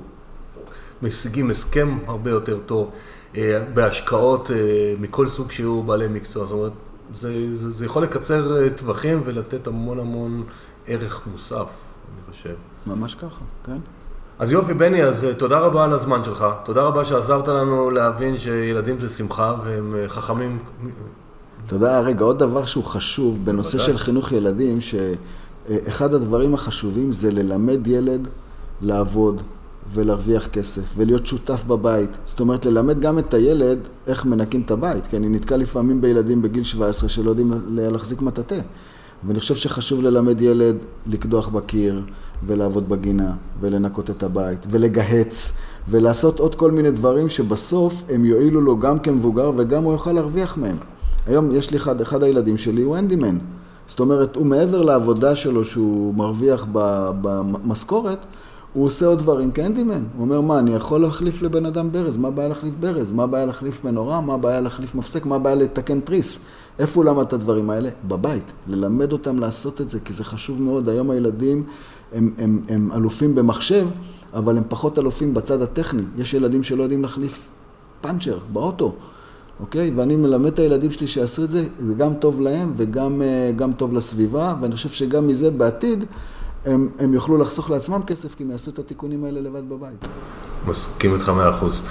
משיגים 1.03 1.51
הסכם 1.51 1.99
הרבה 2.07 2.31
יותר 2.31 2.59
טוב, 2.67 2.91
אה, 3.37 3.65
בהשקעות 3.75 4.51
אה, 4.51 4.57
מכל 5.01 5.27
סוג 5.27 5.51
שיהיו 5.51 5.83
בעלי 5.83 6.09
מקצוע. 6.09 6.47
זאת 6.47 6.53
אומרת, 6.53 6.73
זה, 7.13 7.57
זה, 7.57 7.71
זה 7.71 7.85
יכול 7.85 8.03
לקצר 8.03 8.63
אה, 8.63 8.71
טווחים 8.71 9.23
ולתת 9.25 9.67
המון 9.67 9.99
המון 9.99 10.45
ערך 10.87 11.27
מוסף. 11.27 11.90
אני 12.09 12.35
חושב. 12.35 12.55
ממש 12.87 13.15
ככה, 13.15 13.45
כן. 13.65 13.79
אז 14.39 14.53
יופי, 14.53 14.75
בני, 14.75 15.05
אז 15.05 15.25
אה, 15.25 15.35
תודה 15.35 15.59
רבה 15.59 15.85
על 15.85 15.93
הזמן 15.93 16.25
שלך. 16.25 16.45
תודה 16.65 16.83
רבה 16.83 17.05
שעזרת 17.05 17.49
לנו 17.49 17.91
להבין 17.91 18.39
שילדים 18.39 19.01
זה 19.01 19.09
שמחה 19.09 19.55
והם 19.65 19.97
אה, 19.97 20.09
חכמים. 20.09 20.59
תודה. 21.67 22.01
רגע, 22.01 22.25
עוד 22.25 22.39
דבר 22.39 22.65
שהוא 22.65 22.85
חשוב 22.85 23.45
בנושא 23.45 23.79
של 23.79 23.99
חינוך 23.99 24.33
ילדים, 24.33 24.79
שאחד 24.81 26.15
הדברים 26.15 26.55
החשובים 26.55 27.13
זה 27.13 27.31
ללמד 27.31 27.87
ילד 27.87 28.29
לעבוד 28.83 29.43
ולהרוויח 29.93 30.47
כסף 30.47 30.95
ולהיות 30.97 31.27
שותף 31.27 31.65
בבית. 31.67 32.11
זאת 32.27 32.41
אומרת, 32.41 32.67
ללמד 32.67 33.01
גם 33.01 33.19
את 33.19 33.35
הילד 33.35 33.79
איך 34.07 34.25
מנקים 34.25 34.63
את 34.67 34.71
הבית, 34.71 35.07
כי 35.07 35.17
אני 35.17 35.29
נתקע 35.29 35.57
לפעמים 35.57 36.01
בילדים 36.01 36.43
בגיל 36.43 36.63
17 36.63 37.09
שלא 37.09 37.31
יודעים 37.31 37.53
להחזיק 37.69 38.23
מטאטא. 38.23 38.61
ואני 39.25 39.41
חושב 39.41 39.55
שחשוב 39.55 40.03
ללמד 40.03 40.41
ילד 40.41 40.77
לקדוח 41.07 41.49
בקיר, 41.49 42.03
ולעבוד 42.47 42.89
בגינה, 42.89 43.33
ולנקות 43.61 44.11
את 44.11 44.23
הבית, 44.23 44.67
ולגהץ, 44.71 45.53
ולעשות 45.89 46.41
עוד 46.41 46.55
כל 46.55 46.71
מיני 46.71 46.91
דברים 46.91 47.29
שבסוף 47.29 48.03
הם 48.09 48.25
יועילו 48.25 48.61
לו 48.61 48.79
גם 48.79 48.99
כמבוגר 48.99 49.51
וגם 49.57 49.85
הוא 49.85 49.93
יוכל 49.93 50.13
להרוויח 50.13 50.57
מהם. 50.57 50.77
היום 51.27 51.51
יש 51.55 51.71
לי 51.71 51.77
אחד, 51.77 52.01
אחד 52.01 52.23
הילדים 52.23 52.57
שלי, 52.57 52.83
הוא 52.83 52.99
אנדימן. 52.99 53.39
זאת 53.87 54.01
אומרת, 54.01 54.37
הוא 54.37 54.47
מעבר 54.47 54.83
לעבודה 54.83 55.35
שלו 55.35 55.65
שהוא 55.65 56.15
מרוויח 56.15 56.67
במשכורת, 57.23 58.27
הוא 58.73 58.85
עושה 58.87 59.07
עוד 59.07 59.19
דברים 59.19 59.53
כהנדימן. 59.53 60.05
הוא 60.17 60.25
אומר, 60.25 60.41
מה, 60.41 60.59
אני 60.59 60.75
יכול 60.75 61.01
להחליף 61.01 61.43
לבן 61.43 61.67
אדם 61.67 61.93
ברז? 61.93 62.17
מה 62.17 62.29
הבעיה 62.29 62.49
להחליף 62.49 62.75
ברז? 62.81 63.13
מה 63.13 63.23
הבעיה 63.25 63.47
להחליף 63.47 63.85
מנורה? 63.85 64.21
מה 64.21 64.35
הבעיה 64.35 64.61
להחליף 64.61 64.95
מפסק? 64.95 65.27
מה 65.27 65.37
הבעיה 65.37 65.55
לתקן 65.55 66.01
תריס? 66.01 66.41
איפה 66.81 67.01
הוא 67.01 67.05
למד 67.05 67.27
את 67.27 67.33
הדברים 67.33 67.71
האלה? 67.71 67.91
בבית. 68.09 68.53
ללמד 68.67 69.13
אותם 69.13 69.39
לעשות 69.39 69.81
את 69.81 69.89
זה, 69.89 70.01
כי 70.01 70.13
זה 70.13 70.25
חשוב 70.25 70.63
מאוד. 70.63 70.89
היום 70.89 71.11
הילדים 71.11 71.65
הם, 72.13 72.35
הם, 72.39 72.63
הם 72.69 72.91
אלופים 72.93 73.35
במחשב, 73.35 73.89
אבל 74.35 74.57
הם 74.57 74.63
פחות 74.69 74.99
אלופים 74.99 75.35
בצד 75.35 75.63
הטכני. 75.63 76.03
יש 76.17 76.35
ילדים 76.35 76.63
שלא 76.63 76.83
יודעים 76.83 77.03
להחליף 77.03 77.49
פאנצ'ר 78.01 78.39
באוטו, 78.53 78.95
אוקיי? 79.61 79.93
ואני 79.97 80.17
מלמד 80.17 80.53
את 80.53 80.59
הילדים 80.59 80.91
שלי 80.91 81.07
שיעשו 81.07 81.45
את 81.45 81.49
זה, 81.49 81.65
זה 81.87 81.95
גם 81.95 82.15
טוב 82.15 82.41
להם 82.41 82.73
וגם 82.77 83.23
אה, 83.23 83.73
טוב 83.77 83.95
לסביבה, 83.95 84.55
ואני 84.61 84.77
חושב 84.77 84.89
שגם 84.89 85.29
מזה 85.29 85.51
בעתיד 85.51 86.05
הם, 86.65 86.89
הם 86.99 87.15
יוכלו 87.15 87.39
לחסוך 87.39 87.71
לעצמם 87.71 88.03
כסף, 88.03 88.35
כי 88.35 88.43
הם 88.43 88.51
יעשו 88.51 88.71
את 88.71 88.79
התיקונים 88.79 89.25
האלה 89.25 89.41
לבד 89.41 89.69
בבית. 89.69 90.09
מסכים 90.67 91.15
איתך 91.15 91.29
מאה 91.29 91.51
אחוז. 91.51 91.83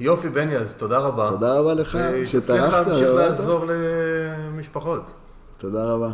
יופי, 0.00 0.28
בני, 0.28 0.56
אז 0.56 0.74
תודה 0.74 0.98
רבה. 0.98 1.28
תודה 1.28 1.58
רבה 1.58 1.74
לך, 1.74 1.98
שטרחת. 2.24 2.44
תצליח 2.44 2.74
להמשיך 2.74 3.08
לעזור 3.14 3.64
למשפחות. 3.68 5.12
תודה 5.58 5.84
רבה. 5.84 6.10